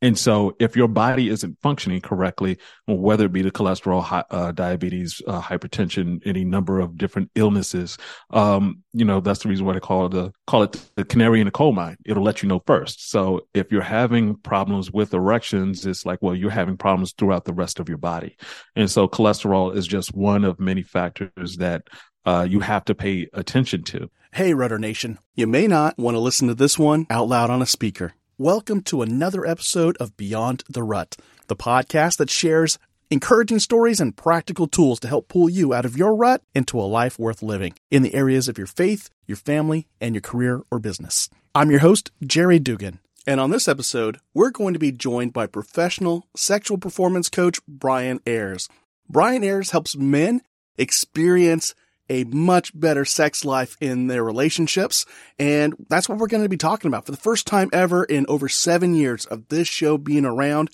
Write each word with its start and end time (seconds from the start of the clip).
And 0.00 0.16
so, 0.16 0.54
if 0.60 0.76
your 0.76 0.86
body 0.86 1.28
isn't 1.28 1.58
functioning 1.60 2.00
correctly, 2.00 2.58
whether 2.86 3.26
it 3.26 3.32
be 3.32 3.42
the 3.42 3.50
cholesterol, 3.50 4.24
uh, 4.30 4.52
diabetes, 4.52 5.20
uh, 5.26 5.42
hypertension, 5.42 6.20
any 6.24 6.44
number 6.44 6.78
of 6.78 6.96
different 6.96 7.30
illnesses, 7.34 7.98
um, 8.30 8.84
you 8.92 9.04
know 9.04 9.20
that's 9.20 9.40
the 9.40 9.48
reason 9.48 9.66
why 9.66 9.72
they 9.72 9.80
call 9.80 10.06
it 10.06 10.12
the 10.12 10.32
call 10.46 10.62
it 10.62 10.80
the 10.94 11.04
canary 11.04 11.40
in 11.40 11.46
the 11.46 11.50
coal 11.50 11.72
mine. 11.72 11.96
It'll 12.04 12.22
let 12.22 12.42
you 12.42 12.48
know 12.48 12.62
first. 12.64 13.10
So, 13.10 13.46
if 13.54 13.72
you're 13.72 13.82
having 13.82 14.36
problems 14.36 14.92
with 14.92 15.12
erections, 15.12 15.84
it's 15.84 16.06
like 16.06 16.22
well, 16.22 16.34
you're 16.34 16.50
having 16.50 16.76
problems 16.76 17.12
throughout 17.12 17.44
the 17.44 17.52
rest 17.52 17.80
of 17.80 17.88
your 17.88 17.98
body. 17.98 18.36
And 18.76 18.88
so, 18.88 19.08
cholesterol 19.08 19.74
is 19.74 19.86
just 19.86 20.14
one 20.14 20.44
of 20.44 20.60
many 20.60 20.82
factors 20.82 21.56
that 21.56 21.88
uh, 22.24 22.46
you 22.48 22.60
have 22.60 22.84
to 22.84 22.94
pay 22.94 23.28
attention 23.32 23.82
to. 23.82 24.10
Hey, 24.32 24.54
Rudder 24.54 24.78
Nation, 24.78 25.18
you 25.34 25.48
may 25.48 25.66
not 25.66 25.98
want 25.98 26.14
to 26.14 26.20
listen 26.20 26.46
to 26.46 26.54
this 26.54 26.78
one 26.78 27.06
out 27.10 27.26
loud 27.26 27.50
on 27.50 27.62
a 27.62 27.66
speaker. 27.66 28.14
Welcome 28.40 28.82
to 28.82 29.02
another 29.02 29.44
episode 29.44 29.96
of 29.96 30.16
Beyond 30.16 30.62
the 30.70 30.84
Rut, 30.84 31.16
the 31.48 31.56
podcast 31.56 32.18
that 32.18 32.30
shares 32.30 32.78
encouraging 33.10 33.58
stories 33.58 34.00
and 34.00 34.16
practical 34.16 34.68
tools 34.68 35.00
to 35.00 35.08
help 35.08 35.26
pull 35.26 35.48
you 35.48 35.74
out 35.74 35.84
of 35.84 35.96
your 35.96 36.14
rut 36.14 36.44
into 36.54 36.78
a 36.78 36.86
life 36.86 37.18
worth 37.18 37.42
living 37.42 37.74
in 37.90 38.04
the 38.04 38.14
areas 38.14 38.46
of 38.46 38.56
your 38.56 38.68
faith, 38.68 39.10
your 39.26 39.36
family, 39.36 39.88
and 40.00 40.14
your 40.14 40.22
career 40.22 40.62
or 40.70 40.78
business. 40.78 41.28
I'm 41.52 41.72
your 41.72 41.80
host, 41.80 42.12
Jerry 42.24 42.60
Dugan. 42.60 43.00
And 43.26 43.40
on 43.40 43.50
this 43.50 43.66
episode, 43.66 44.20
we're 44.34 44.52
going 44.52 44.72
to 44.72 44.78
be 44.78 44.92
joined 44.92 45.32
by 45.32 45.48
professional 45.48 46.28
sexual 46.36 46.78
performance 46.78 47.28
coach 47.28 47.58
Brian 47.66 48.20
Ayers. 48.24 48.68
Brian 49.10 49.42
Ayers 49.42 49.72
helps 49.72 49.96
men 49.96 50.42
experience 50.76 51.74
a 52.10 52.24
much 52.24 52.78
better 52.78 53.04
sex 53.04 53.44
life 53.44 53.76
in 53.80 54.06
their 54.06 54.24
relationships. 54.24 55.04
And 55.38 55.74
that's 55.88 56.08
what 56.08 56.18
we're 56.18 56.26
going 56.26 56.42
to 56.42 56.48
be 56.48 56.56
talking 56.56 56.88
about 56.88 57.06
for 57.06 57.12
the 57.12 57.18
first 57.18 57.46
time 57.46 57.70
ever 57.72 58.04
in 58.04 58.26
over 58.28 58.48
seven 58.48 58.94
years 58.94 59.24
of 59.26 59.48
this 59.48 59.68
show 59.68 59.98
being 59.98 60.24
around. 60.24 60.70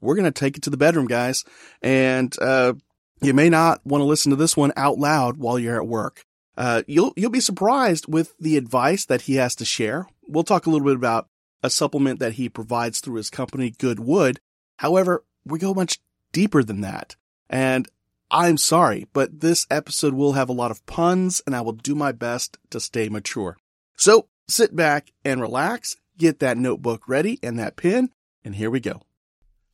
We're 0.00 0.16
going 0.16 0.32
to 0.32 0.38
take 0.38 0.56
it 0.56 0.62
to 0.64 0.70
the 0.70 0.76
bedroom, 0.76 1.06
guys. 1.06 1.44
And, 1.82 2.34
uh, 2.40 2.74
you 3.22 3.32
may 3.32 3.48
not 3.48 3.80
want 3.86 4.02
to 4.02 4.06
listen 4.06 4.30
to 4.30 4.36
this 4.36 4.56
one 4.56 4.72
out 4.76 4.98
loud 4.98 5.38
while 5.38 5.58
you're 5.58 5.80
at 5.80 5.88
work. 5.88 6.24
Uh, 6.56 6.82
you'll, 6.86 7.12
you'll 7.16 7.30
be 7.30 7.40
surprised 7.40 8.06
with 8.06 8.34
the 8.38 8.56
advice 8.56 9.06
that 9.06 9.22
he 9.22 9.36
has 9.36 9.54
to 9.56 9.64
share. 9.64 10.06
We'll 10.28 10.44
talk 10.44 10.66
a 10.66 10.70
little 10.70 10.86
bit 10.86 10.96
about 10.96 11.28
a 11.62 11.70
supplement 11.70 12.20
that 12.20 12.34
he 12.34 12.48
provides 12.48 13.00
through 13.00 13.16
his 13.16 13.30
company, 13.30 13.70
Goodwood. 13.70 14.38
However, 14.78 15.24
we 15.44 15.58
go 15.58 15.74
much 15.74 15.98
deeper 16.32 16.62
than 16.62 16.82
that. 16.82 17.16
And 17.48 17.88
I'm 18.30 18.56
sorry, 18.58 19.06
but 19.12 19.40
this 19.40 19.66
episode 19.70 20.14
will 20.14 20.32
have 20.32 20.48
a 20.48 20.52
lot 20.54 20.70
of 20.70 20.84
puns 20.86 21.42
and 21.46 21.54
I 21.54 21.60
will 21.60 21.72
do 21.72 21.94
my 21.94 22.12
best 22.12 22.58
to 22.70 22.80
stay 22.80 23.08
mature. 23.08 23.56
So 23.96 24.26
sit 24.48 24.74
back 24.74 25.12
and 25.24 25.40
relax, 25.40 25.96
get 26.18 26.40
that 26.40 26.58
notebook 26.58 27.08
ready 27.08 27.38
and 27.42 27.58
that 27.58 27.76
pen, 27.76 28.10
and 28.44 28.54
here 28.56 28.70
we 28.70 28.80
go. 28.80 29.02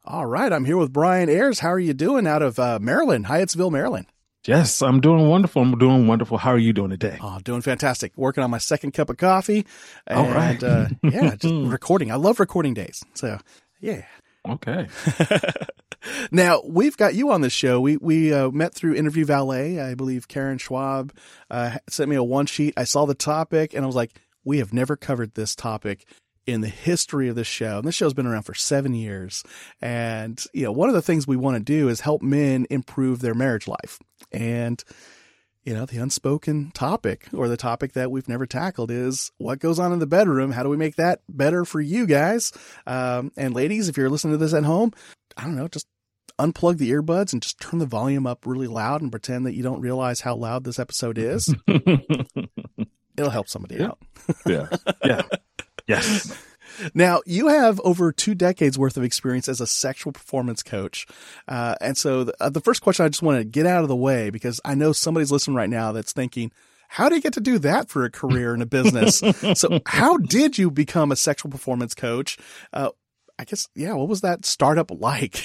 All 0.05 0.27
right, 0.27 0.53
I'm 0.53 0.65
here 0.65 0.77
with 0.77 0.93
Brian 0.93 1.29
Ayers. 1.29 1.61
How 1.61 1.69
are 1.73 1.79
you 1.79 1.95
doing 1.95 2.27
out 2.27 2.43
of 2.43 2.59
uh, 2.59 2.79
Maryland, 2.81 3.27
Hyattsville, 3.27 3.71
Maryland? 3.71 4.07
Yes, 4.45 4.83
I'm 4.83 5.01
doing 5.01 5.29
wonderful. 5.29 5.63
I'm 5.63 5.79
doing 5.79 6.09
wonderful. 6.09 6.37
How 6.39 6.51
are 6.51 6.59
you 6.59 6.73
doing 6.73 6.91
today? 6.91 7.17
Oh, 7.23 7.39
doing 7.45 7.63
fantastic. 7.63 8.13
Working 8.17 8.43
on 8.43 8.51
my 8.51 8.59
second 8.59 8.91
cup 8.91 9.09
of 9.09 9.17
coffee. 9.17 9.65
And, 10.09 10.19
All 10.19 10.29
right. 10.29 10.61
uh, 10.61 10.89
yeah, 11.05 11.37
just 11.37 11.55
recording. 11.71 12.11
I 12.11 12.17
love 12.17 12.41
recording 12.41 12.75
days. 12.75 13.05
So, 13.15 13.39
yeah. 13.81 14.05
Okay. 14.49 14.89
now 16.31 16.63
we've 16.65 16.97
got 16.97 17.15
you 17.15 17.31
on 17.31 17.41
the 17.41 17.51
show. 17.51 17.81
We 17.81 17.97
we 17.97 18.33
uh, 18.33 18.51
met 18.51 18.75
through 18.75 18.95
Interview 18.95 19.25
Valet. 19.25 19.81
I 19.81 19.95
believe 19.95 20.29
Karen 20.29 20.59
Schwab 20.59 21.13
uh, 21.51 21.79
sent 21.89 22.11
me 22.11 22.17
a 22.17 22.23
one 22.23 22.47
sheet. 22.47 22.75
I 22.77 22.85
saw 22.85 23.07
the 23.07 23.15
topic 23.15 23.75
and 23.75 23.85
I 23.85 23.87
was 23.87 23.97
like, 23.97 24.21
we 24.45 24.59
have 24.59 24.73
never 24.73 24.97
covered 24.97 25.35
this 25.35 25.55
topic 25.55 26.07
in 26.47 26.61
the 26.61 26.69
history 26.69 27.29
of 27.29 27.37
the 27.37 27.45
show. 27.45 27.79
And 27.79 27.87
this 27.87 27.95
show's 27.95 28.15
been 28.15 28.27
around 28.27 28.43
for 28.43 28.55
seven 28.55 28.95
years. 28.95 29.45
And 29.81 30.45
you 30.53 30.65
know, 30.65 30.73
one 30.73 30.89
of 30.89 30.95
the 30.95 31.03
things 31.03 31.27
we 31.27 31.37
want 31.37 31.57
to 31.57 31.63
do 31.63 31.89
is 31.89 32.01
help 32.01 32.23
men 32.23 32.67
improve 32.71 33.21
their 33.21 33.35
marriage 33.35 33.69
life. 33.69 33.99
And 34.33 34.83
you 35.65 35.75
know, 35.75 35.87
the 35.87 35.99
unspoken 35.99 36.73
topic 36.73 37.29
or 37.33 37.47
the 37.47 37.57
topic 37.57 37.93
that 37.93 38.11
we've 38.11 38.29
never 38.29 38.47
tackled 38.47 38.91
is 38.91 39.31
what 39.39 39.61
goes 39.61 39.79
on 39.79 39.93
in 39.93 40.01
the 40.01 40.07
bedroom. 40.07 40.51
How 40.51 40.65
do 40.65 40.69
we 40.69 40.77
make 40.77 40.97
that 40.97 41.21
better 41.29 41.65
for 41.65 41.81
you 41.81 42.07
guys? 42.07 42.53
Um, 42.87 43.31
and 43.37 43.55
ladies, 43.55 43.89
if 43.89 43.97
you're 43.97 44.11
listening 44.11 44.33
to 44.33 44.39
this 44.39 44.55
at 44.55 44.65
home, 44.65 44.93
I 45.37 45.45
don't 45.45 45.55
know, 45.55 45.69
just 45.69 45.87
unplug 46.39 46.79
the 46.79 46.91
earbuds 46.91 47.33
and 47.33 47.43
just 47.43 47.61
turn 47.61 47.79
the 47.79 47.87
volume 47.87 48.27
up 48.27 48.47
really 48.47 48.67
loud 48.67 49.03
and 49.03 49.11
pretend 49.11 49.47
that 49.47 49.55
you 49.55 49.63
don't 49.63 49.81
realize 49.81 50.21
how 50.21 50.35
loud 50.35 50.65
this 50.65 50.79
episode 50.79 51.19
is. 51.19 51.55
It'll 53.17 53.31
help 53.31 53.49
somebody 53.49 53.77
yeah. 53.77 53.87
out. 53.87 53.99
yeah. 54.47 54.69
Yeah. 55.05 55.23
Yes. 55.87 56.37
Now, 56.95 57.21
you 57.27 57.49
have 57.49 57.81
over 57.81 58.13
two 58.13 58.35
decades 58.35 58.79
worth 58.79 58.97
of 58.97 59.05
experience 59.05 59.49
as 59.49 59.61
a 59.61 59.67
sexual 59.67 60.13
performance 60.13 60.63
coach. 60.63 61.07
Uh, 61.47 61.75
and 61.81 61.97
so 61.97 62.25
the, 62.25 62.35
uh, 62.41 62.51
the 62.51 62.61
first 62.61 62.83
question 62.83 63.05
I 63.05 63.09
just 63.09 63.23
want 63.23 63.39
to 63.39 63.45
get 63.45 63.67
out 63.67 63.83
of 63.83 63.89
the 63.89 63.97
way 63.97 64.31
because 64.31 64.61
I 64.65 64.75
know 64.75 64.93
somebody's 64.93 65.33
listening 65.33 65.57
right 65.57 65.69
now 65.69 65.93
that's 65.93 66.13
thinking, 66.13 66.51
how 66.89 67.09
do 67.09 67.15
you 67.15 67.23
get 67.23 67.33
to 67.35 67.41
do 67.41 67.59
that 67.61 67.89
for 67.89 68.05
a 68.05 68.11
career 68.11 68.55
in 68.55 68.61
a 68.61 68.67
business? 68.67 69.23
so, 69.55 69.81
how 69.87 70.19
did 70.19 70.59
you 70.59 70.71
become 70.71 71.11
a 71.11 71.17
sexual 71.17 71.51
performance 71.51 71.95
coach? 71.95 72.37
Uh, 72.71 72.91
I 73.43 73.45
guess, 73.45 73.69
yeah, 73.75 73.95
what 73.95 74.07
was 74.07 74.21
that 74.21 74.45
startup 74.45 74.93
like? 74.93 75.45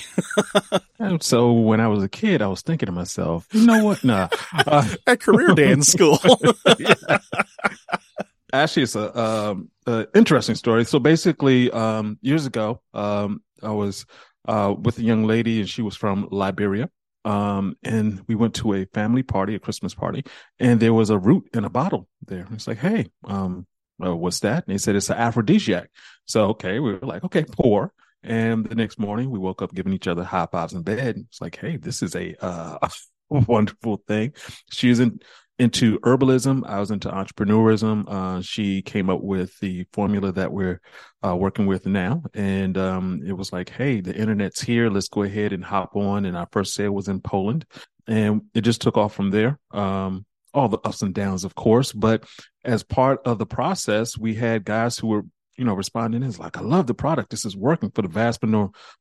And 0.99 1.21
so 1.23 1.51
when 1.51 1.79
I 1.79 1.87
was 1.87 2.03
a 2.03 2.09
kid, 2.09 2.43
I 2.43 2.47
was 2.47 2.61
thinking 2.61 2.85
to 2.85 2.91
myself, 2.91 3.47
you 3.51 3.65
know 3.65 3.83
what? 3.83 4.03
Nah. 4.03 4.29
Uh, 4.53 4.87
At 5.07 5.19
career 5.19 5.55
day 5.55 5.71
in 5.71 5.81
school. 5.81 6.19
actually, 8.53 8.83
it's 8.83 8.95
a, 8.95 9.19
um, 9.19 9.71
a 9.87 10.07
interesting 10.13 10.53
story. 10.53 10.85
So 10.85 10.99
basically, 10.99 11.71
um, 11.71 12.19
years 12.21 12.45
ago, 12.45 12.81
um, 12.93 13.41
I 13.63 13.71
was 13.71 14.05
uh, 14.47 14.75
with 14.79 14.99
a 14.99 15.03
young 15.03 15.25
lady, 15.25 15.59
and 15.59 15.69
she 15.69 15.81
was 15.81 15.95
from 15.95 16.27
Liberia. 16.31 16.89
Um, 17.25 17.77
and 17.83 18.21
we 18.27 18.35
went 18.35 18.53
to 18.55 18.73
a 18.73 18.85
family 18.85 19.23
party, 19.23 19.55
a 19.55 19.59
Christmas 19.59 19.95
party, 19.95 20.23
and 20.59 20.79
there 20.79 20.93
was 20.93 21.09
a 21.09 21.17
root 21.17 21.49
in 21.53 21.65
a 21.65 21.69
bottle 21.69 22.07
there. 22.25 22.47
It's 22.51 22.67
like, 22.67 22.77
hey, 22.77 23.07
um, 23.25 23.65
uh, 24.03 24.15
what's 24.15 24.41
that? 24.41 24.65
And 24.65 24.71
he 24.71 24.77
said 24.77 24.95
it's 24.95 25.09
an 25.09 25.17
aphrodisiac. 25.17 25.89
So 26.25 26.49
okay, 26.49 26.79
we 26.79 26.93
were 26.93 26.99
like, 27.07 27.23
okay, 27.23 27.43
pour. 27.43 27.93
And 28.23 28.65
the 28.65 28.75
next 28.75 28.99
morning, 28.99 29.29
we 29.29 29.39
woke 29.39 29.61
up 29.61 29.73
giving 29.73 29.93
each 29.93 30.07
other 30.07 30.23
high 30.23 30.47
fives 30.51 30.73
in 30.73 30.81
bed. 30.81 31.17
It's 31.29 31.39
like, 31.39 31.57
hey, 31.57 31.77
this 31.77 32.01
is 32.01 32.15
a 32.15 32.35
uh, 32.43 32.89
wonderful 33.29 34.03
thing. 34.07 34.33
She 34.71 34.89
in, 34.91 35.19
into 35.59 35.99
herbalism. 35.99 36.67
I 36.67 36.79
was 36.79 36.91
into 36.91 37.09
entrepreneurism. 37.09 38.07
Uh, 38.07 38.41
she 38.41 38.81
came 38.81 39.09
up 39.09 39.21
with 39.21 39.57
the 39.59 39.85
formula 39.91 40.31
that 40.33 40.51
we're 40.51 40.81
uh, 41.25 41.35
working 41.35 41.65
with 41.65 41.85
now. 41.85 42.23
And 42.33 42.77
um, 42.77 43.21
it 43.25 43.33
was 43.33 43.51
like, 43.51 43.69
hey, 43.69 44.01
the 44.01 44.15
internet's 44.15 44.61
here. 44.61 44.89
Let's 44.89 45.09
go 45.09 45.23
ahead 45.23 45.53
and 45.53 45.63
hop 45.63 45.95
on. 45.95 46.25
And 46.25 46.37
our 46.37 46.47
first 46.51 46.73
sale 46.73 46.91
was 46.91 47.07
in 47.07 47.21
Poland. 47.21 47.65
And 48.07 48.43
it 48.53 48.61
just 48.61 48.81
took 48.81 48.97
off 48.97 49.13
from 49.15 49.31
there. 49.31 49.59
Um, 49.71 50.25
all 50.57 50.67
the 50.67 50.79
ups 50.83 51.01
and 51.01 51.13
downs, 51.13 51.43
of 51.43 51.55
course. 51.55 51.93
But 51.93 52.25
as 52.65 52.83
part 52.83 53.21
of 53.25 53.37
the 53.37 53.45
process, 53.45 54.17
we 54.17 54.35
had 54.35 54.65
guys 54.65 54.97
who 54.97 55.07
were 55.07 55.23
you 55.57 55.65
know, 55.65 55.73
responding 55.73 56.23
is 56.23 56.39
like, 56.39 56.55
I 56.55 56.61
love 56.61 56.87
the 56.87 56.93
product. 56.93 57.31
This 57.31 57.43
is 57.43 57.57
working 57.57 57.89
for 57.89 58.03
the 58.03 58.07
vast 58.07 58.43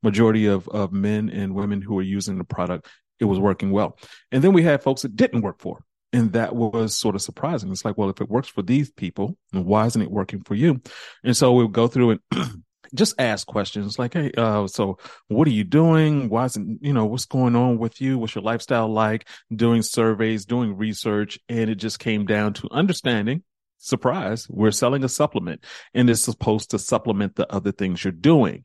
majority 0.02 0.46
of, 0.46 0.66
of 0.68 0.90
men 0.90 1.28
and 1.28 1.54
women 1.54 1.82
who 1.82 1.98
are 1.98 2.02
using 2.02 2.38
the 2.38 2.44
product. 2.44 2.88
It 3.20 3.26
was 3.26 3.38
working 3.38 3.70
well. 3.70 3.98
And 4.32 4.42
then 4.42 4.52
we 4.52 4.62
had 4.62 4.82
folks 4.82 5.02
that 5.02 5.16
didn't 5.16 5.42
work 5.42 5.60
for. 5.60 5.84
And 6.12 6.32
that 6.32 6.56
was 6.56 6.96
sort 6.96 7.14
of 7.14 7.20
surprising. 7.20 7.70
It's 7.70 7.84
like, 7.84 7.98
well, 7.98 8.08
if 8.08 8.20
it 8.20 8.30
works 8.30 8.48
for 8.48 8.62
these 8.62 8.90
people, 8.90 9.36
then 9.52 9.66
why 9.66 9.84
isn't 9.86 10.00
it 10.00 10.10
working 10.10 10.42
for 10.44 10.54
you? 10.54 10.80
And 11.22 11.36
so 11.36 11.52
we'll 11.52 11.68
go 11.68 11.88
through 11.88 12.18
and 12.32 12.64
just 12.94 13.14
ask 13.18 13.46
questions 13.46 13.98
like, 13.98 14.14
Hey, 14.14 14.32
uh, 14.36 14.66
so 14.66 14.98
what 15.28 15.48
are 15.48 15.52
you 15.52 15.64
doing? 15.64 16.28
Why 16.28 16.44
isn't, 16.46 16.78
you 16.82 16.92
know, 16.92 17.06
what's 17.06 17.26
going 17.26 17.56
on 17.56 17.78
with 17.78 18.00
you? 18.00 18.18
What's 18.18 18.34
your 18.34 18.44
lifestyle 18.44 18.88
like? 18.88 19.28
Doing 19.54 19.82
surveys, 19.82 20.44
doing 20.44 20.76
research. 20.76 21.38
And 21.48 21.70
it 21.70 21.76
just 21.76 21.98
came 21.98 22.26
down 22.26 22.54
to 22.54 22.68
understanding 22.70 23.42
surprise, 23.78 24.46
we're 24.48 24.70
selling 24.70 25.04
a 25.04 25.08
supplement 25.08 25.64
and 25.94 26.08
it's 26.10 26.22
supposed 26.22 26.70
to 26.70 26.78
supplement 26.78 27.36
the 27.36 27.50
other 27.52 27.72
things 27.72 28.04
you're 28.04 28.12
doing. 28.12 28.64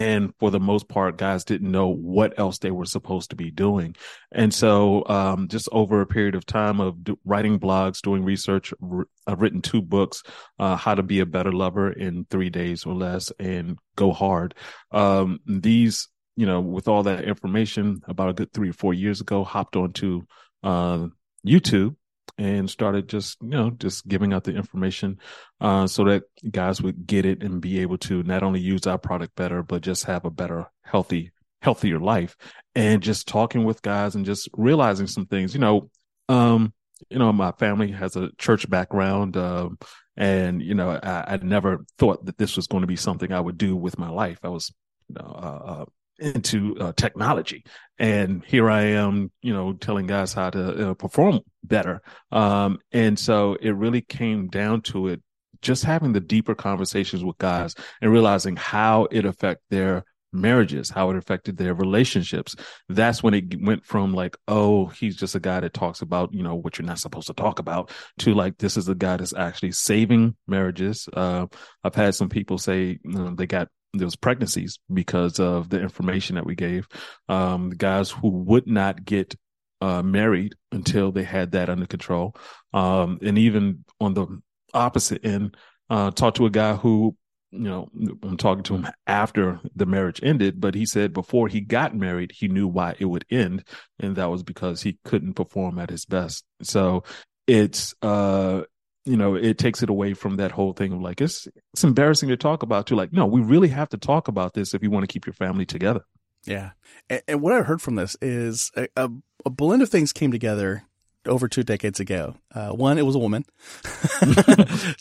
And 0.00 0.32
for 0.38 0.50
the 0.50 0.60
most 0.60 0.88
part, 0.88 1.18
guys 1.18 1.44
didn't 1.44 1.70
know 1.70 1.88
what 1.88 2.38
else 2.38 2.58
they 2.58 2.70
were 2.70 2.84
supposed 2.84 3.30
to 3.30 3.36
be 3.36 3.50
doing. 3.50 3.96
And 4.30 4.54
so, 4.54 5.04
um, 5.06 5.48
just 5.48 5.68
over 5.72 6.00
a 6.00 6.06
period 6.06 6.34
of 6.34 6.46
time 6.46 6.80
of 6.80 7.02
do, 7.02 7.18
writing 7.24 7.58
blogs, 7.58 8.00
doing 8.00 8.24
research, 8.24 8.72
r- 8.80 9.08
I've 9.26 9.40
written 9.40 9.60
two 9.60 9.82
books, 9.82 10.22
uh, 10.58 10.76
how 10.76 10.94
to 10.94 11.02
be 11.02 11.20
a 11.20 11.26
better 11.26 11.52
lover 11.52 11.90
in 11.90 12.26
three 12.30 12.50
days 12.50 12.86
or 12.86 12.94
less 12.94 13.32
and 13.40 13.78
go 13.96 14.12
hard. 14.12 14.54
Um, 14.92 15.40
these, 15.46 16.08
you 16.36 16.46
know, 16.46 16.60
with 16.60 16.86
all 16.86 17.02
that 17.04 17.24
information 17.24 18.00
about 18.06 18.30
a 18.30 18.34
good 18.34 18.52
three 18.52 18.70
or 18.70 18.74
four 18.74 18.94
years 18.94 19.20
ago, 19.20 19.42
hopped 19.42 19.74
onto, 19.74 20.22
uh, 20.62 21.08
YouTube 21.46 21.96
and 22.38 22.70
started 22.70 23.08
just 23.08 23.36
you 23.42 23.48
know 23.48 23.70
just 23.70 24.06
giving 24.06 24.32
out 24.32 24.44
the 24.44 24.54
information 24.54 25.18
uh, 25.60 25.86
so 25.86 26.04
that 26.04 26.22
guys 26.50 26.80
would 26.80 27.06
get 27.06 27.26
it 27.26 27.42
and 27.42 27.60
be 27.60 27.80
able 27.80 27.98
to 27.98 28.22
not 28.22 28.42
only 28.42 28.60
use 28.60 28.86
our 28.86 28.98
product 28.98 29.34
better 29.34 29.62
but 29.62 29.82
just 29.82 30.04
have 30.04 30.24
a 30.24 30.30
better 30.30 30.66
healthy 30.82 31.32
healthier 31.62 31.98
life. 31.98 32.36
And 32.74 33.02
just 33.02 33.26
talking 33.26 33.64
with 33.64 33.82
guys 33.82 34.14
and 34.14 34.24
just 34.24 34.48
realizing 34.52 35.06
some 35.06 35.26
things 35.26 35.54
you 35.54 35.60
know 35.60 35.90
um 36.28 36.72
you 37.10 37.18
know 37.18 37.32
my 37.32 37.52
family 37.52 37.90
has 37.90 38.16
a 38.16 38.30
church 38.38 38.68
background 38.68 39.36
um 39.36 39.78
and 40.16 40.62
you 40.62 40.74
know 40.74 40.90
I, 40.90 41.34
I 41.34 41.38
never 41.42 41.84
thought 41.98 42.24
that 42.26 42.38
this 42.38 42.56
was 42.56 42.66
going 42.66 42.82
to 42.82 42.86
be 42.86 42.96
something 42.96 43.32
i 43.32 43.40
would 43.40 43.58
do 43.58 43.76
with 43.76 43.98
my 43.98 44.10
life. 44.10 44.38
I 44.42 44.48
was 44.48 44.72
you 45.08 45.16
know 45.18 45.26
uh, 45.26 45.70
uh 45.70 45.84
into 46.18 46.76
uh, 46.78 46.92
technology. 46.92 47.64
And 47.98 48.44
here 48.44 48.70
i 48.70 48.82
am 48.82 49.32
you 49.42 49.52
know 49.52 49.72
telling 49.72 50.06
guys 50.06 50.32
how 50.32 50.50
to 50.50 50.90
uh, 50.90 50.94
perform 50.94 51.40
better. 51.64 52.00
Um, 52.30 52.78
and 52.92 53.18
so 53.18 53.56
it 53.60 53.70
really 53.70 54.00
came 54.00 54.48
down 54.48 54.82
to 54.82 55.08
it 55.08 55.22
just 55.60 55.84
having 55.84 56.12
the 56.12 56.20
deeper 56.20 56.54
conversations 56.54 57.24
with 57.24 57.38
guys 57.38 57.74
and 58.00 58.12
realizing 58.12 58.56
how 58.56 59.08
it 59.10 59.24
affect 59.24 59.62
their 59.70 60.04
marriages 60.32 60.90
how 60.90 61.10
it 61.10 61.16
affected 61.16 61.56
their 61.56 61.74
relationships 61.74 62.54
that's 62.88 63.22
when 63.22 63.34
it 63.34 63.62
went 63.62 63.84
from 63.84 64.12
like 64.12 64.36
oh 64.46 64.86
he's 64.86 65.16
just 65.16 65.34
a 65.34 65.40
guy 65.40 65.60
that 65.60 65.72
talks 65.72 66.02
about 66.02 66.32
you 66.34 66.42
know 66.42 66.54
what 66.54 66.78
you're 66.78 66.86
not 66.86 66.98
supposed 66.98 67.26
to 67.26 67.34
talk 67.34 67.58
about 67.58 67.90
to 68.18 68.34
like 68.34 68.56
this 68.58 68.76
is 68.76 68.88
a 68.88 68.94
guy 68.94 69.16
that's 69.16 69.34
actually 69.34 69.72
saving 69.72 70.36
marriages 70.46 71.08
uh, 71.14 71.46
i've 71.84 71.94
had 71.94 72.14
some 72.14 72.28
people 72.28 72.58
say 72.58 72.98
you 73.02 73.10
know, 73.10 73.34
they 73.34 73.46
got 73.46 73.68
those 73.94 74.16
pregnancies 74.16 74.78
because 74.92 75.40
of 75.40 75.68
the 75.70 75.80
information 75.80 76.36
that 76.36 76.46
we 76.46 76.54
gave. 76.54 76.86
Um, 77.28 77.70
guys 77.70 78.10
who 78.10 78.28
would 78.28 78.66
not 78.66 79.04
get 79.04 79.34
uh, 79.80 80.02
married 80.02 80.54
until 80.72 81.12
they 81.12 81.22
had 81.22 81.52
that 81.52 81.70
under 81.70 81.86
control. 81.86 82.34
Um, 82.74 83.18
and 83.22 83.38
even 83.38 83.84
on 84.00 84.14
the 84.14 84.26
opposite 84.74 85.24
end, 85.24 85.56
uh, 85.90 86.10
talked 86.10 86.36
to 86.38 86.46
a 86.46 86.50
guy 86.50 86.74
who, 86.74 87.16
you 87.50 87.60
know, 87.60 87.88
I'm 88.22 88.36
talking 88.36 88.62
to 88.64 88.74
him 88.76 88.88
after 89.06 89.60
the 89.74 89.86
marriage 89.86 90.20
ended, 90.22 90.60
but 90.60 90.74
he 90.74 90.84
said 90.84 91.12
before 91.12 91.48
he 91.48 91.60
got 91.60 91.96
married, 91.96 92.32
he 92.34 92.48
knew 92.48 92.68
why 92.68 92.94
it 92.98 93.06
would 93.06 93.24
end. 93.30 93.64
And 93.98 94.16
that 94.16 94.30
was 94.30 94.42
because 94.42 94.82
he 94.82 94.98
couldn't 95.04 95.34
perform 95.34 95.78
at 95.78 95.90
his 95.90 96.04
best. 96.04 96.44
So 96.62 97.04
it's, 97.46 97.94
uh, 98.02 98.62
you 99.04 99.16
know, 99.16 99.34
it 99.34 99.56
takes 99.56 99.82
it 99.82 99.88
away 99.88 100.12
from 100.12 100.36
that 100.36 100.50
whole 100.50 100.74
thing 100.74 100.92
of 100.92 101.00
like 101.00 101.22
it's 101.22 101.48
it's 101.72 101.84
embarrassing 101.84 102.28
to 102.28 102.36
talk 102.36 102.62
about 102.62 102.86
too. 102.86 102.94
Like, 102.94 103.12
no, 103.12 103.24
we 103.24 103.40
really 103.40 103.68
have 103.68 103.88
to 103.90 103.96
talk 103.96 104.28
about 104.28 104.52
this 104.52 104.74
if 104.74 104.82
you 104.82 104.90
want 104.90 105.04
to 105.04 105.12
keep 105.12 105.24
your 105.24 105.32
family 105.32 105.64
together. 105.64 106.02
Yeah, 106.44 106.70
and, 107.08 107.22
and 107.26 107.40
what 107.40 107.54
I 107.54 107.62
heard 107.62 107.80
from 107.80 107.94
this 107.94 108.16
is 108.20 108.70
a, 108.76 108.88
a, 108.96 109.10
a, 109.46 109.50
blend 109.50 109.82
of 109.82 109.88
things 109.88 110.12
came 110.12 110.30
together 110.30 110.84
over 111.28 111.48
two 111.48 111.62
decades 111.62 112.00
ago. 112.00 112.34
Uh, 112.54 112.70
one, 112.70 112.98
it 112.98 113.06
was 113.06 113.14
a 113.14 113.18
woman. 113.18 113.44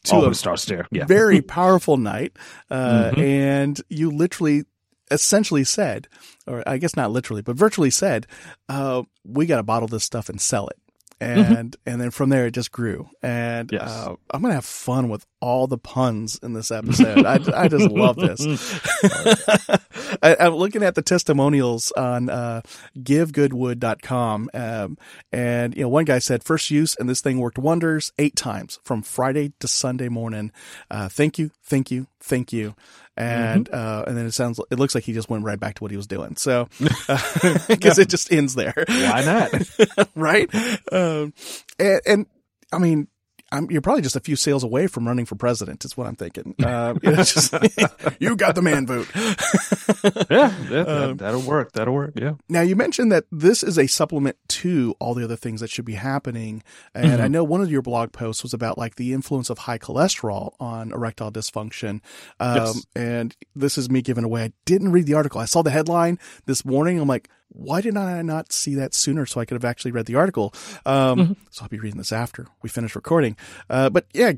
two, 0.03 0.21
a 0.21 0.33
starts 0.33 0.65
there. 0.65 0.87
Yeah. 0.91 1.05
very 1.05 1.41
powerful 1.41 1.97
night, 1.97 2.33
uh, 2.69 3.11
mm-hmm. 3.11 3.19
and 3.19 3.81
you 3.89 4.11
literally 4.11 4.65
essentially 5.09 5.63
said, 5.63 6.07
or 6.45 6.63
I 6.67 6.77
guess 6.77 6.95
not 6.95 7.11
literally, 7.11 7.41
but 7.41 7.55
virtually 7.55 7.89
said, 7.89 8.27
uh, 8.69 9.03
"We 9.23 9.45
got 9.45 9.57
to 9.57 9.63
bottle 9.63 9.87
this 9.87 10.03
stuff 10.03 10.29
and 10.29 10.39
sell 10.39 10.67
it." 10.67 10.77
Mm-hmm. 11.19 11.53
and 11.53 11.71
mm-hmm. 11.71 11.89
and 11.89 12.01
then 12.01 12.11
from 12.11 12.29
there 12.29 12.45
it 12.45 12.51
just 12.51 12.71
grew. 12.71 13.09
And 13.23 13.71
yes. 13.71 13.81
uh, 13.81 14.15
I'm 14.29 14.41
gonna 14.41 14.53
have 14.53 14.65
fun 14.65 15.09
with 15.09 15.25
all 15.41 15.65
the 15.65 15.77
puns 15.77 16.39
in 16.43 16.53
this 16.53 16.69
episode. 16.69 17.25
I, 17.25 17.39
I 17.55 17.67
just 17.67 17.89
love 17.89 18.17
this. 18.17 18.39
I, 20.21 20.35
am 20.39 20.55
looking 20.55 20.83
at 20.83 20.95
the 20.95 21.01
testimonials 21.01 21.91
on 21.93 22.29
uh, 22.29 22.61
givegoodwood.com, 22.97 24.49
um, 24.53 24.97
and 25.31 25.75
you 25.75 25.83
know 25.83 25.89
one 25.89 26.05
guy 26.05 26.19
said 26.19 26.43
first 26.43 26.69
use 26.69 26.95
and 26.99 27.09
this 27.09 27.21
thing 27.21 27.39
worked 27.39 27.57
wonders 27.57 28.11
eight 28.19 28.35
times 28.35 28.79
from 28.83 29.01
Friday 29.01 29.53
to 29.59 29.67
Sunday 29.67 30.09
morning. 30.09 30.51
Uh, 30.91 31.09
thank 31.09 31.39
you, 31.39 31.49
thank 31.63 31.89
you, 31.89 32.07
thank 32.19 32.53
you 32.53 32.75
and 33.17 33.65
mm-hmm. 33.65 33.75
uh, 33.75 34.03
and 34.07 34.17
then 34.17 34.25
it 34.25 34.31
sounds 34.31 34.59
it 34.71 34.77
looks 34.79 34.95
like 34.95 35.03
he 35.03 35.13
just 35.13 35.29
went 35.29 35.43
right 35.43 35.59
back 35.59 35.75
to 35.75 35.83
what 35.83 35.91
he 35.91 35.97
was 35.97 36.07
doing. 36.07 36.35
So 36.35 36.69
because 36.79 37.09
uh, 37.99 38.01
it 38.01 38.09
just 38.09 38.31
ends 38.31 38.55
there. 38.55 38.73
Why 38.87 39.23
not? 39.25 40.09
right? 40.15 40.49
Um, 40.91 41.33
and, 41.79 42.01
and 42.05 42.25
I 42.71 42.77
mean, 42.77 43.07
I'm, 43.51 43.71
you're 43.71 43.81
probably 43.81 44.01
just 44.01 44.15
a 44.15 44.19
few 44.19 44.35
sales 44.35 44.63
away 44.63 44.87
from 44.87 45.07
running 45.07 45.25
for 45.25 45.35
president. 45.35 45.85
Is 45.85 45.95
what 45.95 46.07
I'm 46.07 46.15
thinking. 46.15 46.55
Uh, 46.63 46.93
just, 47.03 47.53
you 48.19 48.35
got 48.35 48.55
the 48.55 48.61
man 48.61 48.85
vote. 48.85 49.07
yeah, 50.29 50.53
yeah 50.69 50.81
um, 50.81 51.17
that, 51.17 51.33
will 51.33 51.41
work. 51.41 51.71
That'll 51.71 51.93
work. 51.93 52.13
Yeah. 52.15 52.33
Now 52.49 52.61
you 52.61 52.75
mentioned 52.75 53.11
that 53.11 53.25
this 53.31 53.63
is 53.63 53.77
a 53.77 53.87
supplement 53.87 54.37
to 54.49 54.95
all 54.99 55.13
the 55.13 55.23
other 55.23 55.35
things 55.35 55.61
that 55.61 55.69
should 55.69 55.85
be 55.85 55.95
happening, 55.95 56.63
and 56.93 57.11
mm-hmm. 57.13 57.21
I 57.21 57.27
know 57.27 57.43
one 57.43 57.61
of 57.61 57.71
your 57.71 57.81
blog 57.81 58.11
posts 58.11 58.43
was 58.43 58.53
about 58.53 58.77
like 58.77 58.95
the 58.95 59.13
influence 59.13 59.49
of 59.49 59.59
high 59.59 59.79
cholesterol 59.79 60.53
on 60.59 60.91
erectile 60.91 61.31
dysfunction. 61.31 62.01
Um, 62.39 62.57
yes. 62.57 62.85
And 62.95 63.35
this 63.55 63.77
is 63.77 63.89
me 63.89 64.01
giving 64.01 64.23
away. 64.23 64.43
I 64.43 64.53
didn't 64.65 64.91
read 64.91 65.05
the 65.05 65.13
article. 65.13 65.39
I 65.39 65.45
saw 65.45 65.61
the 65.61 65.71
headline 65.71 66.19
this 66.45 66.65
morning. 66.65 66.99
I'm 66.99 67.07
like, 67.07 67.29
why 67.49 67.81
did 67.81 67.97
I 67.97 68.21
not 68.21 68.51
see 68.51 68.75
that 68.75 68.93
sooner 68.93 69.25
so 69.25 69.39
I 69.41 69.45
could 69.45 69.55
have 69.55 69.65
actually 69.65 69.91
read 69.91 70.05
the 70.05 70.15
article? 70.15 70.53
Um, 70.85 71.19
mm-hmm. 71.19 71.33
So 71.49 71.63
I'll 71.63 71.69
be 71.69 71.79
reading 71.79 71.97
this 71.97 72.11
after 72.11 72.47
we 72.61 72.69
finish 72.69 72.95
recording. 72.95 73.35
Uh, 73.69 73.89
but 73.89 74.05
yeah, 74.13 74.33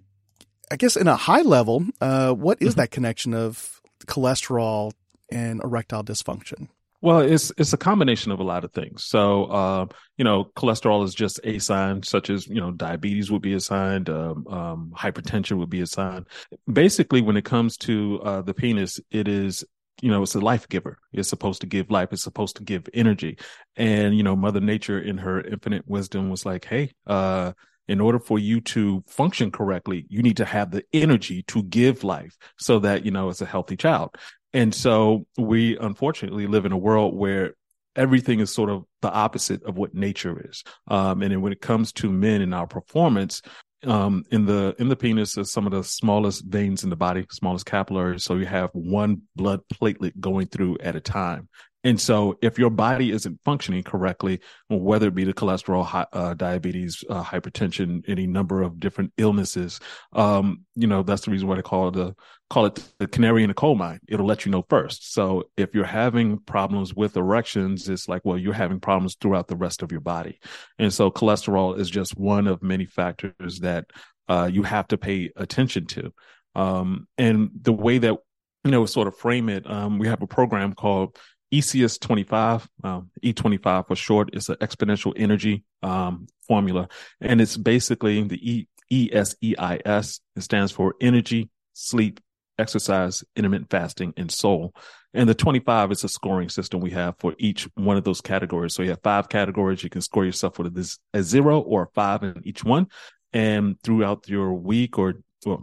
I 0.72 0.76
guess 0.76 0.96
in 0.96 1.08
a 1.08 1.16
high 1.16 1.42
level, 1.42 1.86
uh, 2.02 2.32
what 2.34 2.62
is 2.62 2.70
mm-hmm. 2.70 2.82
that 2.82 2.92
connection 2.92 3.34
of 3.34 3.82
cholesterol 4.06 4.94
and 5.32 5.62
erectile 5.64 6.04
dysfunction? 6.04 6.70
Well, 7.02 7.20
it's 7.20 7.52
it's 7.58 7.72
a 7.72 7.78
combination 7.78 8.34
of 8.34 8.42
a 8.42 8.44
lot 8.44 8.66
of 8.66 8.74
things. 8.74 9.06
So, 9.06 9.46
uh, 9.46 9.86
you 10.18 10.26
know, 10.26 10.52
cholesterol 10.58 11.06
is 11.06 11.16
just 11.16 11.40
a 11.46 11.60
sign, 11.60 12.04
such 12.04 12.30
as 12.30 12.46
you 12.48 12.60
know, 12.60 12.72
diabetes 12.72 13.32
would 13.32 13.42
be 13.42 13.54
a 13.54 13.62
sign, 13.62 14.04
um, 14.10 14.46
um, 14.48 14.94
hypertension 14.98 15.58
would 15.60 15.70
be 15.70 15.80
a 15.80 15.88
sign. 15.88 16.26
Basically, 16.72 17.22
when 17.22 17.38
it 17.38 17.46
comes 17.46 17.78
to 17.78 18.20
uh, 18.22 18.42
the 18.42 18.54
penis, 18.54 19.00
it 19.12 19.30
is 19.30 19.64
you 20.02 20.12
know, 20.12 20.24
it's 20.24 20.36
a 20.36 20.40
life 20.40 20.68
giver. 20.70 20.98
It's 21.14 21.30
supposed 21.30 21.62
to 21.62 21.68
give 21.68 21.92
life. 21.92 22.10
It's 22.12 22.24
supposed 22.24 22.58
to 22.58 22.64
give 22.64 22.88
energy. 22.94 23.38
And, 23.76 24.16
you 24.16 24.24
know, 24.24 24.36
Mother 24.36 24.62
Nature 24.62 25.00
in 25.00 25.18
her 25.20 25.42
infinite 25.42 25.88
wisdom 25.88 26.30
was 26.30 26.46
like, 26.46 26.66
Hey, 26.66 26.92
uh, 27.08 27.54
in 27.88 28.00
order 28.00 28.20
for 28.20 28.38
you 28.38 28.62
to 28.62 29.04
function 29.08 29.50
correctly, 29.52 30.06
you 30.10 30.22
need 30.22 30.38
to 30.38 30.46
have 30.46 30.70
the 30.72 30.84
energy 30.94 31.44
to 31.44 31.64
give 31.64 32.04
life 32.04 32.38
so 32.58 32.80
that, 32.80 33.04
you 33.04 33.12
know, 33.12 33.30
it's 33.30 33.42
a 33.42 33.48
healthy 33.48 33.76
child. 33.76 34.16
And 34.54 34.74
so 34.74 35.26
we 35.38 35.78
unfortunately 35.78 36.48
live 36.48 36.66
in 36.66 36.72
a 36.72 36.78
world 36.78 37.16
where 37.16 37.56
everything 37.96 38.40
is 38.40 38.54
sort 38.54 38.70
of 38.70 38.86
the 39.02 39.12
opposite 39.12 39.64
of 39.64 39.76
what 39.76 39.94
nature 39.94 40.40
is. 40.50 40.64
Um, 40.88 41.22
and 41.22 41.42
when 41.42 41.52
it 41.52 41.62
comes 41.62 41.92
to 41.94 42.12
men 42.12 42.42
and 42.42 42.54
our 42.54 42.68
performance, 42.68 43.42
um, 43.86 44.26
in 44.32 44.46
the 44.46 44.76
in 44.80 44.90
the 44.90 44.96
penis 44.96 45.38
is 45.38 45.52
some 45.52 45.66
of 45.66 45.72
the 45.72 45.84
smallest 45.84 46.46
veins 46.46 46.84
in 46.84 46.90
the 46.90 46.96
body, 46.96 47.26
smallest 47.32 47.66
capillaries. 47.66 48.24
So 48.24 48.36
you 48.36 48.46
have 48.46 48.72
one 48.74 49.22
blood 49.36 49.62
platelet 49.74 50.20
going 50.20 50.48
through 50.48 50.78
at 50.80 50.96
a 50.96 51.02
time. 51.02 51.48
And 51.84 52.00
so, 52.00 52.38
if 52.42 52.60
your 52.60 52.70
body 52.70 53.12
isn't 53.12 53.40
functioning 53.46 53.84
correctly, 53.84 54.42
whether 54.68 55.08
it 55.08 55.16
be 55.16 55.24
the 55.24 55.34
cholesterol, 55.34 56.08
uh, 56.12 56.34
diabetes, 56.34 57.06
uh, 57.10 57.24
hypertension, 57.24 58.04
any 58.08 58.28
number 58.28 58.62
of 58.62 58.82
different 58.82 59.14
illnesses, 59.18 59.80
um, 60.12 60.66
you 60.76 60.88
know 60.88 61.04
that's 61.04 61.24
the 61.24 61.32
reason 61.32 61.48
why 61.48 61.56
they 61.56 61.62
call 61.62 61.88
it 61.88 61.94
the 61.94 62.16
call 62.50 62.66
it 62.66 62.84
the 63.00 63.08
canary 63.08 63.44
in 63.44 63.50
the 63.50 63.54
coal 63.54 63.76
mine. 63.76 64.02
It'll 64.10 64.26
let 64.26 64.46
you 64.46 64.52
know 64.52 64.66
first. 64.70 65.14
So, 65.14 65.50
if 65.56 65.74
you're 65.74 65.86
having 65.86 66.40
problems 66.40 66.94
with 66.94 67.16
erections, 67.16 67.88
it's 67.88 68.10
like 68.10 68.26
well, 68.26 68.38
you're 68.38 68.54
having 68.54 68.82
problems 68.82 69.16
throughout 69.16 69.48
the 69.48 69.56
rest 69.56 69.82
of 69.82 69.92
your 69.92 70.02
body. 70.02 70.38
And 70.80 70.94
so, 70.94 71.10
cholesterol 71.10 71.80
is 71.80 71.90
just 71.90 72.18
one 72.18 72.48
of 72.48 72.62
many 72.62 72.88
factors 72.88 73.60
that 73.60 73.86
uh, 74.28 74.50
you 74.52 74.64
have 74.64 74.90
to 74.90 74.98
pay 74.98 75.32
attention 75.38 75.86
to. 75.88 76.14
Um, 76.56 77.08
and 77.18 77.52
the 77.62 77.72
way 77.72 78.00
that 78.00 78.18
you 78.66 78.72
know 78.72 78.86
sort 78.86 79.08
of 79.08 79.18
frame 79.18 79.48
it, 79.48 79.70
um, 79.70 79.98
we 79.98 80.08
have 80.10 80.22
a 80.22 80.28
program 80.28 80.74
called 80.74 81.18
ESEIS 81.52 82.00
25, 82.00 82.70
um, 82.84 83.10
E25 83.24 83.88
for 83.88 83.96
short, 83.96 84.36
is 84.36 84.50
an 84.50 84.56
exponential 84.58 85.14
energy 85.16 85.64
um, 85.82 86.28
formula. 86.48 86.88
And 87.22 87.42
it's 87.42 87.58
basically 87.58 88.22
the 88.24 88.38
E 88.38 88.68
ESEIS. 88.92 90.20
It 90.36 90.42
stands 90.42 90.72
for 90.72 90.96
energy, 91.02 91.50
sleep, 91.74 92.20
exercise, 92.58 93.24
intermittent 93.36 93.70
fasting, 93.70 94.14
and 94.18 94.32
soul. 94.32 94.74
And 95.14 95.28
the 95.28 95.34
25 95.34 95.92
is 95.92 96.04
a 96.04 96.10
scoring 96.10 96.50
system 96.50 96.82
we 96.82 96.92
have 96.92 97.16
for 97.18 97.34
each 97.40 97.68
one 97.76 97.98
of 97.98 98.04
those 98.04 98.22
categories. 98.22 98.76
So 98.76 98.84
you 98.84 98.90
have 98.90 99.02
five 99.02 99.30
categories. 99.30 99.84
You 99.84 99.90
can 99.90 100.02
score 100.02 100.26
yourself 100.26 100.60
with 100.60 100.78
a 101.14 101.24
zero 101.24 101.60
or 101.62 101.84
a 101.84 101.88
five 101.96 102.24
in 102.24 102.42
each 102.44 102.64
one. 102.64 102.88
And 103.34 103.82
throughout 103.82 104.28
your 104.28 104.54
week 104.54 105.00
or 105.00 105.16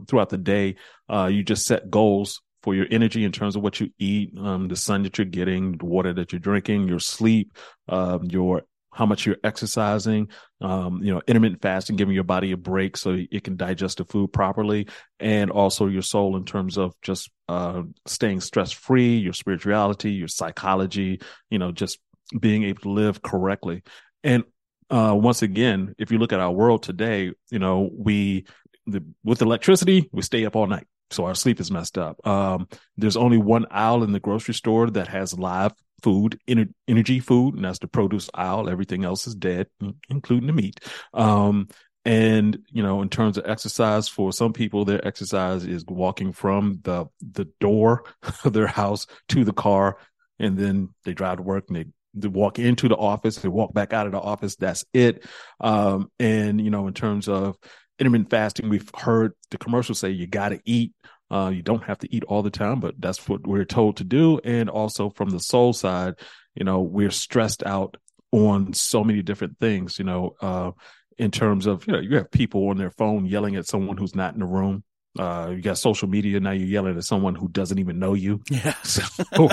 throughout 0.09 0.31
the 0.31 0.39
day, 0.39 0.77
uh, 1.09 1.29
you 1.33 1.45
just 1.45 1.67
set 1.67 1.91
goals 1.91 2.43
for 2.67 2.75
your 2.75 2.89
energy 2.91 3.23
in 3.23 3.31
terms 3.31 3.55
of 3.55 3.63
what 3.63 3.79
you 3.79 3.91
eat, 3.97 4.37
um, 4.37 4.67
the 4.67 4.75
sun 4.75 5.05
that 5.05 5.17
you're 5.17 5.25
getting, 5.25 5.79
the 5.79 5.85
water 5.85 6.13
that 6.13 6.33
you're 6.33 6.41
drinking, 6.41 6.89
your 6.89 6.99
sleep, 6.99 7.57
uh, 7.89 8.19
your 8.25 8.63
how 8.93 9.07
much 9.07 9.25
you're 9.25 9.37
exercising, 9.45 10.29
um, 10.61 11.01
you 11.01 11.15
know, 11.15 11.23
intermittent 11.29 11.63
fasting, 11.63 11.95
giving 11.95 12.13
your 12.13 12.25
body 12.25 12.51
a 12.51 12.57
break 12.57 12.97
so 12.97 13.17
it 13.31 13.45
can 13.45 13.57
digest 13.57 13.99
the 13.99 14.05
food 14.05 14.33
properly, 14.33 14.89
and 15.21 15.53
also 15.53 15.87
your 15.87 16.03
soul 16.03 16.37
in 16.37 16.45
terms 16.45 16.77
of 16.77 16.93
just 17.03 17.31
uh, 17.49 17.83
staying 18.05 18.41
stress 18.41 18.73
free, 18.73 19.17
your 19.19 19.33
spirituality, 19.33 20.11
your 20.11 20.27
psychology, 20.27 21.21
you 21.51 21.61
know, 21.61 21.71
just 21.71 22.01
being 22.37 22.65
able 22.65 22.81
to 22.81 22.91
live 22.91 23.23
correctly. 23.23 23.85
And 24.25 24.43
uh, 24.91 25.15
once 25.17 25.43
again, 25.43 25.95
if 25.99 26.11
you 26.11 26.19
look 26.19 26.33
at 26.33 26.41
our 26.41 26.51
world 26.51 26.83
today, 26.83 27.31
you 27.49 27.61
know, 27.61 27.89
we, 27.97 28.45
the, 28.89 29.05
with 29.23 29.41
electricity, 29.41 30.11
we 30.11 30.23
stay 30.23 30.45
up 30.45 30.57
all 30.57 30.67
night. 30.67 30.89
So 31.11 31.25
our 31.25 31.35
sleep 31.35 31.61
is 31.61 31.71
messed 31.71 31.99
up. 31.99 32.25
Um, 32.27 32.69
there's 32.97 33.17
only 33.17 33.39
one 33.39 33.67
aisle 33.71 34.03
in 34.03 34.13
the 34.13 34.21
grocery 34.21 34.55
store 34.55 34.91
that 34.91 35.09
has 35.09 35.39
live 35.39 35.73
food, 36.03 36.39
ener- 36.49 36.73
energy 36.89 37.21
food, 37.21 37.55
and 37.55 37.65
that's 37.65 37.79
the 37.79 37.89
produce 37.89 38.29
aisle. 38.35 38.69
Everything 38.69 39.05
else 39.05 39.27
is 39.27 39.35
dead, 39.35 39.69
including 40.09 40.47
the 40.47 40.53
meat. 40.53 40.81
Um, 41.15 41.69
and 42.05 42.59
you 42.71 42.83
know, 42.83 43.03
in 43.03 43.09
terms 43.09 43.37
of 43.37 43.47
exercise, 43.47 44.09
for 44.09 44.33
some 44.33 44.53
people, 44.53 44.85
their 44.85 45.05
exercise 45.07 45.65
is 45.65 45.85
walking 45.87 46.33
from 46.33 46.81
the 46.83 47.07
the 47.21 47.47
door 47.61 48.05
of 48.45 48.53
their 48.53 48.69
house 48.69 49.07
to 49.31 49.45
the 49.45 49.53
car, 49.53 49.99
and 50.39 50.57
then 50.57 50.91
they 51.05 51.15
drive 51.15 51.39
to 51.39 51.43
work 51.43 51.65
and 51.69 51.77
they 51.77 51.85
they 52.15 52.29
walk 52.29 52.59
into 52.59 52.89
the 52.89 52.97
office, 52.97 53.37
they 53.37 53.49
walk 53.49 53.75
back 53.75 53.93
out 53.93 54.07
of 54.07 54.13
the 54.13 54.21
office. 54.21 54.57
That's 54.57 54.85
it. 54.95 55.25
Um, 55.61 56.11
and 56.19 56.61
you 56.61 56.71
know, 56.71 56.87
in 56.87 56.95
terms 56.95 57.29
of 57.29 57.57
intermittent 57.99 58.31
fasting, 58.31 58.69
we've 58.69 58.91
heard 58.97 59.33
the 59.51 59.59
commercials 59.59 59.99
say 59.99 60.11
you 60.11 60.27
got 60.27 60.51
to 60.51 60.61
eat. 60.65 60.93
Uh, 61.31 61.51
you 61.53 61.63
don't 61.63 61.85
have 61.85 61.99
to 61.99 62.15
eat 62.15 62.23
all 62.25 62.43
the 62.43 62.51
time, 62.51 62.79
but 62.79 62.95
that's 63.01 63.29
what 63.29 63.47
we're 63.47 63.65
told 63.65 63.97
to 63.97 64.05
do. 64.05 64.39
And 64.45 64.71
also 64.71 65.11
from 65.11 65.31
the 65.31 65.41
soul 65.41 65.73
side, 65.73 66.15
you 66.55 66.65
know, 66.65 66.81
we're 66.81 67.11
stressed 67.11 67.65
out 67.65 67.97
on 68.31 68.73
so 68.73 69.03
many 69.03 69.23
different 69.23 69.59
things, 69.59 69.99
you 69.99 70.05
know, 70.05 70.37
uh, 70.41 70.71
in 71.19 71.31
terms 71.31 71.67
of, 71.67 71.87
you 71.87 71.95
know, 71.95 72.01
you 72.01 72.17
have 72.17 72.31
people 72.31 72.69
on 72.69 72.77
their 72.77 72.91
phone 72.91 73.27
yelling 73.27 73.57
at 73.57 73.67
someone 73.67 73.97
who's 73.97 74.15
not 74.15 74.35
in 74.35 74.41
the 74.41 74.47
room. 74.47 74.85
Uh, 75.19 75.53
you 75.55 75.63
got 75.63 75.79
social 75.79 76.09
media 76.09 76.39
now. 76.41 76.51
You're 76.51 76.69
yelling 76.69 76.97
at 76.97 77.05
someone 77.05 77.35
who 77.35 77.49
doesn't 77.49 77.79
even 77.79 77.99
know 77.99 78.15
you. 78.15 78.43
Yeah. 78.51 78.75
So 78.85 79.49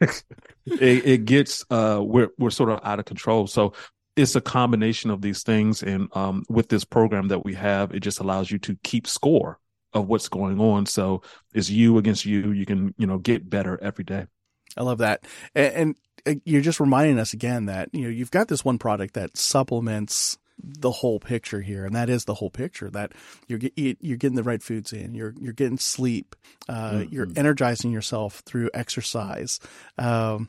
it, 0.66 1.06
it, 1.06 1.24
gets 1.24 1.64
uh, 1.70 2.00
we're 2.04 2.28
we're 2.38 2.50
sort 2.50 2.70
of 2.70 2.80
out 2.82 2.98
of 2.98 3.06
control. 3.06 3.46
So 3.46 3.72
it's 4.16 4.34
a 4.34 4.40
combination 4.40 5.10
of 5.10 5.20
these 5.20 5.42
things, 5.42 5.82
and 5.82 6.08
um, 6.16 6.44
with 6.48 6.68
this 6.68 6.84
program 6.84 7.28
that 7.28 7.44
we 7.44 7.54
have, 7.54 7.92
it 7.92 8.00
just 8.00 8.18
allows 8.18 8.50
you 8.50 8.58
to 8.60 8.76
keep 8.82 9.06
score 9.06 9.58
of 9.92 10.08
what's 10.08 10.28
going 10.28 10.60
on. 10.60 10.86
So 10.86 11.22
it's 11.52 11.70
you 11.70 11.98
against 11.98 12.24
you. 12.24 12.52
You 12.52 12.66
can 12.66 12.94
you 12.96 13.06
know 13.06 13.18
get 13.18 13.48
better 13.48 13.78
every 13.82 14.04
day. 14.04 14.26
I 14.76 14.82
love 14.82 14.98
that, 14.98 15.24
and, 15.54 15.74
and 15.74 15.96
uh, 16.26 16.40
you're 16.44 16.62
just 16.62 16.80
reminding 16.80 17.18
us 17.18 17.32
again 17.32 17.66
that 17.66 17.90
you 17.92 18.02
know 18.02 18.08
you've 18.08 18.30
got 18.30 18.48
this 18.48 18.64
one 18.64 18.78
product 18.78 19.14
that 19.14 19.36
supplements 19.36 20.38
the 20.62 20.90
whole 20.90 21.20
picture 21.20 21.60
here, 21.60 21.84
and 21.84 21.94
that 21.94 22.08
is 22.08 22.24
the 22.24 22.34
whole 22.34 22.50
picture. 22.50 22.90
That 22.90 23.12
you're 23.48 23.60
you're 23.76 24.16
getting 24.16 24.36
the 24.36 24.42
right 24.42 24.62
foods 24.62 24.92
in, 24.92 25.14
you're 25.14 25.34
you're 25.38 25.52
getting 25.52 25.78
sleep, 25.78 26.34
uh, 26.68 26.92
mm-hmm. 26.92 27.12
you're 27.12 27.28
energizing 27.36 27.92
yourself 27.92 28.42
through 28.46 28.70
exercise, 28.72 29.60
um, 29.98 30.48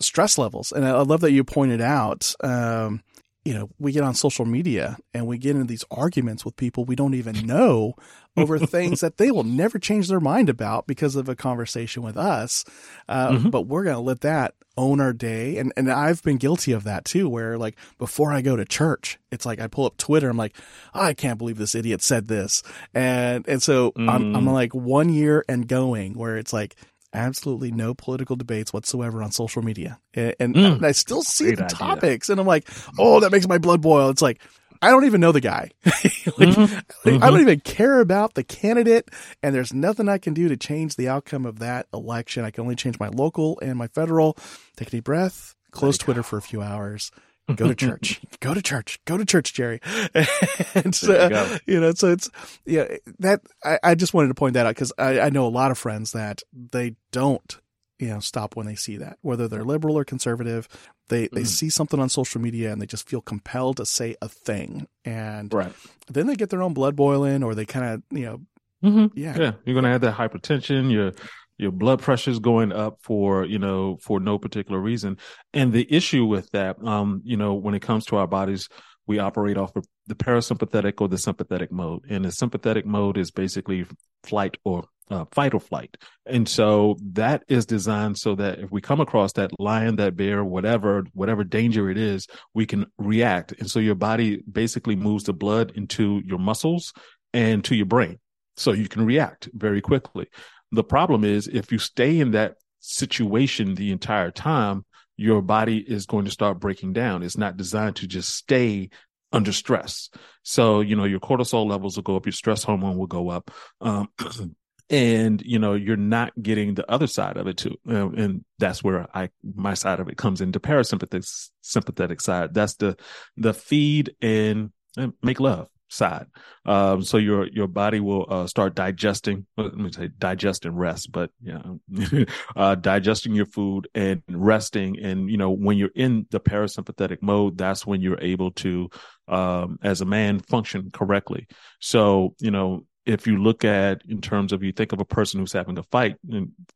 stress 0.00 0.38
levels, 0.38 0.72
and 0.72 0.84
I 0.84 1.00
love 1.02 1.20
that 1.20 1.32
you 1.32 1.44
pointed 1.44 1.80
out. 1.80 2.34
Um, 2.42 3.02
you 3.44 3.52
know, 3.52 3.68
we 3.78 3.92
get 3.92 4.02
on 4.02 4.14
social 4.14 4.46
media 4.46 4.96
and 5.12 5.26
we 5.26 5.36
get 5.36 5.54
into 5.54 5.66
these 5.66 5.84
arguments 5.90 6.44
with 6.44 6.56
people 6.56 6.84
we 6.84 6.96
don't 6.96 7.14
even 7.14 7.46
know 7.46 7.94
over 8.36 8.58
things 8.58 9.00
that 9.00 9.18
they 9.18 9.30
will 9.30 9.44
never 9.44 9.78
change 9.78 10.08
their 10.08 10.20
mind 10.20 10.48
about 10.48 10.86
because 10.86 11.14
of 11.14 11.28
a 11.28 11.36
conversation 11.36 12.02
with 12.02 12.16
us. 12.16 12.64
Uh, 13.08 13.30
mm-hmm. 13.30 13.50
But 13.50 13.66
we're 13.66 13.84
going 13.84 13.96
to 13.96 14.00
let 14.00 14.22
that 14.22 14.54
own 14.76 15.00
our 15.00 15.12
day. 15.12 15.58
And, 15.58 15.72
and 15.76 15.92
I've 15.92 16.22
been 16.22 16.38
guilty 16.38 16.72
of 16.72 16.84
that 16.84 17.04
too, 17.04 17.28
where 17.28 17.58
like 17.58 17.76
before 17.98 18.32
I 18.32 18.40
go 18.40 18.56
to 18.56 18.64
church, 18.64 19.18
it's 19.30 19.44
like 19.44 19.60
I 19.60 19.66
pull 19.66 19.84
up 19.84 19.98
Twitter. 19.98 20.30
I'm 20.30 20.38
like, 20.38 20.56
oh, 20.94 21.02
I 21.02 21.14
can't 21.14 21.38
believe 21.38 21.58
this 21.58 21.74
idiot 21.74 22.02
said 22.02 22.28
this. 22.28 22.62
And, 22.94 23.46
and 23.46 23.62
so 23.62 23.92
mm. 23.92 24.10
I'm, 24.10 24.34
I'm 24.34 24.46
like 24.46 24.74
one 24.74 25.10
year 25.10 25.44
and 25.48 25.68
going 25.68 26.14
where 26.14 26.38
it's 26.38 26.52
like, 26.52 26.76
absolutely 27.14 27.70
no 27.70 27.94
political 27.94 28.36
debates 28.36 28.72
whatsoever 28.72 29.22
on 29.22 29.32
social 29.32 29.62
media. 29.62 29.98
And, 30.12 30.34
and, 30.38 30.54
mm, 30.54 30.76
and 30.76 30.86
I 30.86 30.92
still 30.92 31.22
see 31.22 31.54
the 31.54 31.64
idea. 31.64 31.68
topics 31.68 32.28
and 32.28 32.40
I'm 32.40 32.46
like, 32.46 32.68
oh, 32.98 33.20
that 33.20 33.32
makes 33.32 33.48
my 33.48 33.58
blood 33.58 33.80
boil. 33.80 34.10
It's 34.10 34.22
like, 34.22 34.40
I 34.82 34.90
don't 34.90 35.06
even 35.06 35.20
know 35.20 35.32
the 35.32 35.40
guy. 35.40 35.70
like, 35.86 35.94
mm-hmm. 35.94 36.62
Mm-hmm. 37.08 37.24
I 37.24 37.30
don't 37.30 37.40
even 37.40 37.60
care 37.60 38.00
about 38.00 38.34
the 38.34 38.44
candidate, 38.44 39.08
and 39.42 39.54
there's 39.54 39.72
nothing 39.72 40.10
I 40.10 40.18
can 40.18 40.34
do 40.34 40.48
to 40.48 40.58
change 40.58 40.96
the 40.96 41.08
outcome 41.08 41.46
of 41.46 41.60
that 41.60 41.86
election. 41.94 42.44
I 42.44 42.50
can 42.50 42.62
only 42.62 42.76
change 42.76 42.98
my 43.00 43.08
local 43.08 43.58
and 43.60 43.78
my 43.78 43.86
federal. 43.86 44.36
Take 44.76 44.88
a 44.88 44.90
deep 44.90 45.04
breath, 45.04 45.54
close 45.70 45.96
Twitter 45.96 46.22
for 46.22 46.36
a 46.36 46.42
few 46.42 46.60
hours, 46.60 47.10
go 47.54 47.68
to 47.68 47.74
church, 47.74 48.20
go 48.40 48.54
to 48.54 48.62
church, 48.62 49.00
go 49.04 49.16
to 49.16 49.24
church, 49.24 49.54
Jerry. 49.54 49.80
and 50.74 50.94
so, 50.94 51.58
you, 51.66 51.74
you, 51.74 51.80
know, 51.80 51.92
so 51.92 52.10
it's, 52.10 52.30
yeah, 52.64 52.96
that, 53.18 53.40
I, 53.62 53.78
I 53.82 53.94
just 53.94 54.14
wanted 54.14 54.28
to 54.28 54.34
point 54.34 54.54
that 54.54 54.66
out 54.66 54.74
because 54.74 54.92
I, 54.98 55.20
I 55.20 55.30
know 55.30 55.46
a 55.46 55.48
lot 55.48 55.70
of 55.70 55.78
friends 55.78 56.12
that 56.12 56.42
they 56.52 56.96
don't 57.12 57.60
you 57.98 58.08
know 58.08 58.18
stop 58.18 58.56
when 58.56 58.66
they 58.66 58.74
see 58.74 58.96
that 58.96 59.18
whether 59.22 59.46
they're 59.46 59.64
liberal 59.64 59.96
or 59.96 60.04
conservative 60.04 60.68
they 61.08 61.28
they 61.28 61.40
mm-hmm. 61.40 61.44
see 61.44 61.70
something 61.70 62.00
on 62.00 62.08
social 62.08 62.40
media 62.40 62.72
and 62.72 62.82
they 62.82 62.86
just 62.86 63.08
feel 63.08 63.20
compelled 63.20 63.76
to 63.76 63.86
say 63.86 64.16
a 64.20 64.28
thing 64.28 64.86
and 65.04 65.52
right. 65.52 65.72
then 66.08 66.26
they 66.26 66.34
get 66.34 66.50
their 66.50 66.62
own 66.62 66.74
blood 66.74 66.96
boiling 66.96 67.42
or 67.42 67.54
they 67.54 67.64
kind 67.64 67.86
of 67.86 68.02
you 68.10 68.24
know 68.24 68.40
mm-hmm. 68.82 69.18
yeah 69.18 69.36
yeah 69.38 69.52
you're 69.64 69.74
gonna 69.74 69.90
have 69.90 70.00
that 70.00 70.14
hypertension 70.14 70.90
your 70.90 71.12
your 71.58 71.70
blood 71.70 72.00
pressure 72.00 72.30
is 72.30 72.38
going 72.38 72.72
up 72.72 72.98
for 73.00 73.44
you 73.44 73.58
know 73.58 73.96
for 74.00 74.20
no 74.20 74.38
particular 74.38 74.78
reason 74.78 75.16
and 75.52 75.72
the 75.72 75.86
issue 75.92 76.24
with 76.24 76.50
that 76.50 76.76
um 76.84 77.20
you 77.24 77.36
know 77.36 77.54
when 77.54 77.74
it 77.74 77.82
comes 77.82 78.04
to 78.04 78.16
our 78.16 78.26
bodies 78.26 78.68
we 79.06 79.18
operate 79.18 79.56
off 79.56 79.74
of 79.76 79.84
the 80.06 80.14
parasympathetic 80.14 81.00
or 81.00 81.08
the 81.08 81.18
sympathetic 81.18 81.70
mode 81.70 82.02
and 82.08 82.24
the 82.24 82.32
sympathetic 82.32 82.86
mode 82.86 83.18
is 83.18 83.30
basically 83.30 83.86
flight 84.22 84.56
or 84.64 84.84
uh, 85.10 85.24
fight 85.32 85.54
or 85.54 85.60
flight. 85.60 85.96
And 86.26 86.48
so 86.48 86.96
that 87.12 87.42
is 87.48 87.66
designed 87.66 88.18
so 88.18 88.34
that 88.36 88.58
if 88.58 88.70
we 88.70 88.80
come 88.80 89.00
across 89.00 89.32
that 89.34 89.50
lion, 89.58 89.96
that 89.96 90.16
bear, 90.16 90.44
whatever, 90.44 91.04
whatever 91.12 91.44
danger 91.44 91.90
it 91.90 91.98
is, 91.98 92.26
we 92.54 92.66
can 92.66 92.86
react. 92.98 93.52
And 93.58 93.70
so 93.70 93.78
your 93.80 93.94
body 93.94 94.42
basically 94.50 94.96
moves 94.96 95.24
the 95.24 95.34
blood 95.34 95.72
into 95.74 96.22
your 96.24 96.38
muscles 96.38 96.92
and 97.32 97.62
to 97.64 97.74
your 97.74 97.86
brain. 97.86 98.18
So 98.56 98.72
you 98.72 98.88
can 98.88 99.04
react 99.04 99.48
very 99.52 99.80
quickly. 99.80 100.28
The 100.74 100.84
problem 100.84 101.24
is 101.24 101.48
if 101.48 101.72
you 101.72 101.78
stay 101.78 102.18
in 102.18 102.32
that 102.32 102.56
situation 102.80 103.74
the 103.74 103.92
entire 103.92 104.30
time, 104.30 104.84
your 105.16 105.42
body 105.42 105.78
is 105.78 106.06
going 106.06 106.24
to 106.24 106.30
start 106.30 106.60
breaking 106.60 106.92
down. 106.92 107.22
It's 107.22 107.38
not 107.38 107.56
designed 107.56 107.96
to 107.96 108.06
just 108.06 108.30
stay 108.30 108.90
under 109.32 109.52
stress. 109.52 110.10
So, 110.42 110.80
you 110.80 110.96
know, 110.96 111.04
your 111.04 111.20
cortisol 111.20 111.66
levels 111.66 111.96
will 111.96 112.02
go 112.02 112.16
up, 112.16 112.26
your 112.26 112.32
stress 112.32 112.64
hormone 112.64 112.96
will 112.96 113.06
go 113.06 113.30
up. 113.30 113.50
Um, 113.80 114.08
and 114.90 115.40
you 115.42 115.58
know 115.58 115.72
you're 115.72 115.96
not 115.96 116.30
getting 116.40 116.74
the 116.74 116.90
other 116.90 117.06
side 117.06 117.38
of 117.38 117.46
it 117.46 117.56
too 117.56 117.74
and 117.86 118.44
that's 118.58 118.84
where 118.84 119.06
i 119.16 119.30
my 119.42 119.72
side 119.72 119.98
of 119.98 120.08
it 120.08 120.18
comes 120.18 120.42
into 120.42 120.60
parasympathetic 120.60 121.24
sympathetic 121.62 122.20
side 122.20 122.52
that's 122.52 122.74
the 122.74 122.94
the 123.38 123.54
feed 123.54 124.14
and, 124.20 124.72
and 124.98 125.14
make 125.22 125.40
love 125.40 125.68
side. 125.88 126.26
Um 126.64 127.02
so 127.02 127.16
your 127.16 127.46
your 127.48 127.68
body 127.68 128.00
will 128.00 128.26
uh, 128.28 128.46
start 128.46 128.74
digesting 128.74 129.46
let 129.56 129.76
me 129.76 129.92
say 129.92 130.08
digest 130.18 130.64
and 130.64 130.78
rest 130.78 131.12
but 131.12 131.30
yeah 131.42 131.62
uh 132.56 132.74
digesting 132.74 133.34
your 133.34 133.46
food 133.46 133.88
and 133.94 134.22
resting. 134.28 134.98
And 134.98 135.30
you 135.30 135.36
know 135.36 135.50
when 135.50 135.76
you're 135.76 135.90
in 135.94 136.26
the 136.30 136.40
parasympathetic 136.40 137.18
mode 137.22 137.58
that's 137.58 137.86
when 137.86 138.00
you're 138.00 138.20
able 138.20 138.50
to 138.52 138.88
um 139.28 139.78
as 139.82 140.00
a 140.00 140.06
man 140.06 140.40
function 140.40 140.90
correctly. 140.92 141.46
So 141.80 142.34
you 142.40 142.50
know 142.50 142.84
if 143.06 143.26
you 143.26 143.42
look 143.42 143.64
at 143.64 144.02
in 144.08 144.20
terms 144.20 144.52
of 144.52 144.62
you 144.62 144.72
think 144.72 144.92
of 144.92 145.00
a 145.00 145.04
person 145.04 145.40
who's 145.40 145.52
having 145.52 145.78
a 145.78 145.82
fight, 145.84 146.16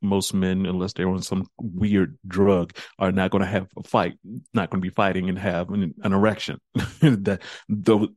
most 0.01 0.33
men, 0.33 0.65
unless 0.65 0.93
they're 0.93 1.09
on 1.09 1.21
some 1.21 1.47
weird 1.59 2.17
drug, 2.27 2.75
are 2.99 3.11
not 3.11 3.31
going 3.31 3.41
to 3.41 3.47
have 3.47 3.67
a 3.77 3.83
fight, 3.83 4.13
not 4.53 4.69
going 4.69 4.81
to 4.81 4.85
be 4.85 4.93
fighting 4.93 5.29
and 5.29 5.39
have 5.39 5.69
an, 5.69 5.93
an 6.03 6.13
erection. 6.13 6.59
that 7.01 7.41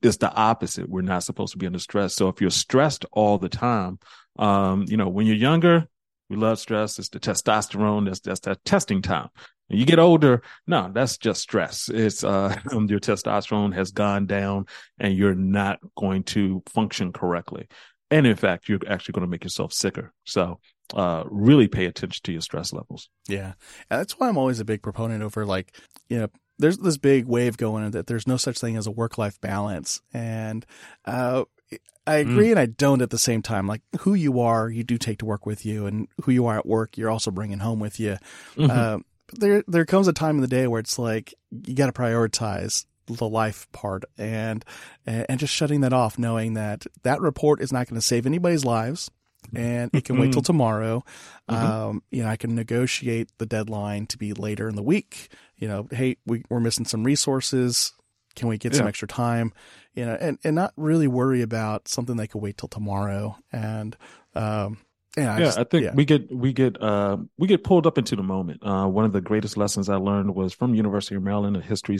it's 0.03 0.17
the 0.19 0.33
opposite. 0.33 0.89
We're 0.89 1.03
not 1.03 1.25
supposed 1.25 1.53
to 1.53 1.59
be 1.59 1.67
under 1.67 1.79
stress. 1.79 2.15
So 2.15 2.29
if 2.29 2.41
you're 2.41 2.51
stressed 2.51 3.07
all 3.13 3.39
the 3.39 3.49
time, 3.49 3.99
um, 4.39 4.85
you 4.89 4.97
know, 4.97 5.09
when 5.09 5.27
you're 5.27 5.37
younger, 5.37 5.89
we 6.29 6.37
love 6.37 6.59
stress. 6.59 6.99
It's 6.99 7.11
the 7.11 7.21
testosterone. 7.21 8.07
That's 8.07 8.21
that's 8.21 8.41
that 8.41 8.65
testing 8.65 9.03
time. 9.03 9.29
When 9.69 9.79
you 9.79 9.87
get 9.87 9.99
older, 9.99 10.43
no, 10.67 10.91
that's 10.93 11.19
just 11.19 11.43
stress. 11.43 11.89
It's 11.89 12.25
uh, 12.25 12.57
your 12.73 13.01
testosterone 13.01 13.75
has 13.75 13.91
gone 13.91 14.27
down, 14.27 14.67
and 14.99 15.15
you're 15.15 15.35
not 15.35 15.79
going 15.95 16.25
to 16.25 16.63
function 16.67 17.13
correctly 17.13 17.69
and 18.13 18.27
in 18.27 18.37
fact 18.37 18.69
you're 18.69 18.79
actually 18.87 19.13
going 19.13 19.27
to 19.27 19.31
make 19.31 19.45
yourself 19.45 19.73
sicker 19.73 20.13
so 20.25 20.59
uh, 20.95 21.25
really 21.31 21.69
pay 21.69 21.87
attention 21.87 22.21
to 22.23 22.33
your 22.33 22.41
stress 22.41 22.73
levels 22.73 23.09
yeah 23.29 23.55
and 23.91 24.01
that's 24.01 24.19
why 24.19 24.29
i'm 24.29 24.39
always 24.39 24.61
a 24.61 24.65
big 24.65 24.83
proponent 24.83 25.23
over 25.23 25.47
like 25.47 25.75
you 26.09 26.19
know 26.19 26.29
there's 26.59 26.79
this 26.79 26.99
big 26.99 27.27
wave 27.27 27.57
going 27.57 27.91
that 27.91 28.07
there's 28.07 28.27
no 28.27 28.37
such 28.37 28.59
thing 28.59 28.77
as 28.77 28.87
a 28.87 28.91
work 28.91 29.19
life 29.19 29.41
balance 29.41 30.01
and 30.13 30.67
uh, 31.07 31.45
I 32.07 32.17
agree 32.17 32.49
mm. 32.49 32.51
and 32.53 32.59
I 32.59 32.67
don't 32.67 33.01
at 33.01 33.11
the 33.11 33.19
same 33.19 33.43
time. 33.43 33.69
Like 33.69 33.83
who 34.01 34.15
you 34.15 34.41
are, 34.41 34.69
you 34.69 34.83
do 34.83 34.99
take 34.99 35.19
to 35.19 35.25
work 35.25 35.47
with 35.47 35.65
you, 35.65 35.87
and 35.87 36.09
who 36.25 36.33
you 36.33 36.47
are 36.47 36.59
at 36.59 36.67
work, 36.67 36.99
you're 36.99 37.11
also 37.11 37.31
bringing 37.31 37.61
home 37.61 37.79
with 37.79 38.01
you. 38.01 38.17
Mm-hmm. 38.57 38.71
Uh, 38.71 38.99
there, 39.35 39.63
there 39.67 39.85
comes 39.85 40.09
a 40.09 40.13
time 40.13 40.35
in 40.37 40.41
the 40.41 40.49
day 40.49 40.67
where 40.67 40.81
it's 40.81 40.99
like 40.99 41.33
you 41.51 41.75
got 41.75 41.87
to 41.87 41.93
prioritize 41.93 42.87
the 43.07 43.29
life 43.29 43.71
part 43.73 44.05
and 44.17 44.65
and 45.07 45.39
just 45.39 45.55
shutting 45.55 45.81
that 45.81 45.93
off 45.93 46.19
knowing 46.19 46.55
that 46.55 46.87
that 47.03 47.21
report 47.21 47.61
is 47.61 47.73
not 47.73 47.89
going 47.89 48.01
to 48.01 48.07
save 48.07 48.27
anybody's 48.27 48.65
lives 48.65 49.11
and 49.55 49.91
it 49.93 50.05
can 50.05 50.19
wait 50.19 50.33
till 50.33 50.43
tomorrow 50.43 51.05
mm-hmm. 51.51 51.65
um, 51.65 52.03
you 52.11 52.23
know 52.23 52.29
i 52.29 52.37
can 52.37 52.55
negotiate 52.55 53.29
the 53.39 53.47
deadline 53.47 54.07
to 54.07 54.17
be 54.17 54.33
later 54.33 54.69
in 54.69 54.77
the 54.77 54.83
week 54.83 55.29
you 55.57 55.67
know 55.67 55.89
hey 55.91 56.17
we, 56.27 56.45
we're 56.49 56.61
missing 56.61 56.85
some 56.85 57.05
resources 57.05 57.93
Can 58.35 58.49
we 58.49 58.59
get 58.59 58.73
yeah. 58.73 58.79
some 58.79 58.89
extra 58.89 59.09
time? 59.09 59.53
You 59.95 60.07
know, 60.07 60.17
and, 60.19 60.39
and 60.43 60.57
not 60.57 60.73
really 60.77 61.07
worry 61.07 61.43
about 61.43 61.89
something 61.89 62.17
that 62.17 62.29
could 62.29 62.41
wait 62.41 62.57
till 62.57 62.69
tomorrow. 62.69 63.37
And, 63.53 63.97
um, 64.35 64.79
yeah, 65.17 65.35
I, 65.35 65.39
yeah, 65.39 65.45
just, 65.45 65.59
I 65.59 65.65
think 65.65 65.85
yeah. 65.85 65.95
we 65.95 66.05
get 66.05 66.35
we 66.35 66.53
get 66.53 66.81
uh, 66.81 67.19
we 67.37 67.47
get 67.47 67.65
pulled 67.65 67.87
up 67.87 67.99
into 67.99 68.17
the 68.17 68.23
moment. 68.23 68.63
Uh, 68.65 68.87
one 68.87 69.05
of 69.05 69.13
the 69.13 69.21
greatest 69.21 69.57
lessons 69.57 69.89
I 69.89 69.97
learned 69.97 70.35
was 70.35 70.55
from 70.55 70.75
University 70.75 71.17
of 71.17 71.23
Maryland, 71.23 71.57
a 71.57 71.61
history 71.61 71.99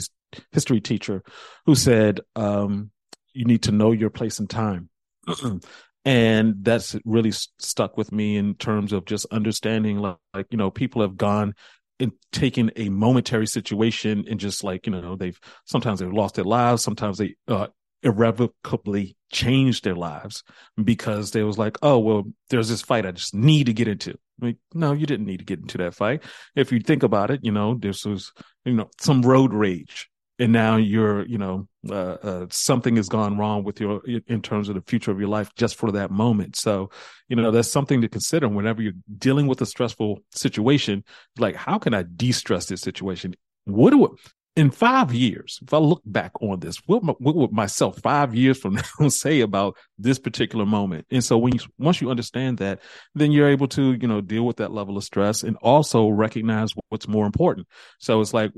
history 0.51 0.81
teacher, 0.81 1.23
who 1.65 1.75
said, 1.75 2.21
um, 2.35 2.91
"You 3.33 3.45
need 3.45 3.63
to 3.63 3.71
know 3.71 3.91
your 3.91 4.09
place 4.09 4.39
and 4.39 4.49
time." 4.49 4.89
and 6.05 6.55
that's 6.63 6.95
really 7.05 7.31
stuck 7.31 7.97
with 7.97 8.11
me 8.11 8.37
in 8.37 8.55
terms 8.55 8.91
of 8.91 9.05
just 9.05 9.25
understanding 9.31 9.97
like, 9.97 10.17
like 10.33 10.47
you 10.51 10.57
know 10.57 10.71
people 10.71 11.01
have 11.01 11.15
gone 11.15 11.53
and 11.99 12.11
taken 12.31 12.71
a 12.75 12.89
momentary 12.89 13.47
situation 13.47 14.25
and 14.29 14.39
just 14.39 14.63
like 14.63 14.85
you 14.85 14.91
know 14.91 15.15
they've 15.15 15.39
sometimes 15.65 15.99
they've 15.99 16.11
lost 16.11 16.35
their 16.35 16.43
lives 16.43 16.83
sometimes 16.83 17.17
they 17.17 17.35
uh, 17.47 17.67
irrevocably 18.03 19.15
changed 19.31 19.83
their 19.83 19.95
lives 19.95 20.43
because 20.83 21.31
they 21.31 21.43
was 21.43 21.57
like 21.57 21.77
oh 21.81 21.97
well 21.97 22.23
there's 22.49 22.69
this 22.69 22.81
fight 22.81 23.05
i 23.05 23.11
just 23.11 23.33
need 23.33 23.65
to 23.65 23.73
get 23.73 23.87
into. 23.87 24.17
Like 24.39 24.57
no 24.73 24.93
you 24.93 25.05
didn't 25.05 25.25
need 25.25 25.39
to 25.39 25.45
get 25.45 25.59
into 25.59 25.77
that 25.79 25.95
fight. 25.95 26.23
If 26.55 26.71
you 26.71 26.79
think 26.79 27.03
about 27.03 27.31
it 27.31 27.41
you 27.43 27.51
know 27.51 27.75
this 27.75 28.05
was 28.05 28.31
you 28.65 28.73
know 28.73 28.89
some 28.99 29.21
road 29.21 29.53
rage. 29.53 30.09
And 30.39 30.51
now 30.51 30.77
you're 30.77 31.25
you 31.27 31.37
know 31.37 31.67
uh, 31.89 31.93
uh, 31.93 32.45
something 32.49 32.95
has 32.95 33.07
gone 33.07 33.37
wrong 33.37 33.63
with 33.63 33.79
your 33.79 34.01
in 34.27 34.41
terms 34.41 34.67
of 34.67 34.75
the 34.75 34.81
future 34.81 35.11
of 35.11 35.19
your 35.19 35.29
life 35.29 35.53
just 35.55 35.75
for 35.75 35.91
that 35.91 36.09
moment. 36.09 36.55
So 36.55 36.89
you 37.29 37.35
know 37.35 37.51
that's 37.51 37.71
something 37.71 38.01
to 38.01 38.09
consider 38.09 38.49
whenever 38.49 38.81
you're 38.81 38.93
dealing 39.17 39.45
with 39.45 39.61
a 39.61 39.65
stressful 39.65 40.23
situation. 40.31 41.03
Like 41.37 41.55
how 41.55 41.77
can 41.77 41.93
i 41.93 42.03
de-stress 42.03 42.65
this 42.65 42.81
situation? 42.81 43.35
What 43.65 43.91
do 43.91 44.17
in 44.55 44.69
five 44.69 45.13
years 45.13 45.59
if 45.63 45.73
i 45.73 45.77
look 45.77 46.01
back 46.05 46.31
on 46.41 46.59
this 46.59 46.77
what, 46.85 47.03
what 47.19 47.35
would 47.35 47.51
myself 47.51 47.99
five 48.01 48.35
years 48.35 48.59
from 48.59 48.75
now 48.99 49.07
say 49.09 49.41
about 49.41 49.75
this 49.97 50.19
particular 50.19 50.65
moment? 50.65 51.05
And 51.11 51.23
so 51.23 51.37
when 51.37 51.53
you 51.53 51.59
once 51.77 52.01
you 52.01 52.09
understand 52.09 52.57
that 52.59 52.79
then 53.15 53.31
you're 53.31 53.49
able 53.49 53.67
to 53.69 53.93
you 53.93 54.07
know 54.07 54.21
deal 54.21 54.45
with 54.45 54.57
that 54.57 54.71
level 54.71 54.97
of 54.97 55.03
stress 55.03 55.43
and 55.43 55.57
also 55.57 56.09
recognize 56.09 56.69
what's 56.89 57.07
more 57.07 57.25
important. 57.25 57.67
So 57.99 58.21
it's 58.21 58.33
like 58.33 58.51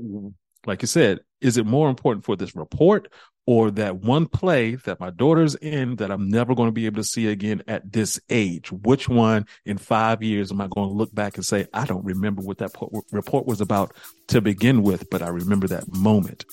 like 0.66 0.82
you 0.82 0.88
said, 0.88 1.20
is 1.40 1.56
it 1.56 1.66
more 1.66 1.88
important 1.88 2.24
for 2.24 2.36
this 2.36 2.56
report 2.56 3.12
or 3.46 3.70
that 3.70 3.96
one 3.96 4.26
play 4.26 4.74
that 4.74 5.00
my 5.00 5.10
daughter's 5.10 5.54
in 5.54 5.96
that 5.96 6.10
I'm 6.10 6.28
never 6.28 6.54
going 6.54 6.68
to 6.68 6.72
be 6.72 6.86
able 6.86 6.96
to 6.96 7.08
see 7.08 7.28
again 7.28 7.62
at 7.68 7.92
this 7.92 8.20
age? 8.28 8.72
Which 8.72 9.08
one 9.08 9.46
in 9.64 9.78
five 9.78 10.22
years 10.22 10.50
am 10.50 10.60
I 10.60 10.66
going 10.66 10.88
to 10.88 10.94
look 10.94 11.14
back 11.14 11.36
and 11.36 11.46
say, 11.46 11.66
I 11.72 11.84
don't 11.86 12.04
remember 12.04 12.42
what 12.42 12.58
that 12.58 12.72
report 13.12 13.46
was 13.46 13.60
about 13.60 13.94
to 14.28 14.40
begin 14.40 14.82
with, 14.82 15.08
but 15.10 15.22
I 15.22 15.28
remember 15.28 15.68
that 15.68 15.94
moment? 15.94 16.44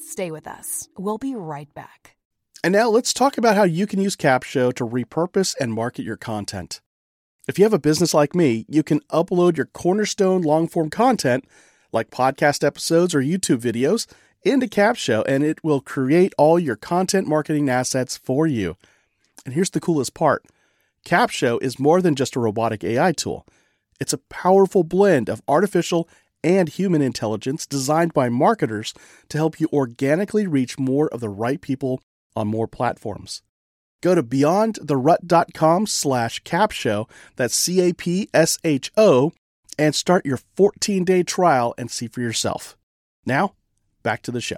Stay 0.00 0.30
with 0.30 0.48
us. 0.48 0.88
We'll 0.96 1.18
be 1.18 1.34
right 1.34 1.72
back. 1.74 2.16
And 2.64 2.72
now 2.72 2.88
let's 2.88 3.12
talk 3.12 3.38
about 3.38 3.54
how 3.54 3.62
you 3.62 3.86
can 3.86 4.00
use 4.00 4.16
Capsho 4.16 4.72
to 4.74 4.84
repurpose 4.84 5.54
and 5.60 5.72
market 5.72 6.04
your 6.04 6.16
content. 6.16 6.80
If 7.46 7.58
you 7.58 7.64
have 7.64 7.72
a 7.72 7.78
business 7.78 8.12
like 8.12 8.34
me, 8.34 8.66
you 8.68 8.82
can 8.82 9.00
upload 9.12 9.56
your 9.56 9.66
cornerstone 9.66 10.42
long 10.42 10.66
form 10.66 10.90
content, 10.90 11.44
like 11.92 12.10
podcast 12.10 12.64
episodes 12.64 13.14
or 13.14 13.20
YouTube 13.20 13.60
videos, 13.60 14.06
into 14.44 14.66
Capsho 14.66 15.24
and 15.26 15.44
it 15.44 15.62
will 15.62 15.80
create 15.80 16.32
all 16.38 16.58
your 16.58 16.76
content 16.76 17.26
marketing 17.26 17.68
assets 17.68 18.16
for 18.16 18.46
you. 18.46 18.76
And 19.44 19.54
here's 19.54 19.70
the 19.70 19.80
coolest 19.80 20.14
part 20.14 20.44
Capsho 21.04 21.60
is 21.62 21.78
more 21.78 22.02
than 22.02 22.14
just 22.14 22.36
a 22.36 22.40
robotic 22.40 22.84
AI 22.84 23.12
tool, 23.12 23.46
it's 24.00 24.12
a 24.12 24.18
powerful 24.18 24.84
blend 24.84 25.28
of 25.28 25.42
artificial 25.48 26.08
and 26.44 26.68
human 26.68 27.02
intelligence 27.02 27.66
designed 27.66 28.12
by 28.12 28.28
marketers 28.28 28.94
to 29.28 29.38
help 29.38 29.58
you 29.58 29.68
organically 29.72 30.46
reach 30.46 30.78
more 30.78 31.08
of 31.08 31.20
the 31.20 31.28
right 31.28 31.60
people 31.60 32.00
on 32.36 32.46
more 32.46 32.68
platforms. 32.68 33.42
Go 34.00 34.14
to 34.14 34.22
beyondtherut.com 34.22 35.86
slash 35.86 36.42
capsho, 36.44 37.10
that's 37.34 37.56
C-A-P-S-H-O, 37.56 39.32
and 39.78 39.94
start 39.94 40.26
your 40.26 40.38
14-day 40.56 41.24
trial 41.24 41.74
and 41.76 41.90
see 41.90 42.06
for 42.06 42.20
yourself. 42.20 42.76
Now, 43.26 43.54
back 44.02 44.22
to 44.22 44.30
the 44.30 44.40
show. 44.40 44.56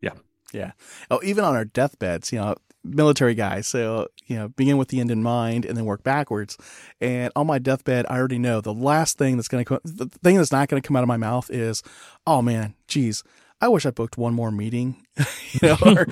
Yeah. 0.00 0.14
Yeah. 0.52 0.72
Oh, 1.10 1.20
even 1.22 1.44
on 1.44 1.54
our 1.54 1.64
deathbeds, 1.64 2.32
you 2.32 2.38
know, 2.38 2.54
military 2.84 3.34
guys. 3.34 3.66
So, 3.66 4.08
you 4.26 4.36
know, 4.36 4.48
begin 4.48 4.76
with 4.76 4.88
the 4.88 5.00
end 5.00 5.10
in 5.10 5.22
mind 5.22 5.64
and 5.64 5.76
then 5.76 5.84
work 5.84 6.02
backwards. 6.02 6.56
And 7.00 7.32
on 7.36 7.46
my 7.46 7.58
deathbed, 7.58 8.06
I 8.08 8.18
already 8.18 8.38
know 8.38 8.60
the 8.60 8.74
last 8.74 9.18
thing 9.18 9.36
that's 9.36 9.48
going 9.48 9.64
to 9.64 9.68
come, 9.68 9.80
the 9.84 10.06
thing 10.06 10.36
that's 10.36 10.52
not 10.52 10.68
going 10.68 10.82
to 10.82 10.86
come 10.86 10.96
out 10.96 11.02
of 11.02 11.08
my 11.08 11.16
mouth 11.16 11.48
is, 11.50 11.82
oh 12.26 12.42
man, 12.42 12.74
geez, 12.88 13.22
I 13.62 13.68
wish 13.68 13.86
I 13.86 13.90
booked 13.90 14.18
one 14.18 14.34
more 14.34 14.50
meeting. 14.50 15.06
you 15.52 15.60
know, 15.62 15.76
or, 15.86 16.06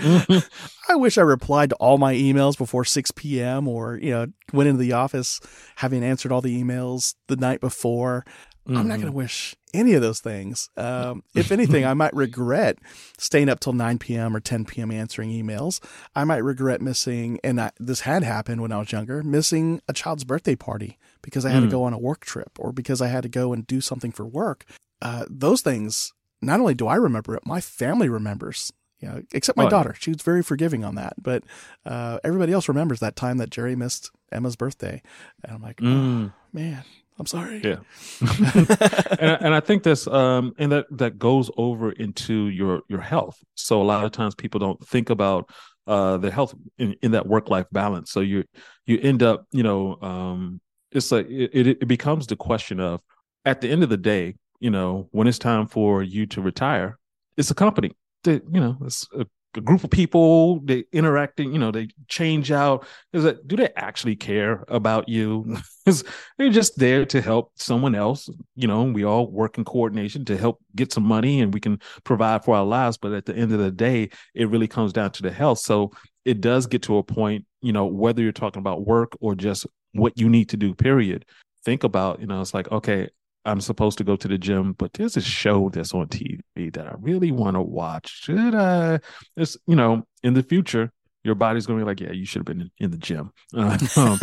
I 0.89 0.95
wish 0.95 1.19
I 1.19 1.23
replied 1.23 1.71
to 1.71 1.77
all 1.77 1.99
my 1.99 2.15
emails 2.15 2.57
before 2.57 2.85
6 2.85 3.11
p.m. 3.11 3.67
or, 3.67 3.99
you 3.99 4.11
know, 4.11 4.27
went 4.53 4.69
into 4.69 4.81
the 4.81 4.93
office 4.93 5.41
having 5.75 6.05
answered 6.05 6.31
all 6.31 6.41
the 6.41 6.63
emails 6.63 7.17
the 7.27 7.35
night 7.35 7.61
before. 7.61 8.25
Mm-hmm. 8.69 8.77
I'm 8.77 8.87
not 8.87 8.95
going 8.95 9.01
to 9.01 9.07
mm-hmm. 9.09 9.17
wish 9.17 9.57
any 9.75 9.95
of 9.95 10.01
those 10.01 10.21
things. 10.21 10.71
Um, 10.77 11.25
if 11.35 11.51
anything, 11.51 11.85
I 11.85 11.93
might 11.93 12.15
regret 12.15 12.79
staying 13.19 13.49
up 13.49 13.59
till 13.59 13.73
9 13.73 13.99
p.m. 13.99 14.37
or 14.37 14.41
10 14.41 14.65
p.m. 14.67 14.93
answering 14.93 15.31
emails. 15.31 15.81
I 16.15 16.23
might 16.23 16.45
regret 16.45 16.81
missing, 16.81 17.41
and 17.43 17.61
I, 17.61 17.73
this 17.81 18.01
had 18.01 18.23
happened 18.23 18.63
when 18.63 18.71
I 18.71 18.79
was 18.79 18.93
younger, 18.93 19.25
missing 19.25 19.81
a 19.89 19.93
child's 19.93 20.23
birthday 20.23 20.55
party 20.55 20.99
because 21.21 21.45
I 21.45 21.51
had 21.51 21.65
mm. 21.65 21.67
to 21.67 21.73
go 21.73 21.83
on 21.83 21.95
a 21.95 21.99
work 21.99 22.21
trip 22.21 22.53
or 22.61 22.71
because 22.71 23.03
I 23.03 23.09
had 23.09 23.25
to 23.25 23.29
go 23.29 23.53
and 23.53 23.67
do 23.67 23.81
something 23.81 24.13
for 24.13 24.25
work. 24.25 24.67
Uh, 25.03 25.25
those 25.29 25.63
things 25.63 26.13
not 26.43 26.61
only 26.61 26.75
do 26.75 26.87
I 26.87 26.97
remember 26.97 27.35
it, 27.35 27.47
my 27.47 27.61
family 27.61 28.09
remembers. 28.09 28.73
You 28.99 29.09
know, 29.09 29.23
except 29.33 29.57
my 29.57 29.65
oh, 29.65 29.71
daughter. 29.71 29.97
She 29.99 30.11
was 30.11 30.21
very 30.21 30.43
forgiving 30.43 30.85
on 30.85 30.95
that. 30.97 31.15
But 31.23 31.45
uh, 31.87 32.19
everybody 32.23 32.53
else 32.53 32.69
remembers 32.69 33.01
that 33.01 33.17
time 33.17 33.39
that 33.39 33.49
Jerry 33.49 33.75
missed 33.75 34.11
Emma's 34.31 34.57
birthday. 34.57 35.01
And 35.43 35.55
I'm 35.55 35.63
like, 35.63 35.79
mm. 35.79 36.27
oh, 36.27 36.33
man, 36.53 36.85
I'm 37.21 37.27
sorry. 37.27 37.61
Yeah. 37.63 37.77
and, 39.21 39.39
and 39.43 39.55
I 39.55 39.61
think 39.61 39.83
that's 39.83 40.07
um 40.07 40.55
and 40.59 40.73
that 40.73 40.87
that 40.91 41.19
goes 41.19 41.51
over 41.59 41.93
into 41.93 42.49
your 42.49 42.81
your 42.89 43.03
health. 43.03 43.39
So 43.55 43.81
a 43.81 43.85
lot 43.85 44.05
of 44.07 44.13
times 44.13 44.35
people 44.35 44.59
don't 44.59 44.83
think 44.87 45.11
about 45.11 45.51
uh 45.87 46.17
the 46.17 46.31
health 46.31 46.55
in, 46.79 46.97
in 47.03 47.11
that 47.11 47.27
work 47.27 47.51
life 47.51 47.67
balance. 47.73 48.11
So 48.11 48.21
you 48.21 48.45
you 48.87 48.99
end 49.03 49.23
up, 49.23 49.45
you 49.53 49.63
know, 49.63 49.99
um 50.01 50.63
it's 50.93 51.13
like 51.13 51.27
it, 51.29 51.67
it 51.67 51.89
becomes 51.89 52.27
the 52.27 52.37
question 52.37 52.81
of 52.81 53.03
at 53.45 53.61
the 53.61 53.69
end 53.69 53.83
of 53.83 53.91
the 53.91 53.99
day, 53.99 54.37
you 54.61 54.71
know, 54.71 55.09
when 55.11 55.27
it's 55.27 55.39
time 55.39 55.67
for 55.67 56.03
you 56.03 56.27
to 56.27 56.41
retire, 56.41 56.99
it's 57.37 57.51
a 57.51 57.55
company 57.55 57.93
that, 58.25 58.43
you 58.53 58.61
know, 58.61 58.77
it's 58.83 59.09
a, 59.17 59.27
a 59.57 59.61
group 59.61 59.83
of 59.83 59.91
people, 59.91 60.61
they 60.61 60.85
interacting, 60.93 61.53
you 61.53 61.59
know, 61.59 61.73
they 61.73 61.89
change 62.09 62.53
out. 62.53 62.87
Is 63.13 63.25
that 63.25 63.49
do 63.49 63.57
they 63.57 63.71
actually 63.75 64.15
care 64.15 64.65
about 64.69 65.09
you? 65.09 65.57
they're 66.39 66.51
just 66.51 66.79
there 66.79 67.05
to 67.07 67.21
help 67.21 67.53
someone 67.57 67.95
else. 67.95 68.29
You 68.55 68.69
know, 68.69 68.85
we 68.85 69.05
all 69.05 69.31
work 69.31 69.59
in 69.59 69.65
coordination 69.65 70.25
to 70.27 70.37
help 70.37 70.61
get 70.77 70.93
some 70.93 71.05
money 71.05 71.41
and 71.41 71.53
we 71.53 71.61
can 71.61 71.81
provide 72.05 72.45
for 72.45 72.55
our 72.55 72.65
lives. 72.65 72.99
But 72.99 73.13
at 73.13 73.25
the 73.25 73.35
end 73.35 73.53
of 73.53 73.59
the 73.59 73.73
day, 73.73 74.11
it 74.35 74.49
really 74.49 74.69
comes 74.69 74.93
down 74.93 75.11
to 75.13 75.23
the 75.23 75.33
health. 75.33 75.59
So 75.59 75.91
it 76.25 76.41
does 76.41 76.67
get 76.67 76.83
to 76.83 76.99
a 76.99 77.03
point, 77.03 77.47
you 77.63 77.73
know, 77.73 77.87
whether 77.87 78.23
you're 78.23 78.33
talking 78.33 78.61
about 78.61 78.87
work 78.87 79.17
or 79.21 79.35
just 79.35 79.67
what 79.93 80.19
you 80.19 80.29
need 80.29 80.51
to 80.51 80.57
do, 80.57 80.75
period. 80.75 81.25
Think 81.65 81.83
about, 81.83 82.21
you 82.21 82.27
know, 82.27 82.41
it's 82.41 82.55
like, 82.55 82.71
okay, 82.71 83.09
I'm 83.45 83.61
supposed 83.61 83.99
to 83.99 84.05
go 84.05 84.17
to 84.17 84.29
the 84.29 84.39
gym, 84.39 84.75
but 84.75 84.93
there's 84.93 85.17
a 85.17 85.21
show 85.21 85.71
that's 85.71 85.95
on 85.95 86.09
TV 86.09 86.73
that 86.75 86.87
I 86.87 86.95
really 86.99 87.33
want 87.33 87.57
to 87.57 87.63
watch. 87.63 88.23
Should 88.25 88.55
I? 88.55 89.01
It's 89.37 89.57
you 89.67 89.77
know, 89.77 90.05
in 90.23 90.35
the 90.35 90.43
future, 90.43 90.93
your 91.25 91.35
body's 91.35 91.67
going 91.67 91.79
to 91.79 91.85
be 91.85 91.89
like, 91.89 92.01
yeah, 92.01 92.13
you 92.13 92.25
should 92.25 92.41
have 92.41 92.47
been 92.47 92.71
in, 92.79 92.91
the 92.91 92.97
gym. 92.97 93.33
Uh, 93.55 93.79
um, 93.97 94.19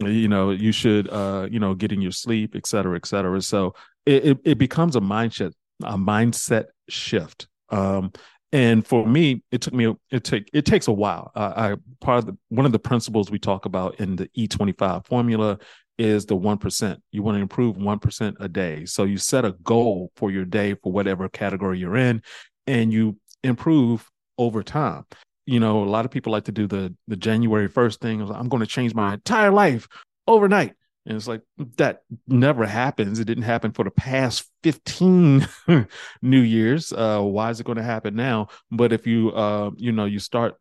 you 0.10 0.28
know, 0.28 0.50
you 0.50 0.72
should, 0.72 1.08
uh, 1.08 1.48
you 1.50 1.58
know, 1.58 1.74
get 1.74 1.92
in 1.92 2.00
your 2.00 2.12
sleep, 2.12 2.54
et 2.54 2.66
cetera, 2.66 2.96
et 2.96 3.06
cetera. 3.06 3.40
So 3.42 3.74
it, 4.04 4.24
it, 4.24 4.38
it 4.44 4.58
becomes 4.58 4.96
a 4.96 5.00
mindset, 5.00 5.52
a 5.82 5.96
mindset 5.96 6.66
shift. 6.88 7.48
Um, 7.70 8.12
and 8.52 8.86
for 8.86 9.06
me, 9.06 9.42
it 9.50 9.60
took 9.62 9.74
me, 9.74 9.94
it 10.10 10.22
take, 10.22 10.48
it 10.52 10.64
takes 10.64 10.86
a 10.86 10.92
while. 10.92 11.32
Uh, 11.34 11.52
I 11.56 11.76
part 12.00 12.20
of 12.20 12.26
the, 12.26 12.38
one 12.48 12.64
of 12.64 12.72
the 12.72 12.78
principles 12.78 13.30
we 13.30 13.38
talk 13.38 13.66
about 13.66 14.00
in 14.00 14.16
the 14.16 14.28
E25 14.38 15.06
formula 15.06 15.58
is 15.98 16.26
the 16.26 16.36
1%. 16.36 16.98
You 17.10 17.22
want 17.22 17.36
to 17.36 17.42
improve 17.42 17.76
1% 17.76 18.34
a 18.40 18.48
day. 18.48 18.84
So 18.84 19.04
you 19.04 19.18
set 19.18 19.44
a 19.44 19.52
goal 19.62 20.12
for 20.16 20.30
your 20.30 20.44
day 20.44 20.74
for 20.74 20.92
whatever 20.92 21.28
category 21.28 21.78
you're 21.78 21.96
in 21.96 22.22
and 22.66 22.92
you 22.92 23.16
improve 23.42 24.08
over 24.38 24.62
time. 24.62 25.04
You 25.46 25.60
know, 25.60 25.82
a 25.82 25.84
lot 25.84 26.04
of 26.04 26.10
people 26.10 26.32
like 26.32 26.44
to 26.44 26.52
do 26.52 26.66
the 26.66 26.94
the 27.06 27.16
January 27.16 27.68
1st 27.68 28.00
thing. 28.00 28.20
I'm 28.20 28.48
going 28.48 28.60
to 28.60 28.66
change 28.66 28.94
my 28.94 29.14
entire 29.14 29.52
life 29.52 29.86
overnight. 30.26 30.74
And 31.06 31.16
it's 31.16 31.28
like 31.28 31.42
that 31.76 32.02
never 32.26 32.66
happens. 32.66 33.20
It 33.20 33.26
didn't 33.26 33.44
happen 33.44 33.70
for 33.70 33.84
the 33.84 33.92
past 33.92 34.50
15 34.64 35.46
New 36.22 36.40
Year's. 36.40 36.92
Uh, 36.92 37.20
why 37.20 37.50
is 37.50 37.60
it 37.60 37.66
going 37.66 37.76
to 37.78 37.84
happen 37.84 38.16
now? 38.16 38.48
But 38.72 38.92
if 38.92 39.06
you 39.06 39.30
uh, 39.30 39.70
you 39.76 39.92
know, 39.92 40.04
you 40.04 40.18
start 40.18 40.56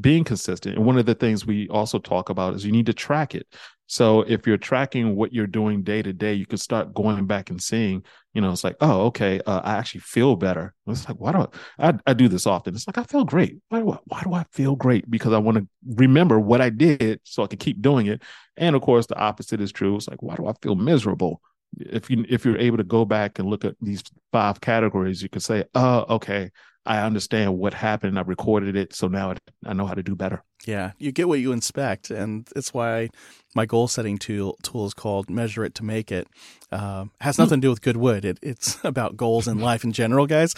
being 0.00 0.24
consistent. 0.24 0.76
And 0.76 0.86
one 0.86 0.98
of 0.98 1.06
the 1.06 1.14
things 1.14 1.44
we 1.44 1.68
also 1.68 1.98
talk 1.98 2.30
about 2.30 2.54
is 2.54 2.64
you 2.64 2.72
need 2.72 2.86
to 2.86 2.94
track 2.94 3.34
it. 3.34 3.46
So 3.92 4.22
if 4.22 4.46
you're 4.46 4.56
tracking 4.56 5.16
what 5.16 5.34
you're 5.34 5.46
doing 5.46 5.82
day 5.82 6.00
to 6.00 6.14
day, 6.14 6.32
you 6.32 6.46
can 6.46 6.56
start 6.56 6.94
going 6.94 7.26
back 7.26 7.50
and 7.50 7.62
seeing, 7.62 8.02
you 8.32 8.40
know, 8.40 8.50
it's 8.50 8.64
like, 8.64 8.76
oh, 8.80 9.02
okay, 9.08 9.38
uh, 9.44 9.60
I 9.62 9.74
actually 9.74 10.00
feel 10.00 10.34
better. 10.34 10.72
It's 10.86 11.06
like, 11.06 11.20
why 11.20 11.32
do 11.32 11.38
I, 11.78 11.88
I, 11.90 11.94
I 12.06 12.14
do 12.14 12.26
this 12.26 12.46
often? 12.46 12.74
It's 12.74 12.86
like, 12.86 12.96
I 12.96 13.02
feel 13.02 13.24
great. 13.24 13.58
Why 13.68 13.80
do 13.80 13.92
I, 13.92 13.98
why 14.06 14.22
do 14.22 14.32
I 14.32 14.44
feel 14.50 14.76
great? 14.76 15.10
Because 15.10 15.34
I 15.34 15.38
want 15.38 15.58
to 15.58 15.66
remember 15.86 16.40
what 16.40 16.62
I 16.62 16.70
did 16.70 17.20
so 17.24 17.42
I 17.42 17.48
can 17.48 17.58
keep 17.58 17.82
doing 17.82 18.06
it. 18.06 18.22
And 18.56 18.74
of 18.74 18.80
course, 18.80 19.04
the 19.08 19.18
opposite 19.18 19.60
is 19.60 19.72
true. 19.72 19.96
It's 19.96 20.08
like, 20.08 20.22
why 20.22 20.36
do 20.36 20.46
I 20.46 20.54
feel 20.62 20.74
miserable? 20.74 21.42
If 21.78 22.08
you 22.08 22.24
if 22.30 22.46
you're 22.46 22.56
able 22.56 22.78
to 22.78 22.84
go 22.84 23.04
back 23.04 23.38
and 23.38 23.46
look 23.46 23.62
at 23.62 23.74
these 23.82 24.02
five 24.32 24.62
categories, 24.62 25.22
you 25.22 25.28
can 25.28 25.42
say, 25.42 25.64
oh, 25.74 26.06
okay, 26.14 26.50
I 26.84 26.98
understand 26.98 27.58
what 27.58 27.74
happened. 27.74 28.18
I 28.18 28.22
recorded 28.22 28.76
it, 28.76 28.92
so 28.92 29.08
now 29.08 29.34
I 29.64 29.72
know 29.72 29.86
how 29.86 29.94
to 29.94 30.02
do 30.02 30.16
better. 30.16 30.42
Yeah, 30.66 30.92
you 30.98 31.12
get 31.12 31.28
what 31.28 31.40
you 31.40 31.52
inspect, 31.52 32.10
and 32.10 32.48
it's 32.54 32.72
why 32.74 33.10
my 33.54 33.66
goal 33.66 33.88
setting 33.88 34.18
tool 34.18 34.56
tool 34.62 34.86
is 34.86 34.94
called 34.94 35.28
Measure 35.30 35.64
It 35.64 35.74
to 35.76 35.84
Make 35.84 36.10
It. 36.10 36.26
Uh, 36.70 37.06
has 37.20 37.38
nothing 37.38 37.60
to 37.60 37.66
do 37.66 37.70
with 37.70 37.82
Goodwood. 37.82 38.24
It, 38.24 38.38
it's 38.42 38.78
about 38.84 39.16
goals 39.16 39.46
in 39.46 39.58
life 39.58 39.84
in 39.84 39.92
general, 39.92 40.26
guys. 40.26 40.54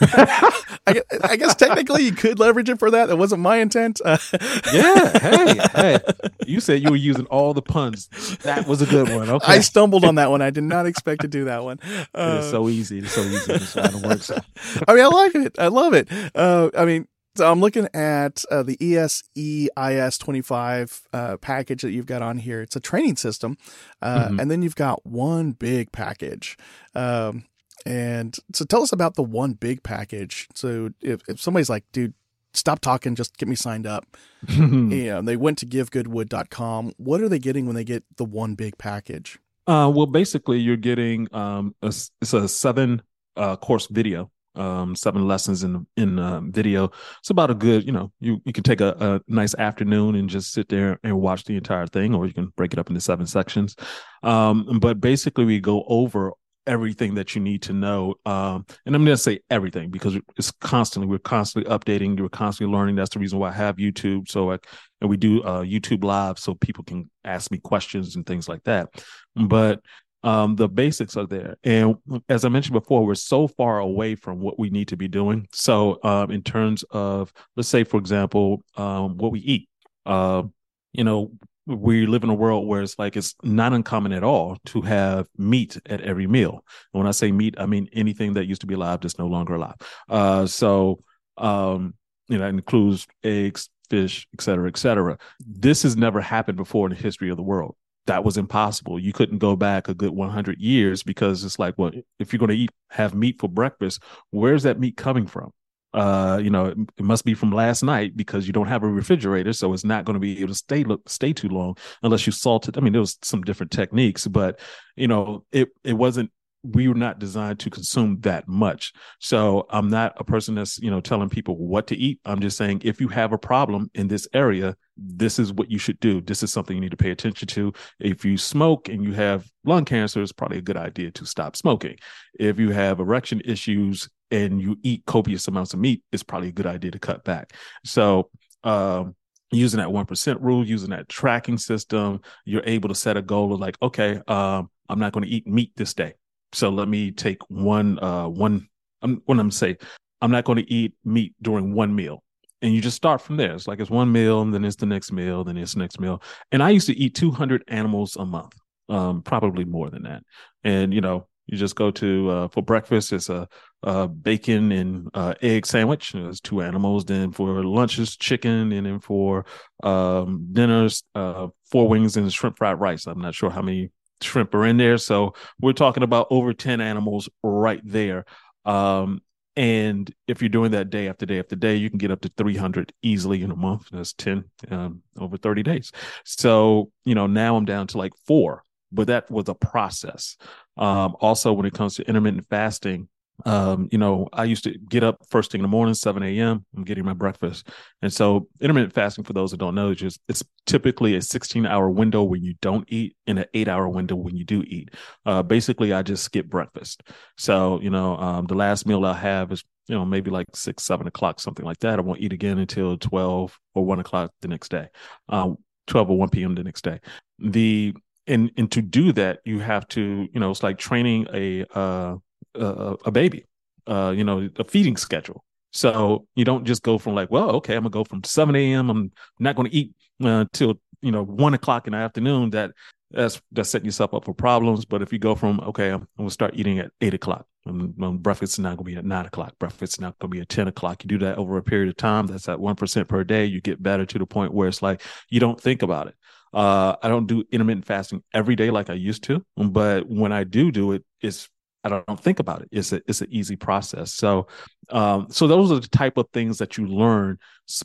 I, 0.86 1.02
I, 1.22 1.36
guess 1.36 1.54
technically 1.54 2.04
you 2.04 2.12
could 2.12 2.38
leverage 2.38 2.68
it 2.68 2.78
for 2.78 2.90
that. 2.90 3.06
That 3.06 3.16
wasn't 3.16 3.40
my 3.40 3.58
intent. 3.58 4.00
Uh, 4.04 4.18
yeah. 4.72 5.18
Hey, 5.18 5.58
hey. 5.74 5.98
You 6.44 6.60
said 6.60 6.82
you 6.82 6.90
were 6.90 6.96
using 6.96 7.26
all 7.26 7.54
the 7.54 7.62
puns. 7.62 8.08
That 8.38 8.66
was 8.66 8.82
a 8.82 8.86
good 8.86 9.08
one. 9.08 9.30
Okay. 9.30 9.52
I 9.52 9.60
stumbled 9.60 10.04
on 10.04 10.16
that 10.16 10.30
one. 10.30 10.42
I 10.42 10.50
did 10.50 10.64
not 10.64 10.86
expect 10.86 11.20
to 11.22 11.28
do 11.28 11.44
that 11.44 11.62
one. 11.62 11.78
Uh, 12.14 12.38
it's 12.40 12.50
so 12.50 12.68
easy. 12.68 12.98
It's 12.98 13.12
so 13.12 13.22
easy. 13.22 13.52
It's 13.52 14.02
work. 14.02 14.22
So. 14.22 14.38
I 14.88 14.94
mean, 14.94 15.04
I 15.04 15.08
like 15.08 15.34
it. 15.36 15.58
I 15.58 15.68
love 15.68 15.94
it. 15.94 16.08
Uh, 16.34 16.70
I 16.76 16.84
mean, 16.84 17.06
so 17.36 17.50
I'm 17.50 17.60
looking 17.60 17.88
at 17.94 18.44
uh, 18.50 18.62
the 18.62 18.76
ESEIS 18.76 20.18
25 20.18 21.02
uh, 21.12 21.36
package 21.38 21.82
that 21.82 21.92
you've 21.92 22.06
got 22.06 22.22
on 22.22 22.38
here. 22.38 22.60
It's 22.60 22.76
a 22.76 22.80
training 22.80 23.16
system, 23.16 23.56
uh, 24.02 24.26
mm-hmm. 24.26 24.40
and 24.40 24.50
then 24.50 24.62
you've 24.62 24.76
got 24.76 25.06
one 25.06 25.52
big 25.52 25.92
package. 25.92 26.58
Um, 26.94 27.44
and 27.84 28.36
so 28.52 28.64
tell 28.64 28.82
us 28.82 28.92
about 28.92 29.14
the 29.14 29.22
one 29.22 29.52
big 29.52 29.82
package. 29.82 30.48
So 30.54 30.90
if, 31.00 31.22
if 31.28 31.40
somebody's 31.40 31.70
like, 31.70 31.84
dude, 31.92 32.14
stop 32.54 32.80
talking, 32.80 33.14
just 33.14 33.36
get 33.36 33.48
me 33.48 33.56
signed 33.56 33.86
up. 33.86 34.16
yeah, 34.48 35.20
they 35.20 35.36
went 35.36 35.58
to 35.58 35.66
givegoodwood.com. 35.66 36.92
What 36.96 37.20
are 37.20 37.28
they 37.28 37.38
getting 37.38 37.66
when 37.66 37.74
they 37.74 37.84
get 37.84 38.04
the 38.16 38.24
one 38.24 38.54
big 38.54 38.78
package? 38.78 39.38
Uh, 39.66 39.90
well, 39.94 40.06
basically, 40.06 40.58
you're 40.58 40.76
getting 40.76 41.28
um, 41.34 41.74
a, 41.82 41.88
it's 41.88 42.32
a 42.32 42.48
seven 42.48 43.02
uh, 43.36 43.56
course 43.56 43.86
video 43.86 44.30
um, 44.54 44.94
seven 44.94 45.26
lessons 45.26 45.64
in 45.64 45.86
in 45.96 46.18
uh, 46.18 46.40
video. 46.40 46.90
It's 47.20 47.30
about 47.30 47.50
a 47.50 47.54
good, 47.54 47.84
you 47.84 47.92
know, 47.92 48.12
you 48.20 48.40
you 48.44 48.52
can 48.52 48.64
take 48.64 48.80
a, 48.80 48.96
a, 49.00 49.20
nice 49.32 49.54
afternoon 49.54 50.14
and 50.14 50.28
just 50.28 50.52
sit 50.52 50.68
there 50.68 50.98
and 51.02 51.20
watch 51.20 51.44
the 51.44 51.56
entire 51.56 51.86
thing, 51.86 52.14
or 52.14 52.26
you 52.26 52.34
can 52.34 52.52
break 52.56 52.72
it 52.72 52.78
up 52.78 52.88
into 52.88 53.00
seven 53.00 53.26
sections. 53.26 53.74
Um, 54.22 54.78
but 54.80 55.00
basically, 55.00 55.44
we 55.44 55.60
go 55.60 55.84
over 55.86 56.32
everything 56.66 57.14
that 57.14 57.34
you 57.34 57.40
need 57.40 57.62
to 57.62 57.72
know. 57.72 58.14
Um, 58.24 58.64
and 58.86 58.94
I'm 58.94 59.04
going 59.04 59.16
to 59.16 59.22
say 59.22 59.40
everything 59.50 59.90
because 59.90 60.16
it's 60.36 60.50
constantly, 60.52 61.08
we're 61.08 61.18
constantly 61.18 61.70
updating, 61.70 62.20
we're 62.20 62.28
constantly 62.28 62.74
learning. 62.74 62.96
That's 62.96 63.10
the 63.10 63.18
reason 63.18 63.38
why 63.38 63.48
I 63.48 63.52
have 63.52 63.76
YouTube. 63.76 64.30
So 64.30 64.52
I, 64.52 64.58
and 65.00 65.10
we 65.10 65.16
do 65.16 65.42
uh, 65.42 65.62
YouTube 65.62 66.04
live 66.04 66.38
so 66.38 66.54
people 66.54 66.84
can 66.84 67.10
ask 67.24 67.50
me 67.50 67.58
questions 67.58 68.16
and 68.16 68.24
things 68.24 68.48
like 68.48 68.62
that. 68.64 68.88
But 69.34 69.80
um, 70.24 70.54
the 70.54 70.68
basics 70.68 71.16
are 71.16 71.26
there. 71.26 71.56
And 71.64 71.96
as 72.28 72.44
I 72.44 72.48
mentioned 72.48 72.74
before, 72.74 73.04
we're 73.04 73.14
so 73.14 73.48
far 73.48 73.80
away 73.80 74.14
from 74.14 74.40
what 74.40 74.58
we 74.58 74.70
need 74.70 74.88
to 74.88 74.96
be 74.96 75.08
doing. 75.08 75.48
So, 75.52 75.98
um, 76.04 76.30
in 76.30 76.42
terms 76.42 76.84
of, 76.90 77.32
let's 77.56 77.68
say, 77.68 77.82
for 77.84 77.98
example, 77.98 78.62
um, 78.76 79.16
what 79.16 79.32
we 79.32 79.40
eat, 79.40 79.68
uh, 80.06 80.44
you 80.92 81.04
know, 81.04 81.32
we 81.66 82.06
live 82.06 82.24
in 82.24 82.30
a 82.30 82.34
world 82.34 82.66
where 82.66 82.82
it's 82.82 82.98
like 82.98 83.16
it's 83.16 83.34
not 83.42 83.72
uncommon 83.72 84.12
at 84.12 84.24
all 84.24 84.58
to 84.66 84.80
have 84.82 85.28
meat 85.36 85.78
at 85.86 86.00
every 86.00 86.26
meal. 86.26 86.64
And 86.92 87.00
when 87.00 87.06
I 87.06 87.12
say 87.12 87.30
meat, 87.32 87.54
I 87.58 87.66
mean 87.66 87.88
anything 87.92 88.34
that 88.34 88.46
used 88.46 88.62
to 88.62 88.66
be 88.66 88.74
alive 88.74 89.00
that's 89.00 89.18
no 89.18 89.26
longer 89.26 89.54
alive. 89.54 89.76
Uh, 90.08 90.46
so, 90.46 91.00
um, 91.38 91.94
you 92.28 92.38
know, 92.38 92.44
that 92.44 92.50
includes 92.50 93.06
eggs, 93.22 93.70
fish, 93.88 94.26
et 94.34 94.40
cetera, 94.40 94.68
et 94.68 94.76
cetera. 94.76 95.18
This 95.40 95.82
has 95.82 95.96
never 95.96 96.20
happened 96.20 96.56
before 96.56 96.86
in 96.86 96.94
the 96.94 97.00
history 97.00 97.30
of 97.30 97.36
the 97.36 97.42
world 97.42 97.76
that 98.06 98.24
was 98.24 98.36
impossible. 98.36 98.98
You 98.98 99.12
couldn't 99.12 99.38
go 99.38 99.56
back 99.56 99.88
a 99.88 99.94
good 99.94 100.10
100 100.10 100.60
years 100.60 101.02
because 101.02 101.44
it's 101.44 101.58
like, 101.58 101.74
well, 101.78 101.92
if 102.18 102.32
you're 102.32 102.38
going 102.38 102.50
to 102.50 102.56
eat 102.56 102.70
have 102.90 103.14
meat 103.14 103.40
for 103.40 103.48
breakfast, 103.48 104.02
where's 104.30 104.64
that 104.64 104.80
meat 104.80 104.96
coming 104.96 105.26
from? 105.26 105.52
Uh, 105.94 106.40
you 106.42 106.50
know, 106.50 106.66
it, 106.96 107.04
must 107.04 107.24
be 107.24 107.34
from 107.34 107.52
last 107.52 107.82
night 107.82 108.16
because 108.16 108.46
you 108.46 108.52
don't 108.52 108.68
have 108.68 108.82
a 108.82 108.88
refrigerator, 108.88 109.52
so 109.52 109.72
it's 109.72 109.84
not 109.84 110.04
going 110.04 110.14
to 110.14 110.20
be 110.20 110.38
able 110.38 110.48
to 110.48 110.54
stay 110.54 110.84
look, 110.84 111.08
stay 111.08 111.32
too 111.32 111.48
long 111.48 111.76
unless 112.02 112.26
you 112.26 112.32
salt 112.32 112.68
it. 112.68 112.78
I 112.78 112.80
mean, 112.80 112.92
there 112.92 113.00
was 113.00 113.18
some 113.22 113.42
different 113.42 113.72
techniques, 113.72 114.26
but 114.26 114.58
you 114.96 115.08
know, 115.08 115.44
it 115.52 115.68
it 115.84 115.94
wasn't 115.94 116.30
we 116.64 116.86
were 116.86 116.94
not 116.94 117.18
designed 117.18 117.58
to 117.58 117.70
consume 117.70 118.20
that 118.20 118.46
much. 118.46 118.92
So 119.18 119.66
I'm 119.70 119.88
not 119.88 120.14
a 120.16 120.24
person 120.24 120.54
that's, 120.54 120.78
you 120.78 120.90
know, 120.90 121.00
telling 121.00 121.28
people 121.28 121.56
what 121.56 121.88
to 121.88 121.96
eat. 121.96 122.20
I'm 122.24 122.40
just 122.40 122.56
saying 122.56 122.82
if 122.84 123.00
you 123.00 123.08
have 123.08 123.32
a 123.32 123.38
problem 123.38 123.90
in 123.94 124.06
this 124.06 124.28
area, 124.32 124.76
this 124.96 125.38
is 125.38 125.52
what 125.52 125.70
you 125.70 125.78
should 125.78 125.98
do. 125.98 126.20
This 126.20 126.42
is 126.42 126.52
something 126.52 126.76
you 126.76 126.80
need 126.80 126.92
to 126.92 126.96
pay 126.96 127.10
attention 127.10 127.48
to. 127.48 127.72
If 127.98 128.24
you 128.24 128.38
smoke 128.38 128.88
and 128.88 129.04
you 129.04 129.12
have 129.12 129.44
lung 129.64 129.84
cancer, 129.84 130.22
it's 130.22 130.32
probably 130.32 130.58
a 130.58 130.62
good 130.62 130.76
idea 130.76 131.10
to 131.12 131.26
stop 131.26 131.56
smoking. 131.56 131.96
If 132.38 132.60
you 132.60 132.70
have 132.70 133.00
erection 133.00 133.42
issues 133.44 134.08
and 134.32 134.60
you 134.60 134.78
eat 134.82 135.04
copious 135.06 135.46
amounts 135.46 135.74
of 135.74 135.80
meat, 135.80 136.02
it's 136.10 136.22
probably 136.22 136.48
a 136.48 136.52
good 136.52 136.66
idea 136.66 136.90
to 136.90 136.98
cut 136.98 137.24
back. 137.24 137.52
So, 137.84 138.30
um, 138.64 139.14
using 139.50 139.78
that 139.78 139.88
1% 139.88 140.40
rule, 140.40 140.66
using 140.66 140.90
that 140.90 141.08
tracking 141.08 141.58
system, 141.58 142.20
you're 142.44 142.64
able 142.64 142.88
to 142.88 142.94
set 142.94 143.16
a 143.16 143.22
goal 143.22 143.52
of 143.52 143.60
like, 143.60 143.76
okay, 143.82 144.18
um, 144.26 144.70
I'm 144.88 144.98
not 144.98 145.12
going 145.12 145.24
to 145.24 145.30
eat 145.30 145.46
meat 145.46 145.72
this 145.76 145.94
day 145.94 146.14
so 146.52 146.68
let 146.68 146.88
me 146.88 147.10
take 147.10 147.38
one 147.48 147.98
uh 148.02 148.28
one 148.28 148.68
I'm 149.00 149.22
what 149.24 149.38
I'm 149.38 149.50
say 149.50 149.76
I'm 150.20 150.30
not 150.30 150.44
going 150.44 150.58
to 150.58 150.72
eat 150.72 150.94
meat 151.04 151.34
during 151.42 151.74
one 151.74 151.94
meal. 151.94 152.22
And 152.60 152.72
you 152.72 152.80
just 152.80 152.96
start 152.96 153.20
from 153.20 153.38
there. 153.38 153.54
It's 153.54 153.66
like 153.66 153.80
it's 153.80 153.90
one 153.90 154.12
meal, 154.12 154.40
and 154.40 154.54
then 154.54 154.64
it's 154.64 154.76
the 154.76 154.86
next 154.86 155.10
meal, 155.10 155.42
then 155.42 155.56
it's 155.56 155.74
the 155.74 155.80
next 155.80 155.98
meal. 155.98 156.22
And 156.52 156.62
I 156.62 156.70
used 156.70 156.86
to 156.86 156.96
eat 156.96 157.16
200 157.16 157.64
animals 157.66 158.14
a 158.14 158.24
month, 158.24 158.52
um, 158.88 159.22
probably 159.22 159.64
more 159.64 159.90
than 159.90 160.04
that. 160.04 160.22
And 160.62 160.94
you 160.94 161.00
know, 161.00 161.26
you 161.46 161.58
just 161.58 161.76
go 161.76 161.90
to 161.90 162.30
uh, 162.30 162.48
for 162.48 162.62
breakfast, 162.62 163.12
it's 163.12 163.28
a, 163.28 163.48
a 163.82 164.08
bacon 164.08 164.72
and 164.72 165.08
uh, 165.14 165.34
egg 165.42 165.66
sandwich. 165.66 166.12
There's 166.12 166.40
two 166.40 166.62
animals. 166.62 167.04
Then 167.04 167.32
for 167.32 167.64
lunches, 167.64 168.16
chicken, 168.16 168.72
and 168.72 168.86
then 168.86 169.00
for 169.00 169.44
um, 169.82 170.48
dinners, 170.52 171.02
uh, 171.14 171.48
four 171.70 171.88
wings 171.88 172.16
and 172.16 172.32
shrimp 172.32 172.58
fried 172.58 172.80
rice. 172.80 173.06
I'm 173.06 173.20
not 173.20 173.34
sure 173.34 173.50
how 173.50 173.62
many 173.62 173.90
shrimp 174.20 174.54
are 174.54 174.66
in 174.66 174.76
there. 174.76 174.98
So 174.98 175.34
we're 175.60 175.72
talking 175.72 176.02
about 176.02 176.28
over 176.30 176.52
10 176.52 176.80
animals 176.80 177.28
right 177.42 177.80
there. 177.84 178.24
Um, 178.64 179.20
and 179.54 180.12
if 180.26 180.40
you're 180.40 180.48
doing 180.48 180.70
that 180.70 180.88
day 180.88 181.08
after 181.08 181.26
day 181.26 181.38
after 181.38 181.56
day, 181.56 181.76
you 181.76 181.90
can 181.90 181.98
get 181.98 182.10
up 182.10 182.22
to 182.22 182.32
300 182.36 182.92
easily 183.02 183.42
in 183.42 183.50
a 183.50 183.56
month. 183.56 183.88
That's 183.92 184.14
10 184.14 184.44
um, 184.70 185.02
over 185.18 185.36
30 185.36 185.62
days. 185.62 185.92
So, 186.24 186.90
you 187.04 187.14
know, 187.14 187.26
now 187.26 187.56
I'm 187.56 187.66
down 187.66 187.86
to 187.88 187.98
like 187.98 188.12
four, 188.26 188.64
but 188.92 189.06
that 189.08 189.30
was 189.30 189.48
a 189.48 189.54
process. 189.54 190.36
Um, 190.76 191.16
also, 191.20 191.52
when 191.52 191.66
it 191.66 191.74
comes 191.74 191.94
to 191.96 192.06
intermittent 192.06 192.46
fasting, 192.48 193.08
um, 193.44 193.88
you 193.90 193.98
know, 193.98 194.28
I 194.32 194.44
used 194.44 194.64
to 194.64 194.78
get 194.78 195.02
up 195.02 195.18
first 195.28 195.50
thing 195.50 195.60
in 195.60 195.62
the 195.62 195.68
morning, 195.68 195.94
7 195.94 196.22
a.m. 196.22 196.64
I'm 196.76 196.84
getting 196.84 197.04
my 197.04 197.12
breakfast. 197.12 197.68
And 198.00 198.12
so 198.12 198.48
intermittent 198.60 198.92
fasting, 198.92 199.24
for 199.24 199.32
those 199.32 199.50
that 199.50 199.56
don't 199.56 199.74
know, 199.74 199.90
is 199.90 199.98
just 199.98 200.20
it's 200.28 200.44
typically 200.66 201.16
a 201.16 201.22
16 201.22 201.66
hour 201.66 201.90
window 201.90 202.22
when 202.22 202.42
you 202.42 202.54
don't 202.60 202.84
eat 202.88 203.16
and 203.26 203.40
an 203.40 203.46
eight 203.54 203.68
hour 203.68 203.88
window 203.88 204.14
when 204.14 204.36
you 204.36 204.44
do 204.44 204.62
eat. 204.66 204.90
Uh, 205.26 205.42
basically 205.42 205.92
I 205.92 206.02
just 206.02 206.22
skip 206.24 206.46
breakfast. 206.46 207.02
So, 207.36 207.80
you 207.80 207.90
know, 207.90 208.16
um, 208.16 208.46
the 208.46 208.54
last 208.54 208.86
meal 208.86 209.04
I 209.04 209.14
have 209.14 209.50
is, 209.50 209.64
you 209.88 209.96
know, 209.96 210.04
maybe 210.04 210.30
like 210.30 210.46
six, 210.54 210.84
seven 210.84 211.06
o'clock, 211.06 211.40
something 211.40 211.64
like 211.64 211.78
that. 211.80 211.98
I 211.98 212.02
won't 212.02 212.20
eat 212.20 212.32
again 212.32 212.58
until 212.58 212.96
12 212.96 213.58
or 213.74 213.84
one 213.84 213.98
o'clock 213.98 214.30
the 214.40 214.48
next 214.48 214.68
day. 214.70 214.88
Um, 215.28 215.56
12 215.88 216.10
or 216.10 216.18
1 216.18 216.28
p.m. 216.28 216.54
the 216.54 216.62
next 216.62 216.84
day. 216.84 217.00
The 217.40 217.94
and 218.26 218.50
and 218.56 218.70
to 218.72 218.82
do 218.82 219.12
that, 219.12 219.40
you 219.44 219.58
have 219.60 219.86
to, 219.88 220.28
you 220.32 220.40
know, 220.40 220.50
it's 220.50 220.62
like 220.62 220.78
training 220.78 221.26
a 221.32 221.64
uh 221.74 222.16
uh, 222.58 222.96
a 223.04 223.10
baby, 223.10 223.46
uh, 223.86 224.12
you 224.16 224.24
know, 224.24 224.48
a 224.58 224.64
feeding 224.64 224.96
schedule. 224.96 225.44
So 225.72 226.26
you 226.34 226.44
don't 226.44 226.64
just 226.64 226.82
go 226.82 226.98
from 226.98 227.14
like, 227.14 227.30
well, 227.30 227.50
okay, 227.56 227.74
I'm 227.74 227.82
gonna 227.82 227.90
go 227.90 228.04
from 228.04 228.24
7 228.24 228.54
a.m. 228.54 228.90
I'm 228.90 229.12
not 229.38 229.56
gonna 229.56 229.70
eat 229.72 229.94
uh, 230.22 230.44
till 230.52 230.74
you 231.00 231.10
know 231.10 231.24
one 231.24 231.54
o'clock 231.54 231.86
in 231.86 231.92
the 231.92 231.98
afternoon. 231.98 232.50
That 232.50 232.72
that's 233.10 233.40
that's 233.52 233.70
setting 233.70 233.86
yourself 233.86 234.14
up 234.14 234.24
for 234.24 234.34
problems. 234.34 234.84
But 234.84 235.02
if 235.02 235.12
you 235.12 235.18
go 235.18 235.34
from 235.34 235.60
okay, 235.60 235.88
I'm, 235.90 236.02
I'm 236.02 236.08
gonna 236.18 236.30
start 236.30 236.54
eating 236.54 236.78
at 236.78 236.90
eight 237.00 237.14
o'clock. 237.14 237.46
And, 237.64 238.22
breakfast 238.22 238.54
is 238.54 238.58
not 238.58 238.76
gonna 238.76 238.84
be 238.84 238.96
at 238.96 239.04
nine 239.04 239.24
o'clock. 239.24 239.58
Breakfast 239.58 239.94
is 239.94 240.00
not 240.00 240.18
gonna 240.18 240.30
be 240.30 240.40
at 240.40 240.48
ten 240.48 240.68
o'clock. 240.68 241.04
You 241.04 241.08
do 241.08 241.18
that 241.18 241.38
over 241.38 241.56
a 241.56 241.62
period 241.62 241.88
of 241.88 241.96
time. 241.96 242.26
That's 242.26 242.48
at 242.48 242.60
one 242.60 242.76
percent 242.76 243.08
per 243.08 243.24
day. 243.24 243.46
You 243.46 243.60
get 243.62 243.82
better 243.82 244.04
to 244.04 244.18
the 244.18 244.26
point 244.26 244.52
where 244.52 244.68
it's 244.68 244.82
like 244.82 245.00
you 245.30 245.40
don't 245.40 245.60
think 245.60 245.82
about 245.82 246.08
it. 246.08 246.14
Uh, 246.52 246.96
I 247.02 247.08
don't 247.08 247.26
do 247.26 247.44
intermittent 247.50 247.86
fasting 247.86 248.22
every 248.34 248.56
day 248.56 248.70
like 248.70 248.90
I 248.90 248.94
used 248.94 249.22
to, 249.24 249.44
but 249.56 250.08
when 250.08 250.32
I 250.32 250.44
do 250.44 250.70
do 250.70 250.92
it, 250.92 251.04
it's 251.20 251.48
I 251.84 251.88
don't 251.88 252.20
think 252.20 252.38
about 252.38 252.62
it. 252.62 252.68
It's 252.70 252.92
a 252.92 253.02
it's 253.08 253.22
an 253.22 253.28
easy 253.30 253.56
process. 253.56 254.12
So, 254.12 254.46
um, 254.90 255.26
so 255.30 255.46
those 255.46 255.72
are 255.72 255.80
the 255.80 255.88
type 255.88 256.16
of 256.16 256.28
things 256.32 256.58
that 256.58 256.76
you 256.76 256.86
learn 256.86 257.38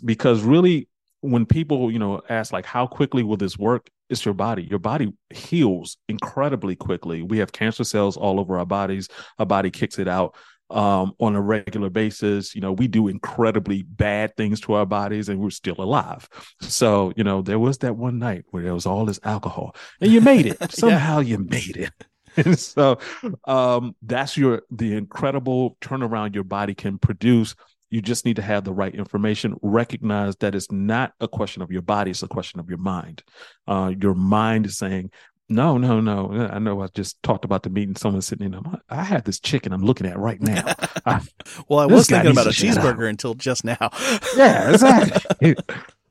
because 0.05 0.41
really 0.41 0.87
when 1.21 1.45
people 1.45 1.91
you 1.91 1.99
know 1.99 2.21
ask 2.29 2.53
like 2.53 2.65
how 2.65 2.85
quickly 2.85 3.23
will 3.23 3.37
this 3.37 3.57
work 3.57 3.89
it's 4.09 4.23
your 4.23 4.33
body 4.33 4.63
your 4.63 4.79
body 4.79 5.11
heals 5.31 5.97
incredibly 6.07 6.75
quickly 6.75 7.21
we 7.23 7.39
have 7.39 7.51
cancer 7.51 7.83
cells 7.83 8.15
all 8.17 8.39
over 8.39 8.59
our 8.59 8.65
bodies 8.65 9.07
our 9.39 9.45
body 9.45 9.71
kicks 9.71 9.97
it 9.97 10.07
out 10.07 10.35
um, 10.69 11.13
on 11.19 11.35
a 11.35 11.41
regular 11.41 11.89
basis 11.89 12.53
you 12.53 12.61
know 12.61 12.73
we 12.73 12.87
do 12.87 13.07
incredibly 13.07 13.83
bad 13.83 14.35
things 14.35 14.59
to 14.61 14.73
our 14.73 14.85
bodies 14.85 15.29
and 15.29 15.39
we're 15.39 15.49
still 15.49 15.75
alive. 15.79 16.27
So 16.61 17.13
you 17.15 17.23
know 17.23 17.41
there 17.41 17.59
was 17.59 17.79
that 17.79 17.95
one 17.95 18.19
night 18.19 18.45
where 18.51 18.63
there 18.63 18.73
was 18.73 18.85
all 18.85 19.05
this 19.05 19.19
alcohol 19.23 19.75
and 20.01 20.11
you 20.11 20.21
made 20.21 20.45
it. 20.45 20.57
Somehow 20.71 21.19
you 21.19 21.37
made 21.37 21.77
it. 21.77 21.93
And 22.37 22.57
so 22.59 22.99
um, 23.45 23.95
that's 24.01 24.37
your 24.37 24.61
the 24.71 24.95
incredible 24.95 25.77
turnaround 25.81 26.35
your 26.35 26.43
body 26.43 26.75
can 26.75 26.97
produce. 26.97 27.55
You 27.89 28.01
just 28.01 28.25
need 28.25 28.35
to 28.35 28.41
have 28.41 28.65
the 28.65 28.73
right 28.73 28.93
information. 28.93 29.55
Recognize 29.61 30.35
that 30.37 30.55
it's 30.55 30.71
not 30.71 31.13
a 31.21 31.27
question 31.27 31.61
of 31.61 31.71
your 31.71 31.81
body, 31.81 32.11
it's 32.11 32.23
a 32.23 32.27
question 32.27 32.59
of 32.59 32.69
your 32.69 32.79
mind. 32.79 33.23
Uh, 33.65 33.93
your 33.97 34.13
mind 34.13 34.65
is 34.65 34.77
saying, 34.77 35.11
no, 35.49 35.77
no, 35.77 36.01
no. 36.01 36.49
I 36.51 36.59
know 36.59 36.81
I 36.81 36.87
just 36.87 37.21
talked 37.23 37.45
about 37.45 37.63
the 37.63 37.69
meeting. 37.69 37.95
Someone 37.95 38.21
sitting 38.21 38.53
in. 38.53 38.61
I 38.89 39.03
had 39.03 39.25
this 39.25 39.39
chicken 39.39 39.71
I'm 39.71 39.83
looking 39.83 40.07
at 40.07 40.17
right 40.17 40.41
now. 40.41 40.63
I, 41.05 41.21
well, 41.69 41.79
I 41.79 41.85
was 41.85 42.07
thinking 42.07 42.31
about 42.31 42.47
a 42.47 42.51
cheeseburger 42.51 43.09
until 43.09 43.33
just 43.33 43.63
now. 43.63 43.77
yeah, 44.35 44.71
exactly. 44.71 45.55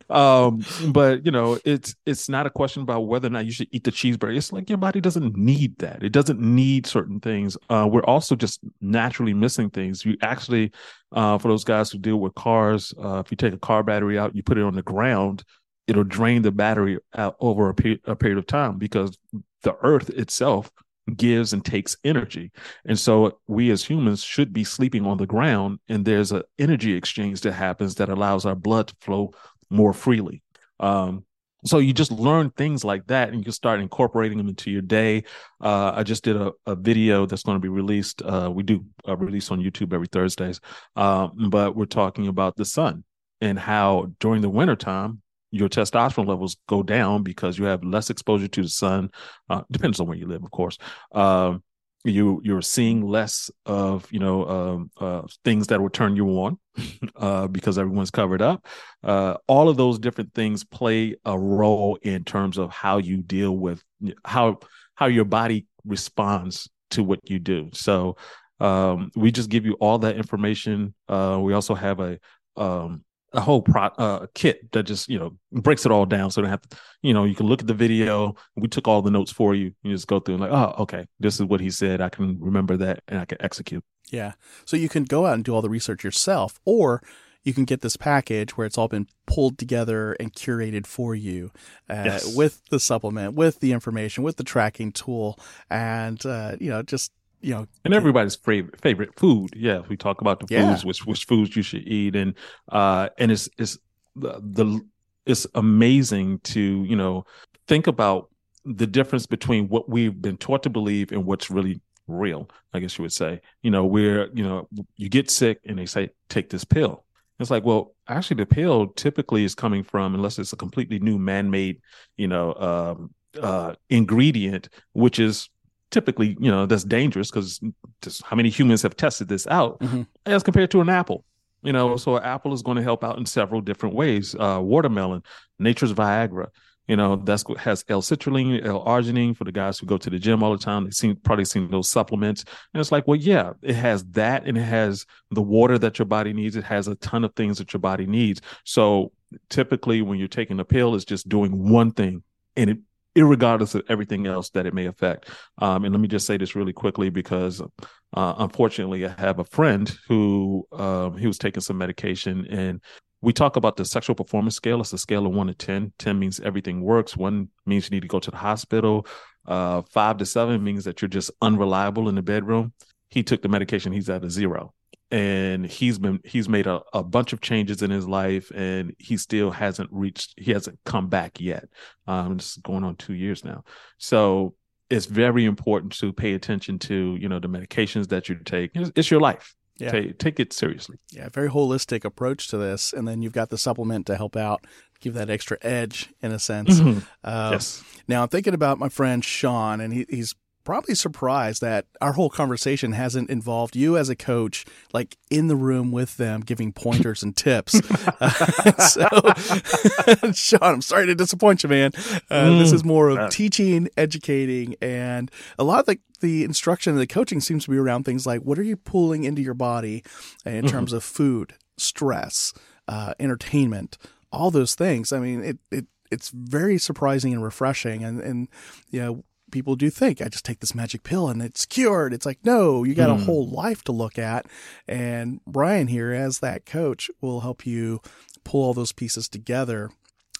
Um, 0.09 0.64
but 0.90 1.27
you 1.27 1.33
know, 1.33 1.59
it's 1.64 1.96
it's 2.07 2.29
not 2.29 2.46
a 2.46 2.51
question 2.51 2.83
about 2.83 3.01
whether 3.09 3.27
or 3.27 3.31
not 3.31 3.44
you 3.44 3.51
should 3.51 3.66
eat 3.72 3.83
the 3.83 3.90
cheeseburger. 3.90 4.37
It's 4.37 4.53
like 4.53 4.68
your 4.68 4.79
body 4.79 5.01
doesn't 5.01 5.37
need 5.37 5.79
that. 5.79 6.03
It 6.03 6.12
doesn't 6.12 6.40
need 6.40 6.87
certain 6.87 7.18
things. 7.18 7.57
Uh, 7.68 7.88
we're 7.90 8.05
also 8.05 8.37
just 8.37 8.61
naturally 8.81 9.35
missing 9.35 9.68
things. 9.68 10.05
You 10.05 10.16
actually, 10.22 10.70
uh, 11.11 11.38
for 11.38 11.49
those 11.49 11.64
guys 11.64 11.90
who 11.90 11.99
deal 11.99 12.18
with 12.18 12.37
cars, 12.37 12.94
uh, 13.03 13.18
if 13.25 13.33
you 13.33 13.37
take 13.37 13.53
a 13.53 13.59
car 13.59 13.83
battery 13.83 14.16
out, 14.16 14.37
you 14.37 14.44
put 14.44 14.59
it 14.59 14.64
on 14.64 14.77
the 14.77 14.83
ground, 14.83 15.42
it'll 15.87 16.05
drain 16.05 16.42
the 16.42 16.53
battery 16.53 16.99
out 17.14 17.37
over 17.40 17.68
a, 17.68 17.75
pe- 17.75 17.99
a 18.05 18.16
period 18.16 18.38
of 18.38 18.46
time 18.46 18.79
because 18.79 19.16
the 19.62 19.77
earth 19.83 20.11
itself 20.11 20.70
gives 21.14 21.53
and 21.53 21.64
takes 21.64 21.96
energy. 22.03 22.51
And 22.85 22.99
so 22.99 23.38
we 23.46 23.70
as 23.70 23.85
humans 23.85 24.22
should 24.25 24.53
be 24.53 24.64
sleeping 24.64 25.07
on 25.07 25.18
the 25.18 25.27
ground 25.27 25.79
and 25.88 26.05
there's 26.05 26.33
an 26.33 26.42
energy 26.59 26.94
exchange 26.94 27.42
that 27.42 27.53
happens 27.53 27.94
that 27.96 28.09
allows 28.09 28.44
our 28.44 28.57
blood 28.57 28.88
to 28.88 28.96
flow 29.01 29.33
more 29.70 29.92
freely. 29.92 30.42
Um, 30.81 31.25
so 31.64 31.79
you 31.79 31.92
just 31.92 32.12
learn 32.12 32.51
things 32.51 32.85
like 32.85 33.07
that 33.07 33.29
and 33.29 33.38
you 33.38 33.44
can 33.44 33.53
start 33.53 33.81
incorporating 33.81 34.38
them 34.38 34.49
into 34.49 34.70
your 34.70 34.83
day 34.83 35.25
uh, 35.61 35.92
i 35.94 36.03
just 36.03 36.22
did 36.22 36.37
a, 36.37 36.53
a, 36.66 36.77
video 36.77 37.27
that's 37.27 37.42
going 37.42 37.57
to 37.57 37.61
be 37.61 37.68
released 37.68 38.22
uh, 38.22 38.51
we 38.53 38.62
do 38.62 38.85
a 39.07 39.16
release 39.16 39.51
on 39.51 39.61
youtube 39.61 39.92
every 39.92 40.07
thursdays 40.07 40.61
um, 40.96 41.49
but 41.51 41.75
we're 41.75 41.87
talking 41.87 42.29
about 42.29 42.57
the 42.57 42.64
sun 42.64 43.03
and 43.40 43.59
how 43.59 44.12
during 44.20 44.42
the 44.42 44.51
wintertime 44.51 45.20
your 45.51 45.69
testosterone 45.69 46.27
levels 46.27 46.57
go 46.69 46.83
down 46.83 47.23
because 47.23 47.59
you 47.59 47.65
have 47.65 47.85
less 47.85 48.11
exposure 48.11 48.49
to 48.49 48.63
the 48.63 48.69
sun 48.69 49.11
uh, 49.51 49.63
depends 49.71 50.01
on 50.01 50.07
where 50.07 50.17
you 50.17 50.27
live 50.27 50.43
of 50.43 50.51
course 50.51 50.79
um, 51.13 51.63
you 52.07 52.41
you're 52.45 52.63
seeing 52.63 53.07
less 53.07 53.51
of 53.67 54.07
you 54.13 54.21
know 54.21 54.47
um, 54.47 54.91
uh, 55.01 55.23
things 55.45 55.67
that 55.67 55.81
will 55.81 55.91
turn 55.91 56.17
you 56.17 56.29
on 56.41 56.59
uh, 57.17 57.47
because 57.49 57.79
everyone's 57.79 58.11
covered 58.11 58.43
up. 58.43 58.67
Uh, 59.03 59.35
all 59.47 59.69
of 59.69 59.77
those 59.77 59.99
different 59.99 60.33
things 60.35 60.65
play 60.65 61.17
a 61.25 61.39
role 61.39 61.99
in 62.03 62.25
terms 62.25 62.59
of 62.59 62.71
how 62.71 62.99
you 62.99 63.19
deal 63.19 63.57
with 63.57 63.83
how 64.25 64.59
how 64.95 65.07
your 65.07 65.25
body 65.25 65.67
responds 65.85 66.69
to 66.91 67.03
what 67.03 67.29
you 67.29 67.39
do. 67.39 67.69
So 67.73 68.17
um, 68.61 69.11
we 69.15 69.31
just 69.33 69.51
give 69.51 69.67
you 69.67 69.75
all 69.75 69.99
that 69.99 70.17
information. 70.17 70.95
Uh, 71.09 71.39
we 71.43 71.53
also 71.53 71.75
have 71.75 72.01
a 72.01 72.19
um, 72.57 73.05
a 73.33 73.41
whole 73.41 73.62
pro 73.62 73.85
uh, 73.85 74.27
kit 74.35 74.73
that 74.73 74.85
just 74.85 75.09
you 75.09 75.19
know 75.19 75.37
breaks 75.53 75.85
it 75.85 75.93
all 75.93 76.07
down. 76.07 76.31
So 76.31 76.43
they 76.43 76.49
have 76.49 76.62
to 76.62 76.77
you 77.03 77.15
know 77.15 77.25
you 77.25 77.35
can 77.35 77.47
look 77.47 77.61
at 77.61 77.67
the 77.67 77.75
video. 77.75 78.35
We 78.55 78.69
took 78.69 78.89
all 78.89 79.03
the 79.03 79.11
notes 79.11 79.33
for 79.33 79.55
you. 79.55 79.73
You 79.83 79.93
just 79.93 80.07
go 80.07 80.21
through 80.21 80.37
and 80.37 80.43
like 80.43 80.53
oh 80.53 80.75
okay. 80.83 81.07
This 81.21 81.37
is 81.37 81.43
what 81.45 81.61
he 81.61 81.71
said. 81.71 82.01
I 82.01 82.09
can 82.09 82.39
remember 82.41 82.77
that 82.79 83.03
and 83.09 83.21
i 83.21 83.25
can 83.25 83.39
execute. 83.41 83.85
Yeah. 84.11 84.33
So 84.65 84.77
you 84.77 84.89
can 84.89 85.05
go 85.05 85.27
out 85.27 85.35
and 85.35 85.45
do 85.45 85.55
all 85.55 85.62
the 85.62 85.71
research 85.71 86.05
yourself 86.05 86.61
or 86.65 87.03
you 87.43 87.55
can 87.55 87.65
get 87.65 87.81
this 87.81 87.97
package 87.97 88.57
where 88.57 88.67
it's 88.67 88.77
all 88.77 88.89
been 88.89 89.07
pulled 89.27 89.57
together 89.57 90.15
and 90.15 90.33
curated 90.33 90.85
for 90.85 91.15
you 91.15 91.53
uh, 91.89 92.03
yes. 92.05 92.37
with 92.37 92.61
the 92.71 92.81
supplement 92.81 93.35
with 93.35 93.61
the 93.61 93.73
information 93.73 94.25
with 94.25 94.37
the 94.37 94.45
tracking 94.45 94.91
tool 94.91 95.39
and 95.71 96.27
uh, 96.27 96.57
you 96.61 96.69
know 96.69 96.83
just 96.83 97.12
you 97.40 97.55
know, 97.55 97.66
and 97.85 97.94
everybody's 97.94 98.37
favorite 98.37 98.81
favorite 98.81 99.18
food. 99.18 99.51
Yeah, 99.55 99.83
we 99.88 99.96
talk 99.96 100.20
about 100.20 100.40
the 100.40 100.46
yeah. 100.49 100.70
foods, 100.70 100.85
which 100.85 101.07
which 101.07 101.25
foods 101.25 101.55
you 101.57 101.62
should 101.62 101.87
eat, 101.87 102.16
and 102.16 102.35
uh, 102.70 103.09
and 103.18 103.31
it's 103.31 103.49
it's 103.59 103.79
the, 104.14 104.40
the 104.42 104.81
it's 105.27 105.46
amazing 105.55 106.40
to 106.40 106.85
you 106.85 106.96
know 106.96 107.25
think 107.68 107.87
about 107.87 108.31
the 108.64 108.87
difference 108.87 109.27
between 109.27 109.68
what 109.68 109.88
we've 109.88 110.20
been 110.20 110.37
taught 110.37 110.62
to 110.64 110.70
believe 110.70 111.12
and 111.12 111.25
what's 111.25 111.51
really 111.51 111.81
real. 112.09 112.49
I 112.72 112.81
guess 112.81 112.99
you 112.99 113.03
would 113.03 113.12
say. 113.12 113.40
You 113.62 113.70
know, 113.70 113.85
where 113.85 114.29
you 114.35 114.42
know 114.42 114.68
you 114.96 115.09
get 115.09 115.31
sick 115.31 115.61
and 115.66 115.79
they 115.79 115.87
say 115.87 116.11
take 116.29 116.51
this 116.51 116.64
pill. 116.64 117.05
It's 117.38 117.51
like, 117.51 117.64
well, 117.64 117.94
actually, 118.09 118.38
the 118.38 118.46
pill 118.46 118.88
typically 118.88 119.44
is 119.44 119.55
coming 119.55 119.83
from, 119.83 120.14
unless 120.14 120.38
it's 120.38 120.55
a 120.55 120.57
completely 120.57 120.99
new 120.99 121.18
man-made, 121.18 121.83
you 122.16 122.29
know, 122.29 122.55
um, 122.55 123.14
uh, 123.38 123.75
ingredient, 123.90 124.70
which 124.94 125.18
is 125.18 125.51
typically, 125.97 126.37
you 126.39 126.51
know, 126.51 126.67
that's 126.67 126.85
dangerous 126.85 127.31
because 127.31 127.59
just 128.03 128.23
how 128.23 128.37
many 128.37 128.51
humans 128.51 128.83
have 128.83 128.95
tested 128.95 129.29
this 129.29 129.47
out 129.47 129.81
mm-hmm. 129.81 130.03
as 130.27 130.43
compared 130.43 130.71
to 130.71 130.83
an 130.83 130.91
apple. 130.91 131.25
You 131.63 131.73
know, 131.73 131.97
so 131.97 132.17
an 132.17 132.23
apple 132.23 132.53
is 132.53 132.61
going 132.61 132.77
to 132.77 132.83
help 132.83 133.03
out 133.03 133.17
in 133.17 133.25
several 133.25 133.63
different 133.63 133.95
ways. 133.95 134.35
Uh, 134.39 134.61
watermelon, 134.61 135.23
nature's 135.59 135.95
Viagra. 135.95 136.49
You 136.87 136.97
know, 136.97 137.17
that's 137.17 137.47
what 137.47 137.57
has 137.61 137.83
L-citrulline, 137.89 138.63
L-arginine 138.63 139.35
for 139.35 139.45
the 139.45 139.53
guys 139.53 139.79
who 139.79 139.87
go 139.87 139.97
to 139.97 140.11
the 140.11 140.19
gym 140.19 140.43
all 140.43 140.53
the 140.53 140.63
time. 140.63 140.85
They've 140.85 140.93
seen 140.93 141.17
probably 141.17 141.47
seen 141.47 141.71
those 141.71 141.89
supplements. 141.89 142.45
And 142.75 142.81
it's 142.81 142.93
like, 142.93 143.09
well, 143.09 143.17
yeah, 143.17 143.55
it 143.63 143.75
has 143.75 144.05
that 144.11 144.47
and 144.47 144.59
it 144.59 144.65
has 144.65 145.07
the 145.31 145.41
water 145.41 145.79
that 145.79 145.99
your 145.99 146.07
body 146.07 146.35
needs. 146.35 146.57
It 146.57 146.65
has 146.65 146.89
a 146.89 146.95
ton 146.97 147.25
of 147.25 147.35
things 147.35 147.57
that 147.57 147.73
your 147.73 147.81
body 147.81 148.05
needs. 148.05 148.43
So 148.65 149.13
typically 149.49 150.03
when 150.03 150.19
you're 150.19 150.29
taking 150.29 150.61
a 150.61 150.65
pill, 150.65 150.95
it's 150.95 151.07
just 151.07 151.27
doing 151.27 151.71
one 151.71 151.91
thing 151.91 152.23
and 152.55 152.69
it 152.69 152.79
regardless 153.24 153.74
of 153.74 153.83
everything 153.88 154.26
else 154.26 154.50
that 154.50 154.66
it 154.66 154.74
may 154.74 154.87
affect. 154.87 155.29
Um, 155.59 155.85
and 155.85 155.92
let 155.92 156.00
me 156.00 156.09
just 156.09 156.26
say 156.26 156.37
this 156.37 156.55
really 156.55 156.72
quickly 156.72 157.11
because 157.11 157.61
uh, 157.61 158.35
unfortunately, 158.38 159.07
I 159.07 159.14
have 159.18 159.38
a 159.38 159.44
friend 159.44 159.90
who 160.09 160.66
um, 160.72 161.16
he 161.16 161.26
was 161.26 161.38
taking 161.38 161.62
some 161.62 161.79
medication 161.79 162.46
and 162.46 162.81
we 163.22 163.33
talk 163.33 163.57
about 163.57 163.76
the 163.76 163.85
sexual 163.85 164.14
performance 164.14 164.55
scale. 164.55 164.81
It's 164.81 164.92
a 164.92 164.98
scale 164.98 165.26
of 165.26 165.33
one 165.33 165.46
to 165.46 165.55
10. 165.55 165.92
10 165.98 166.18
means 166.18 166.38
everything 166.40 166.83
works. 166.83 167.16
One 167.16 167.48
means 167.64 167.87
you 167.87 167.96
need 167.96 168.02
to 168.02 168.09
go 168.09 168.20
to 168.20 168.31
the 168.31 168.37
hospital. 168.37 169.07
Uh, 169.46 169.83
five 169.90 170.18
to 170.18 170.26
seven 170.26 170.62
means 170.62 170.85
that 170.85 171.00
you're 171.00 171.09
just 171.09 171.31
unreliable 171.40 172.09
in 172.09 172.14
the 172.14 172.22
bedroom. 172.22 172.72
He 173.11 173.22
took 173.22 173.42
the 173.42 173.48
medication. 173.48 173.92
He's 173.92 174.11
at 174.11 174.24
a 174.24 174.31
zero 174.31 174.74
and 175.11 175.66
he's 175.66 175.99
been 175.99 176.21
he's 176.25 176.49
made 176.49 176.66
a, 176.66 176.83
a 176.92 177.03
bunch 177.03 177.33
of 177.33 177.40
changes 177.40 177.83
in 177.83 177.90
his 177.90 178.09
life 178.09 178.51
and 178.55 178.95
he 178.99 179.16
still 179.16 179.51
hasn't 179.51 179.88
reached 179.92 180.35
he 180.37 180.53
hasn't 180.53 180.79
come 180.85 181.09
back 181.09 181.40
yet 181.40 181.69
um 182.09 182.33
it's 182.33 182.57
going 182.59 182.83
on 182.83 182.97
two 182.97 183.14
years 183.14 183.45
now 183.45 183.62
so 183.99 184.55
it's 184.90 185.07
very 185.07 185.45
important 185.45 185.92
to 185.92 186.12
pay 186.12 186.35
attention 186.35 186.79
to 186.79 187.16
you 187.21 187.29
know 187.29 187.38
the 187.38 187.49
medications 187.49 188.09
that 188.09 188.29
you 188.29 188.37
take 188.45 188.71
it's, 188.75 188.90
it's 188.97 189.11
your 189.11 189.21
life 189.21 189.55
yeah. 189.79 189.90
Take, 189.90 190.19
take, 190.19 190.40
it 190.40 190.55
seriously. 190.55 190.97
Yeah, 191.11 191.29
very 191.29 191.51
holistic 191.51 192.05
approach 192.07 192.49
to 192.49 192.57
this. 192.57 192.95
And 192.95 193.07
then 193.07 193.21
you've 193.21 193.35
got 193.35 193.51
the 193.51 193.59
supplement 193.59 194.07
to 194.07 194.16
help 194.16 194.35
out, 194.35 194.64
give 195.01 195.12
that 195.14 195.29
extra 195.29 195.59
edge 195.61 196.14
in 196.23 196.33
a 196.33 196.38
sense. 196.38 196.81
Mm-hmm. 196.81 197.01
Uh, 197.23 197.51
yes. 197.53 197.85
Now 198.09 198.23
I'm 198.23 198.29
thinking 198.29 198.55
about 198.55 198.79
my 198.79 198.88
friend 198.88 199.23
Sean, 199.23 199.81
and 199.81 199.92
he, 199.92 200.07
he's 200.09 200.35
probably 200.66 200.96
surprised 200.96 201.62
that 201.62 201.87
our 202.00 202.12
whole 202.12 202.29
conversation 202.29 202.92
hasn't 202.92 203.31
involved 203.31 203.76
you 203.76 203.96
as 203.96 204.09
a 204.09 204.16
coach, 204.16 204.66
like 204.92 205.16
in 205.31 205.46
the 205.46 205.55
room 205.57 205.92
with 205.92 206.16
them, 206.16 206.40
giving 206.40 206.72
pointers 206.72 207.22
and 207.22 207.37
tips. 207.37 207.81
Uh, 208.20 208.29
so, 208.79 210.33
Sean, 210.33 210.74
I'm 210.74 210.83
sorry 210.83 211.07
to 211.07 211.14
disappoint 211.14 211.62
you, 211.62 211.68
man. 211.68 211.92
Uh, 212.29 212.46
mm, 212.46 212.59
this 212.59 212.72
is 212.72 212.85
more 212.85 213.09
of 213.09 213.31
teaching, 213.31 213.88
educating, 213.96 214.74
and 214.83 215.31
a 215.57 215.64
lot 215.64 215.81
of 215.81 215.87
the, 215.87 216.00
the 216.20 216.42
instruction 216.42 216.92
and 216.92 217.00
the 217.00 217.07
coaching 217.07 217.40
seems 217.40 217.64
to 217.64 217.70
be 217.70 217.79
around 217.79 218.02
things 218.02 218.26
like 218.26 218.42
what 218.42 218.59
are 218.59 218.64
you 218.64 218.76
pulling 218.76 219.22
into 219.22 219.40
your 219.40 219.55
body 219.55 220.02
in 220.44 220.52
mm-hmm. 220.52 220.66
terms 220.66 220.92
of 220.92 221.05
food, 221.05 221.55
stress, 221.79 222.52
uh, 222.88 223.14
entertainment, 223.20 223.96
all 224.33 224.50
those 224.50 224.74
things. 224.74 225.12
I 225.12 225.20
mean, 225.20 225.44
it, 225.44 225.59
it 225.70 225.87
it's 226.11 226.31
very 226.31 226.79
surprising 226.79 227.33
and 227.33 227.42
refreshing, 227.42 228.05
and 228.05 228.20
and 228.20 228.48
you 228.90 229.00
know 229.00 229.24
people 229.51 229.77
do 229.77 229.91
think 229.91 230.21
I 230.21 230.29
just 230.29 230.45
take 230.45 230.61
this 230.61 230.75
magic 230.75 231.03
pill 231.03 231.29
and 231.29 231.43
it's 231.43 231.67
cured. 231.67 232.13
It's 232.13 232.27
like, 232.27 232.39
no, 232.45 232.85
you 232.85 232.95
got 232.95 233.11
mm. 233.11 233.15
a 233.15 233.19
hmm. 233.19 233.25
whole 233.25 233.49
life 233.49 233.83
to 233.85 233.93
look 233.93 234.19
at. 234.19 234.47
And 234.89 235.41
Brian 235.47 235.89
here, 235.89 236.13
as 236.13 236.41
that 236.41 236.67
coach, 236.67 237.11
will 237.21 237.41
help 237.41 237.67
you 237.67 238.01
pull 238.45 238.65
all 238.65 238.75
those 238.75 238.93
pieces 238.93 239.29
together 239.29 239.91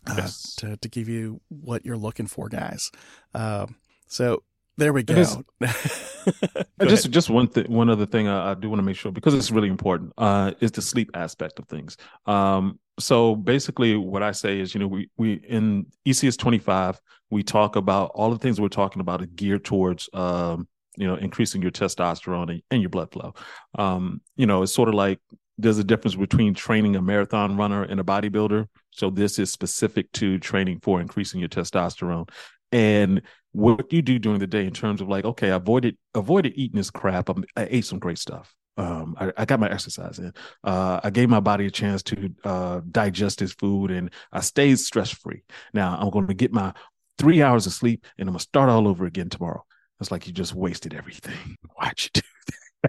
uh, 0.07 0.14
yes. 0.19 0.55
to, 0.57 0.77
to 0.77 0.88
give 0.88 1.09
you 1.09 1.40
what 1.49 1.85
you're 1.85 1.97
looking 1.97 2.27
for, 2.27 2.49
guys. 2.49 2.90
Um, 3.35 3.77
so 4.07 4.42
there 4.76 4.92
we 4.92 5.02
go. 5.02 5.14
go 5.60 6.86
just 6.86 7.10
just 7.10 7.30
one 7.30 7.48
thing, 7.48 7.70
one 7.70 7.88
other 7.88 8.06
thing 8.06 8.28
I, 8.28 8.52
I 8.52 8.54
do 8.54 8.68
want 8.68 8.78
to 8.78 8.84
make 8.84 8.96
sure 8.96 9.12
because 9.12 9.34
it's 9.34 9.50
really 9.50 9.68
important 9.68 10.12
uh, 10.18 10.52
is 10.60 10.72
the 10.72 10.82
sleep 10.82 11.10
aspect 11.14 11.58
of 11.58 11.66
things. 11.66 11.96
Um, 12.26 12.78
so 12.98 13.36
basically 13.36 13.96
what 13.96 14.22
I 14.22 14.32
say 14.32 14.58
is, 14.58 14.74
you 14.74 14.80
know, 14.80 14.86
we 14.86 15.10
we 15.16 15.34
in 15.34 15.86
ESEIS 16.06 16.38
25, 16.38 17.00
we 17.30 17.42
talk 17.42 17.76
about 17.76 18.12
all 18.14 18.30
the 18.30 18.38
things 18.38 18.60
we're 18.60 18.68
talking 18.68 19.00
about 19.00 19.22
are 19.22 19.26
geared 19.26 19.64
towards 19.64 20.08
um, 20.12 20.68
you 20.96 21.06
know, 21.06 21.16
increasing 21.16 21.62
your 21.62 21.70
testosterone 21.70 22.50
and, 22.50 22.62
and 22.70 22.82
your 22.82 22.88
blood 22.90 23.12
flow. 23.12 23.34
Um, 23.78 24.20
you 24.36 24.46
know, 24.46 24.62
it's 24.62 24.74
sort 24.74 24.88
of 24.88 24.94
like 24.94 25.20
there's 25.58 25.78
a 25.78 25.84
difference 25.84 26.14
between 26.14 26.54
training 26.54 26.96
a 26.96 27.02
marathon 27.02 27.56
runner 27.56 27.82
and 27.82 28.00
a 28.00 28.02
bodybuilder. 28.02 28.66
So 28.90 29.10
this 29.10 29.38
is 29.38 29.52
specific 29.52 30.10
to 30.12 30.38
training 30.38 30.80
for 30.82 31.00
increasing 31.00 31.40
your 31.40 31.48
testosterone. 31.48 32.28
And 32.76 33.22
what 33.52 33.90
you 33.90 34.02
do 34.02 34.18
during 34.18 34.38
the 34.38 34.46
day 34.46 34.66
in 34.66 34.74
terms 34.74 35.00
of 35.00 35.08
like, 35.08 35.24
okay, 35.24 35.50
I 35.50 35.56
avoided 35.56 35.96
avoided 36.14 36.52
eating 36.56 36.76
this 36.76 36.90
crap. 36.90 37.30
I'm, 37.30 37.42
i 37.56 37.66
ate 37.70 37.86
some 37.86 37.98
great 37.98 38.18
stuff. 38.18 38.54
Um, 38.76 39.16
I, 39.18 39.32
I, 39.34 39.44
got 39.46 39.60
my 39.60 39.70
exercise 39.70 40.18
in. 40.18 40.34
Uh, 40.62 41.00
I 41.02 41.08
gave 41.08 41.30
my 41.30 41.40
body 41.40 41.64
a 41.64 41.70
chance 41.70 42.02
to 42.02 42.34
uh, 42.44 42.80
digest 42.90 43.38
this 43.38 43.54
food, 43.54 43.90
and 43.90 44.10
I 44.30 44.40
stayed 44.40 44.78
stress 44.78 45.10
free. 45.10 45.44
Now 45.72 45.96
I'm 45.98 46.10
going 46.10 46.26
to 46.26 46.34
get 46.34 46.52
my 46.52 46.74
three 47.16 47.42
hours 47.42 47.66
of 47.66 47.72
sleep, 47.72 48.04
and 48.18 48.28
I'm 48.28 48.34
going 48.34 48.40
to 48.40 48.42
start 48.42 48.68
all 48.68 48.86
over 48.86 49.06
again 49.06 49.30
tomorrow. 49.30 49.64
It's 49.98 50.10
like 50.10 50.26
you 50.26 50.34
just 50.34 50.54
wasted 50.54 50.92
everything. 50.92 51.56
Why'd 51.76 51.94
you 52.04 52.10
do 52.12 52.20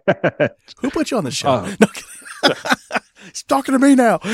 that? 0.06 0.58
Who 0.80 0.89
put 0.89 1.12
you 1.12 1.17
on 1.17 1.23
the 1.23 1.32
show? 1.32 1.47
Uh, 1.47 1.76
no, 2.43 2.50
He's 3.28 3.44
talking 3.44 3.74
to 3.74 3.80
me 3.80 3.96
now. 3.96 4.20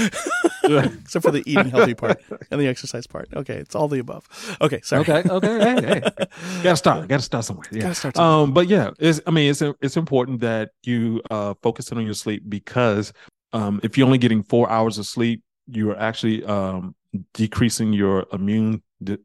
Except 0.64 1.24
for 1.24 1.32
the 1.32 1.44
eating 1.46 1.70
healthy 1.70 1.94
part 1.94 2.22
and 2.50 2.60
the 2.62 2.68
exercise 2.68 3.06
part. 3.06 3.30
Okay, 3.36 3.56
it's 3.56 3.76
all 3.76 3.88
the 3.88 4.00
above. 4.00 4.28
Okay, 4.62 4.82
sorry. 4.82 5.02
Okay, 5.02 5.24
okay. 5.30 5.60
Hey, 5.60 5.86
hey. 5.86 6.02
Gotta 6.64 6.78
start. 6.78 7.08
Gotta 7.08 7.24
start 7.24 7.46
somewhere. 7.46 7.68
Yeah. 7.72 7.84
Gotta 7.84 7.96
start 7.96 8.16
somewhere. 8.16 8.44
Um, 8.44 8.54
but 8.54 8.68
yeah, 8.68 8.92
it's 9.00 9.20
I 9.28 9.32
mean 9.32 9.50
it's 9.50 9.62
it's 9.82 9.98
important 9.98 10.40
that 10.42 10.72
you 10.84 11.22
uh 11.30 11.54
focus 11.62 11.92
on 11.92 12.04
your 12.06 12.14
sleep 12.14 12.44
because 12.48 13.14
um 13.52 13.80
if 13.84 13.98
you're 13.98 14.06
only 14.06 14.18
getting 14.18 14.44
four 14.44 14.70
hours 14.70 14.98
of 14.98 15.06
sleep, 15.06 15.44
you 15.68 15.92
are 15.92 16.00
actually 16.00 16.44
um 16.46 16.96
decreasing 17.34 17.94
your 17.94 18.26
immune 18.32 18.82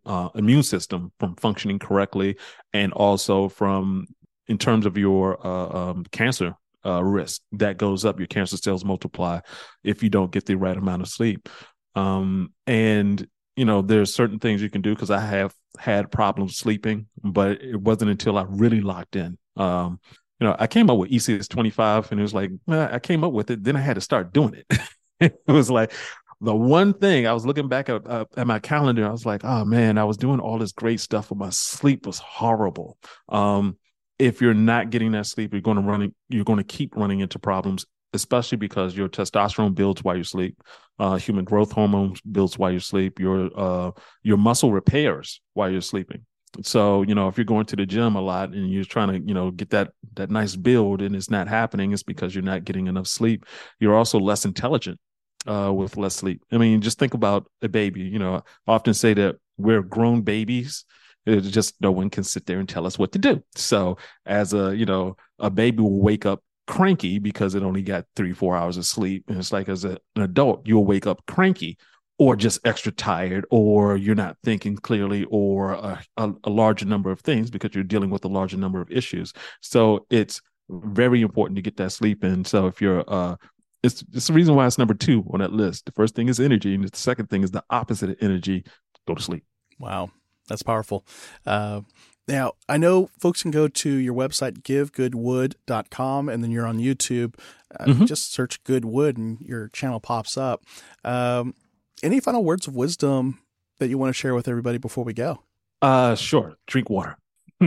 uh, 0.07 0.29
immune 0.35 0.63
system 0.63 1.13
from 1.21 1.37
functioning 1.37 1.79
correctly 1.79 2.37
and 2.73 2.93
also 2.93 3.49
from 3.49 4.07
in 4.49 4.59
terms 4.59 4.87
of 4.87 4.99
your 4.99 5.45
uh, 5.47 5.91
um, 5.91 6.05
cancer 6.11 6.55
uh, 6.89 7.03
risk 7.03 7.43
that 7.53 7.77
goes 7.77 8.05
up. 8.05 8.19
Your 8.19 8.27
cancer 8.27 8.57
cells 8.57 8.85
multiply 8.85 9.41
if 9.85 10.03
you 10.03 10.09
don't 10.09 10.33
get 10.33 10.47
the 10.47 10.57
right 10.57 10.77
amount 10.77 11.03
of 11.03 11.09
sleep. 11.09 11.49
Um, 11.95 12.53
and 12.67 13.27
you 13.57 13.65
know, 13.65 13.83
there's 13.83 14.15
certain 14.15 14.39
things 14.39 14.63
you 14.63 14.71
can 14.71 14.83
do 14.83 14.95
because 14.95 15.11
I 15.11 15.19
have 15.19 15.53
had 15.79 16.13
problems 16.13 16.57
sleeping, 16.57 17.09
but 17.25 17.61
it 17.61 17.81
wasn't 17.81 18.13
until 18.13 18.39
I 18.39 18.47
really 18.49 18.81
locked 18.81 19.17
in. 19.17 19.37
Um, 19.57 19.99
you 20.39 20.47
know, 20.47 20.55
I 20.57 20.69
came 20.69 20.89
up 20.89 20.99
with 20.99 21.11
ESEIS 21.11 21.49
25 21.49 22.13
and 22.13 22.21
it 22.21 22.23
was 22.23 22.33
like, 22.33 22.53
well, 22.67 22.89
I 22.93 23.01
came 23.01 23.25
up 23.25 23.33
with 23.33 23.51
it. 23.51 23.65
Then 23.65 23.75
I 23.75 23.81
had 23.81 23.97
to 23.97 24.01
start 24.01 24.33
doing 24.33 24.55
it. 24.55 24.79
it 25.21 25.41
was 25.49 25.73
like, 25.73 25.93
the 26.41 26.55
one 26.55 26.95
thing 26.95 27.27
I 27.27 27.33
was 27.33 27.45
looking 27.45 27.67
back 27.67 27.89
at, 27.89 28.07
uh, 28.07 28.27
at 28.37 28.47
my 28.47 28.61
calendar, 28.61 29.05
I 29.05 29.11
was 29.11 29.27
like, 29.27 29.45
oh 29.45 29.65
man, 29.65 29.99
I 29.99 30.05
was 30.05 30.17
doing 30.17 30.39
all 30.39 30.59
this 30.59 30.71
great 30.71 31.01
stuff, 31.01 31.31
but 31.31 31.39
my 31.39 31.51
sleep 31.51 32.07
was 32.07 32.19
horrible. 32.19 32.97
Um, 33.29 33.77
if 34.19 34.41
you're 34.41 34.55
not 34.55 34.91
getting 34.91 35.13
that 35.13 35.27
sleep, 35.27 35.53
you're 35.53 35.63
going 35.63 35.77
to 35.77 35.83
run 35.83 36.15
you're 36.29 36.45
going 36.45 36.59
to 36.59 36.65
keep 36.65 36.97
running 36.97 37.21
into 37.21 37.39
problems, 37.39 37.87
especially 38.13 38.59
because 38.59 38.97
your 38.97 39.09
testosterone 39.09 39.75
builds 39.75 40.03
while 40.03 40.17
you 40.17 40.25
sleep, 40.25 40.61
uh, 40.99 41.17
human 41.17 41.45
growth 41.45 41.73
hormones 41.73 42.21
builds 42.21 42.59
while 42.59 42.73
you 42.73 42.81
sleep, 42.81 43.21
your 43.21 43.51
uh, 43.55 43.91
your 44.23 44.37
muscle 44.37 44.73
repairs 44.73 45.41
while 45.55 45.71
you're 45.71 45.81
sleeping. 45.81 46.25
So 46.63 47.03
you 47.03 47.15
know 47.15 47.29
if 47.29 47.37
you're 47.37 47.45
going 47.45 47.67
to 47.67 47.77
the 47.77 47.87
gym 47.87 48.17
a 48.17 48.21
lot 48.21 48.51
and 48.51 48.73
you're 48.73 48.85
trying 48.85 49.09
to 49.09 49.27
you 49.27 49.35
know 49.35 49.51
get 49.51 49.71
that 49.71 49.93
that 50.15 50.31
nice 50.31 50.57
build 50.57 51.03
and 51.03 51.15
it's 51.15 51.31
not 51.31 51.49
happening, 51.49 51.93
it's 51.93 52.03
because 52.03 52.35
you're 52.35 52.43
not 52.43 52.65
getting 52.65 52.87
enough 52.87 53.07
sleep. 53.07 53.45
You're 53.79 53.95
also 53.95 54.19
less 54.19 54.45
intelligent 54.45 54.99
uh, 55.47 55.73
with 55.73 55.97
less 55.97 56.17
sleep. 56.17 56.43
I 56.51 56.59
mean, 56.59 56.81
just 56.81 56.99
think 56.99 57.15
about 57.15 57.49
a 57.63 57.69
baby. 57.69 58.01
You 58.01 58.19
know, 58.19 58.43
I 58.67 58.73
often 58.73 58.95
say 58.95 59.15
that 59.15 59.37
we're 59.57 59.83
grown 59.83 60.23
babies 60.23 60.85
it's 61.27 61.51
just 61.51 61.75
no 61.81 61.93
one 61.93 62.11
can 62.11 62.25
sit 62.25 62.47
there 62.47 62.59
and 62.59 62.69
tell 62.69 62.87
us 62.87 62.99
what 62.99 63.13
to 63.13 63.19
do. 63.19 63.43
So 63.55 63.99
as 64.27 64.55
a, 64.55 64.75
you 64.75 64.87
know, 64.87 65.17
a 65.39 65.51
baby 65.51 65.83
will 65.83 66.01
wake 66.01 66.27
up 66.27 66.43
cranky 66.67 67.19
because 67.19 67.55
it 67.55 67.63
only 67.63 67.83
got 67.83 68.07
three, 68.17 68.33
four 68.33 68.57
hours 68.57 68.77
of 68.77 68.85
sleep. 68.85 69.25
And 69.29 69.39
it's 69.39 69.53
like 69.53 69.69
as 69.69 69.85
a, 69.85 69.99
an 70.17 70.23
adult, 70.23 70.67
you'll 70.67 70.85
wake 70.85 71.07
up 71.07 71.25
cranky 71.27 71.79
or 72.19 72.35
just 72.35 72.67
extra 72.67 72.93
tired 72.93 73.47
or 73.51 73.97
you're 73.97 74.15
not 74.15 74.37
thinking 74.45 74.77
clearly 74.77 75.25
or 75.31 75.73
a, 75.73 76.03
a, 76.17 76.33
a 76.45 76.51
larger 76.51 76.85
number 76.85 77.11
of 77.11 77.21
things 77.21 77.51
because 77.51 77.75
you're 77.75 77.85
dealing 77.85 78.11
with 78.11 78.25
a 78.25 78.29
larger 78.29 78.57
number 78.57 78.81
of 78.81 78.91
issues. 78.91 79.33
So 79.61 80.07
it's 80.11 80.41
very 80.69 81.23
important 81.23 81.57
to 81.57 81.63
get 81.63 81.77
that 81.77 81.93
sleep 81.93 82.25
in. 82.25 82.45
So 82.45 82.67
if 82.67 82.81
you're 82.81 83.05
uh 83.07 83.37
it's 83.83 84.05
it's 84.13 84.27
the 84.27 84.33
reason 84.33 84.55
why 84.55 84.67
it's 84.67 84.79
number 84.79 84.95
two 84.95 85.25
on 85.33 85.41
that 85.41 85.53
list. 85.53 85.87
The 85.87 85.93
first 85.93 86.15
thing 86.15 86.29
is 86.29 86.41
energy, 86.41 86.75
and 86.75 86.83
the 86.83 86.97
second 86.97 87.31
thing 87.31 87.43
is 87.43 87.51
the 87.51 87.65
opposite 87.71 88.11
of 88.11 88.17
energy. 88.21 88.65
Go 89.07 89.15
to 89.15 89.23
sleep. 89.23 89.45
Wow. 89.79 90.11
That's 90.49 90.63
powerful. 90.63 91.05
Uh, 91.47 91.83
now, 92.27 92.53
I 92.69 92.77
know 92.77 93.09
folks 93.19 93.43
can 93.43 93.51
go 93.51 93.69
to 93.69 93.91
your 93.91 94.15
website, 94.15 94.61
givegoodwood.com, 94.61 96.29
and 96.29 96.45
then 96.45 96.51
you're 96.51 96.67
on 96.67 96.79
YouTube. 96.79 97.37
Uh, 97.79 97.85
mm-hmm. 97.87 98.05
Just 98.05 98.33
search 98.33 98.63
Goodwood 98.65 99.17
and 99.17 99.41
your 99.41 99.69
channel 99.69 99.99
pops 99.99 100.37
up. 100.37 100.63
Um, 101.05 101.55
any 102.03 102.21
final 102.21 102.45
words 102.45 102.67
of 102.67 102.77
wisdom 102.77 103.41
that 103.79 103.89
you 103.89 103.97
want 103.97 104.11
to 104.11 104.19
share 104.19 104.35
with 104.35 104.47
everybody 104.47 104.77
before 104.77 105.05
we 105.05 105.15
go? 105.15 105.43
Uh, 105.81 106.15
sure. 106.15 106.57
Drink 106.67 106.91
water. 106.91 107.17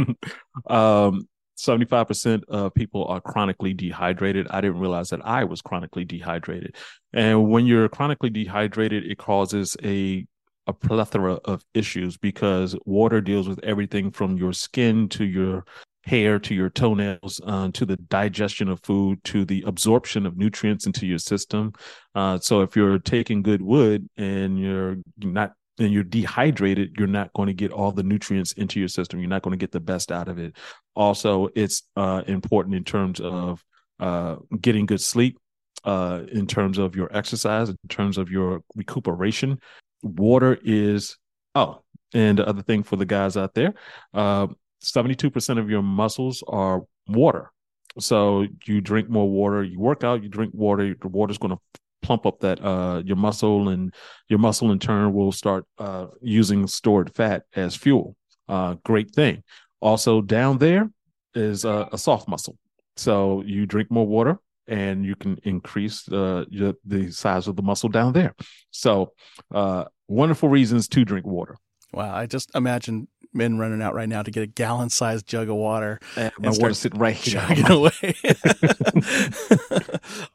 um, 0.68 1.28
75% 1.58 2.44
of 2.48 2.74
people 2.74 3.06
are 3.06 3.22
chronically 3.22 3.74
dehydrated. 3.74 4.48
I 4.50 4.62
didn't 4.62 4.80
realize 4.80 5.10
that 5.10 5.26
I 5.26 5.44
was 5.44 5.62
chronically 5.62 6.06
dehydrated. 6.06 6.76
And 7.14 7.50
when 7.50 7.66
you're 7.66 7.90
chronically 7.90 8.30
dehydrated, 8.30 9.06
it 9.06 9.18
causes 9.18 9.78
a 9.84 10.26
a 10.68 10.74
plethora 10.74 11.34
of 11.46 11.64
issues 11.74 12.18
because 12.18 12.76
water 12.86 13.22
deals 13.22 13.48
with 13.48 13.64
everything 13.64 14.12
from 14.12 14.38
your 14.38 14.54
skin 14.54 15.10
to 15.10 15.26
your 15.26 15.66
hair 16.04 16.40
to 16.40 16.56
your 16.56 16.70
toenails 16.70 17.40
uh, 17.46 17.70
to 17.74 17.86
the 17.86 17.98
digestion 17.98 18.68
of 18.68 18.80
food 18.84 19.24
to 19.24 19.46
the 19.46 19.64
absorption 19.68 20.26
of 20.26 20.38
nutrients 20.38 20.86
into 20.86 21.06
your 21.06 21.20
system. 21.20 21.72
Uh, 22.16 22.40
so 22.40 22.62
if 22.62 22.76
you're 22.76 23.00
taking 23.00 23.42
good 23.42 23.62
wood 23.62 24.08
and 24.18 24.60
you're 24.60 24.98
not 25.20 25.54
and 25.78 25.94
you're 25.94 26.04
dehydrated 26.04 26.96
you're 26.98 27.08
not 27.08 27.32
going 27.34 27.48
to 27.48 27.54
get 27.54 27.72
all 27.72 27.92
the 27.92 28.04
nutrients 28.04 28.52
into 28.54 28.80
your 28.80 28.90
system. 28.90 29.20
You're 29.20 29.30
not 29.30 29.42
going 29.42 29.58
to 29.58 29.64
get 29.64 29.72
the 29.72 29.80
best 29.80 30.12
out 30.12 30.28
of 30.28 30.40
it. 30.40 30.56
Also 30.96 31.50
it's 31.56 31.84
uh, 31.96 32.24
important 32.28 32.76
in 32.76 32.84
terms 32.84 33.20
of 33.20 33.64
uh, 34.00 34.38
getting 34.60 34.88
good 34.88 35.02
sleep 35.02 35.38
uh, 35.84 36.24
in 36.32 36.48
terms 36.48 36.78
of 36.78 36.96
your 36.96 37.16
exercise 37.16 37.70
in 37.70 37.78
terms 37.90 38.18
of 38.18 38.30
your 38.30 38.62
recuperation 38.76 39.60
water 40.04 40.58
is 40.64 41.18
oh 41.56 41.82
and 42.14 42.40
the 42.40 42.48
other 42.48 42.62
thing 42.62 42.84
for 42.84 42.96
the 42.96 43.06
guys 43.06 43.38
out 43.38 43.54
there 43.54 43.74
uh, 44.14 44.48
72% 44.84 45.60
of 45.60 45.70
your 45.70 45.84
muscles 45.84 46.44
are 46.48 46.82
water. 47.08 47.52
So 48.00 48.48
you 48.66 48.82
drink 48.82 49.10
more 49.10 49.30
water 49.30 49.64
you 49.64 49.80
work 49.80 50.04
out 50.04 50.24
you 50.24 50.30
drink 50.30 50.54
water 50.54 50.96
the 51.00 51.08
water's 51.08 51.38
going 51.38 51.56
to 51.56 51.80
plump 52.02 52.26
up 52.26 52.40
that 52.40 52.64
uh, 52.64 53.02
your 53.06 53.18
muscle 53.18 53.70
and 53.70 53.94
your 54.28 54.40
muscle 54.40 54.72
in 54.72 54.80
turn 54.80 55.14
will 55.14 55.32
start 55.32 55.66
uh, 55.78 56.08
using 56.22 56.68
stored 56.68 57.14
fat 57.16 57.44
as 57.56 57.76
fuel. 57.76 58.16
Uh, 58.48 58.76
great 58.84 59.12
thing. 59.12 59.44
Also 59.82 60.22
down 60.22 60.58
there 60.58 60.90
is 61.36 61.64
a 61.66 61.90
soft 61.96 62.28
muscle. 62.28 62.58
So 62.98 63.44
you 63.46 63.66
drink 63.66 63.92
more 63.92 64.08
water 64.08 64.40
and 64.72 65.06
you 65.06 65.16
can 65.16 65.38
increase 65.44 66.10
uh, 66.10 66.46
your, 66.50 66.74
the 66.86 67.12
size 67.12 67.48
of 67.48 67.58
the 67.58 67.62
muscle 67.62 67.90
down 67.90 68.14
there. 68.14 68.34
So, 68.72 69.12
uh, 69.54 69.86
wonderful 70.08 70.50
reasons 70.50 70.88
to 70.90 71.04
drink 71.04 71.28
water. 71.28 71.58
Wow, 71.94 72.16
I 72.16 72.26
just 72.26 72.50
imagine 72.56 73.10
men 73.34 73.58
running 73.58 73.82
out 73.82 73.94
right 73.94 74.08
now 74.08 74.24
to 74.24 74.32
get 74.32 74.44
a 74.44 74.48
gallon-sized 74.48 75.28
jug 75.28 75.50
of 75.50 75.58
water 75.58 76.00
and, 76.16 76.32
and 76.42 76.58
water 76.58 76.74
sitting 76.74 77.00
right 77.00 77.16
here. 77.16 77.46
away. 77.70 77.92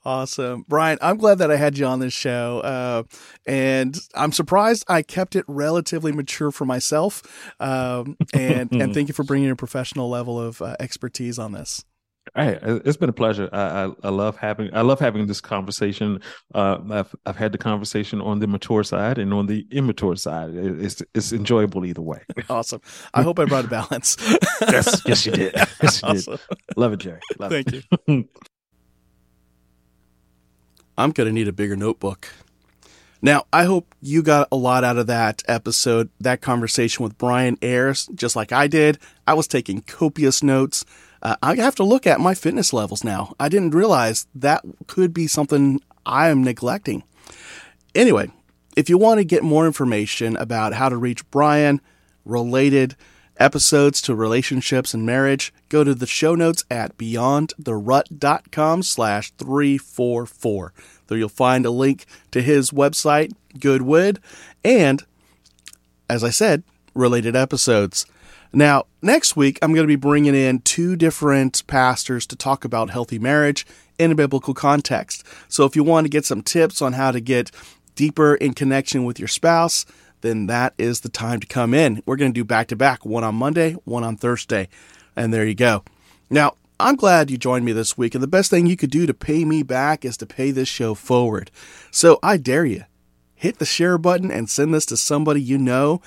awesome, 0.04 0.66
Brian. 0.68 0.98
I'm 1.00 1.16
glad 1.16 1.38
that 1.38 1.50
I 1.50 1.56
had 1.56 1.78
you 1.78 1.86
on 1.86 2.00
this 2.00 2.12
show, 2.12 2.60
uh, 2.60 3.04
and 3.46 3.98
I'm 4.14 4.32
surprised 4.32 4.84
I 4.86 5.00
kept 5.00 5.34
it 5.34 5.46
relatively 5.48 6.12
mature 6.12 6.50
for 6.50 6.66
myself. 6.66 7.22
Um, 7.58 8.18
and 8.34 8.70
and 8.70 8.70
thank 8.94 9.08
you 9.08 9.14
for 9.14 9.24
bringing 9.24 9.48
a 9.48 9.56
professional 9.56 10.10
level 10.10 10.38
of 10.38 10.60
uh, 10.60 10.76
expertise 10.78 11.38
on 11.38 11.52
this. 11.52 11.86
Hey, 12.36 12.58
it's 12.62 12.98
been 12.98 13.08
a 13.08 13.14
pleasure. 13.14 13.48
I, 13.50 13.84
I, 13.84 13.90
I, 14.04 14.08
love 14.10 14.36
having 14.36 14.68
I 14.74 14.82
love 14.82 15.00
having 15.00 15.26
this 15.26 15.40
conversation. 15.40 16.20
Uh, 16.54 16.76
I've 16.90 17.16
I've 17.24 17.36
had 17.36 17.52
the 17.52 17.58
conversation 17.58 18.20
on 18.20 18.40
the 18.40 18.46
mature 18.46 18.84
side 18.84 19.16
and 19.16 19.32
on 19.32 19.46
the 19.46 19.66
immature 19.70 20.16
side. 20.16 20.50
It's 20.54 21.02
it's 21.14 21.32
enjoyable 21.32 21.86
either 21.86 22.02
way. 22.02 22.20
Awesome. 22.50 22.80
I 23.12 23.22
hope 23.22 23.38
I 23.38 23.44
brought 23.46 23.64
a 23.64 23.68
balance. 23.68 24.16
yes, 24.60 25.02
yes, 25.06 25.26
you 25.26 25.32
did. 25.32 25.54
Yes, 25.82 26.02
you 26.02 26.08
awesome. 26.08 26.36
did. 26.36 26.76
Love 26.76 26.92
it, 26.92 26.98
Jerry. 26.98 27.20
Love 27.38 27.50
Thank 27.50 27.72
it. 27.72 27.84
you. 28.06 28.28
I'm 30.98 31.10
gonna 31.10 31.32
need 31.32 31.48
a 31.48 31.52
bigger 31.52 31.76
notebook. 31.76 32.28
Now, 33.22 33.46
I 33.52 33.64
hope 33.64 33.94
you 34.02 34.22
got 34.22 34.48
a 34.52 34.56
lot 34.56 34.84
out 34.84 34.98
of 34.98 35.06
that 35.06 35.42
episode, 35.48 36.10
that 36.20 36.42
conversation 36.42 37.02
with 37.02 37.16
Brian 37.16 37.56
Ayers, 37.62 38.08
just 38.14 38.36
like 38.36 38.52
I 38.52 38.66
did. 38.66 38.98
I 39.26 39.34
was 39.34 39.48
taking 39.48 39.80
copious 39.80 40.42
notes 40.42 40.84
uh, 41.26 41.34
I 41.42 41.56
have 41.56 41.74
to 41.74 41.82
look 41.82 42.06
at 42.06 42.20
my 42.20 42.34
fitness 42.34 42.72
levels 42.72 43.02
now. 43.02 43.34
I 43.40 43.48
didn't 43.48 43.74
realize 43.74 44.28
that 44.32 44.64
could 44.86 45.12
be 45.12 45.26
something 45.26 45.80
I 46.06 46.28
am 46.28 46.44
neglecting. 46.44 47.02
Anyway, 47.96 48.30
if 48.76 48.88
you 48.88 48.96
want 48.96 49.18
to 49.18 49.24
get 49.24 49.42
more 49.42 49.66
information 49.66 50.36
about 50.36 50.74
how 50.74 50.88
to 50.88 50.96
reach 50.96 51.28
Brian, 51.32 51.80
related 52.24 52.94
episodes 53.38 54.00
to 54.02 54.14
relationships 54.14 54.94
and 54.94 55.04
marriage, 55.04 55.52
go 55.68 55.82
to 55.82 55.96
the 55.96 56.06
show 56.06 56.36
notes 56.36 56.64
at 56.70 56.96
beyondtherut.com 56.96 58.84
slash 58.84 59.32
344. 59.32 60.72
There 61.08 61.18
you'll 61.18 61.28
find 61.28 61.66
a 61.66 61.70
link 61.70 62.06
to 62.30 62.40
his 62.40 62.70
website, 62.70 63.32
Goodwood, 63.58 64.20
and, 64.64 65.02
as 66.08 66.22
I 66.22 66.30
said, 66.30 66.62
related 66.94 67.34
episodes. 67.34 68.06
Now, 68.52 68.84
next 69.02 69.36
week, 69.36 69.58
I'm 69.62 69.74
going 69.74 69.84
to 69.84 69.88
be 69.88 69.96
bringing 69.96 70.34
in 70.34 70.60
two 70.60 70.96
different 70.96 71.66
pastors 71.66 72.26
to 72.28 72.36
talk 72.36 72.64
about 72.64 72.90
healthy 72.90 73.18
marriage 73.18 73.66
in 73.98 74.12
a 74.12 74.14
biblical 74.14 74.54
context. 74.54 75.24
So 75.48 75.64
if 75.64 75.76
you 75.76 75.82
want 75.82 76.04
to 76.04 76.10
get 76.10 76.24
some 76.24 76.42
tips 76.42 76.80
on 76.80 76.94
how 76.94 77.10
to 77.12 77.20
get 77.20 77.50
deeper 77.94 78.34
in 78.34 78.54
connection 78.54 79.04
with 79.04 79.18
your 79.18 79.28
spouse, 79.28 79.86
then 80.20 80.46
that 80.46 80.74
is 80.78 81.00
the 81.00 81.08
time 81.08 81.40
to 81.40 81.46
come 81.46 81.74
in. 81.74 82.02
We're 82.06 82.16
going 82.16 82.32
to 82.32 82.40
do 82.40 82.44
back 82.44 82.68
to 82.68 82.76
back, 82.76 83.04
one 83.04 83.24
on 83.24 83.34
Monday, 83.34 83.72
one 83.84 84.04
on 84.04 84.16
Thursday. 84.16 84.68
And 85.14 85.32
there 85.32 85.46
you 85.46 85.54
go. 85.54 85.84
Now, 86.30 86.54
I'm 86.78 86.96
glad 86.96 87.30
you 87.30 87.38
joined 87.38 87.64
me 87.64 87.72
this 87.72 87.96
week, 87.96 88.14
and 88.14 88.22
the 88.22 88.28
best 88.28 88.50
thing 88.50 88.66
you 88.66 88.76
could 88.76 88.90
do 88.90 89.06
to 89.06 89.14
pay 89.14 89.46
me 89.46 89.62
back 89.62 90.04
is 90.04 90.18
to 90.18 90.26
pay 90.26 90.50
this 90.50 90.68
show 90.68 90.94
forward. 90.94 91.50
So 91.90 92.18
I 92.22 92.36
dare 92.36 92.66
you, 92.66 92.84
hit 93.36 93.58
the 93.58 93.66
share 93.66 93.98
button 93.98 94.32
and 94.32 94.50
send 94.50 94.74
this 94.74 94.86
to 94.86 94.96
somebody 94.96 95.40
you 95.40 95.58
know, 95.58 96.00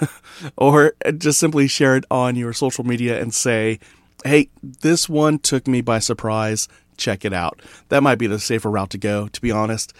or 0.56 0.94
just 1.16 1.38
simply 1.38 1.68
share 1.68 1.94
it 1.94 2.04
on 2.10 2.34
your 2.34 2.52
social 2.52 2.84
media 2.84 3.20
and 3.20 3.32
say, 3.32 3.78
hey, 4.24 4.48
this 4.62 5.08
one 5.08 5.38
took 5.38 5.68
me 5.68 5.82
by 5.82 5.98
surprise. 5.98 6.66
Check 6.96 7.24
it 7.24 7.32
out. 7.32 7.60
That 7.90 8.02
might 8.02 8.18
be 8.18 8.26
the 8.26 8.38
safer 8.38 8.70
route 8.70 8.90
to 8.90 8.98
go, 8.98 9.28
to 9.28 9.40
be 9.40 9.50
honest. 9.50 9.92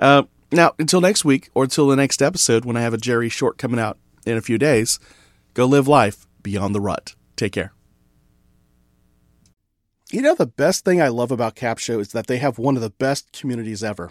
Uh, 0.00 0.22
now, 0.50 0.72
until 0.78 1.00
next 1.00 1.24
week 1.24 1.50
or 1.54 1.64
until 1.64 1.88
the 1.88 1.96
next 1.96 2.22
episode 2.22 2.64
when 2.64 2.76
I 2.76 2.80
have 2.80 2.94
a 2.94 2.98
Jerry 2.98 3.28
short 3.28 3.58
coming 3.58 3.80
out 3.80 3.98
in 4.24 4.36
a 4.36 4.42
few 4.42 4.58
days, 4.58 4.98
go 5.54 5.66
live 5.66 5.88
life 5.88 6.26
beyond 6.42 6.74
the 6.74 6.80
rut. 6.80 7.14
Take 7.36 7.52
care. 7.52 7.72
You 10.10 10.22
know, 10.22 10.34
the 10.34 10.46
best 10.46 10.86
thing 10.86 11.02
I 11.02 11.08
love 11.08 11.30
about 11.30 11.54
Capsho 11.54 12.00
is 12.00 12.12
that 12.12 12.28
they 12.28 12.38
have 12.38 12.58
one 12.58 12.76
of 12.76 12.82
the 12.82 12.90
best 12.90 13.30
communities 13.32 13.84
ever. 13.84 14.10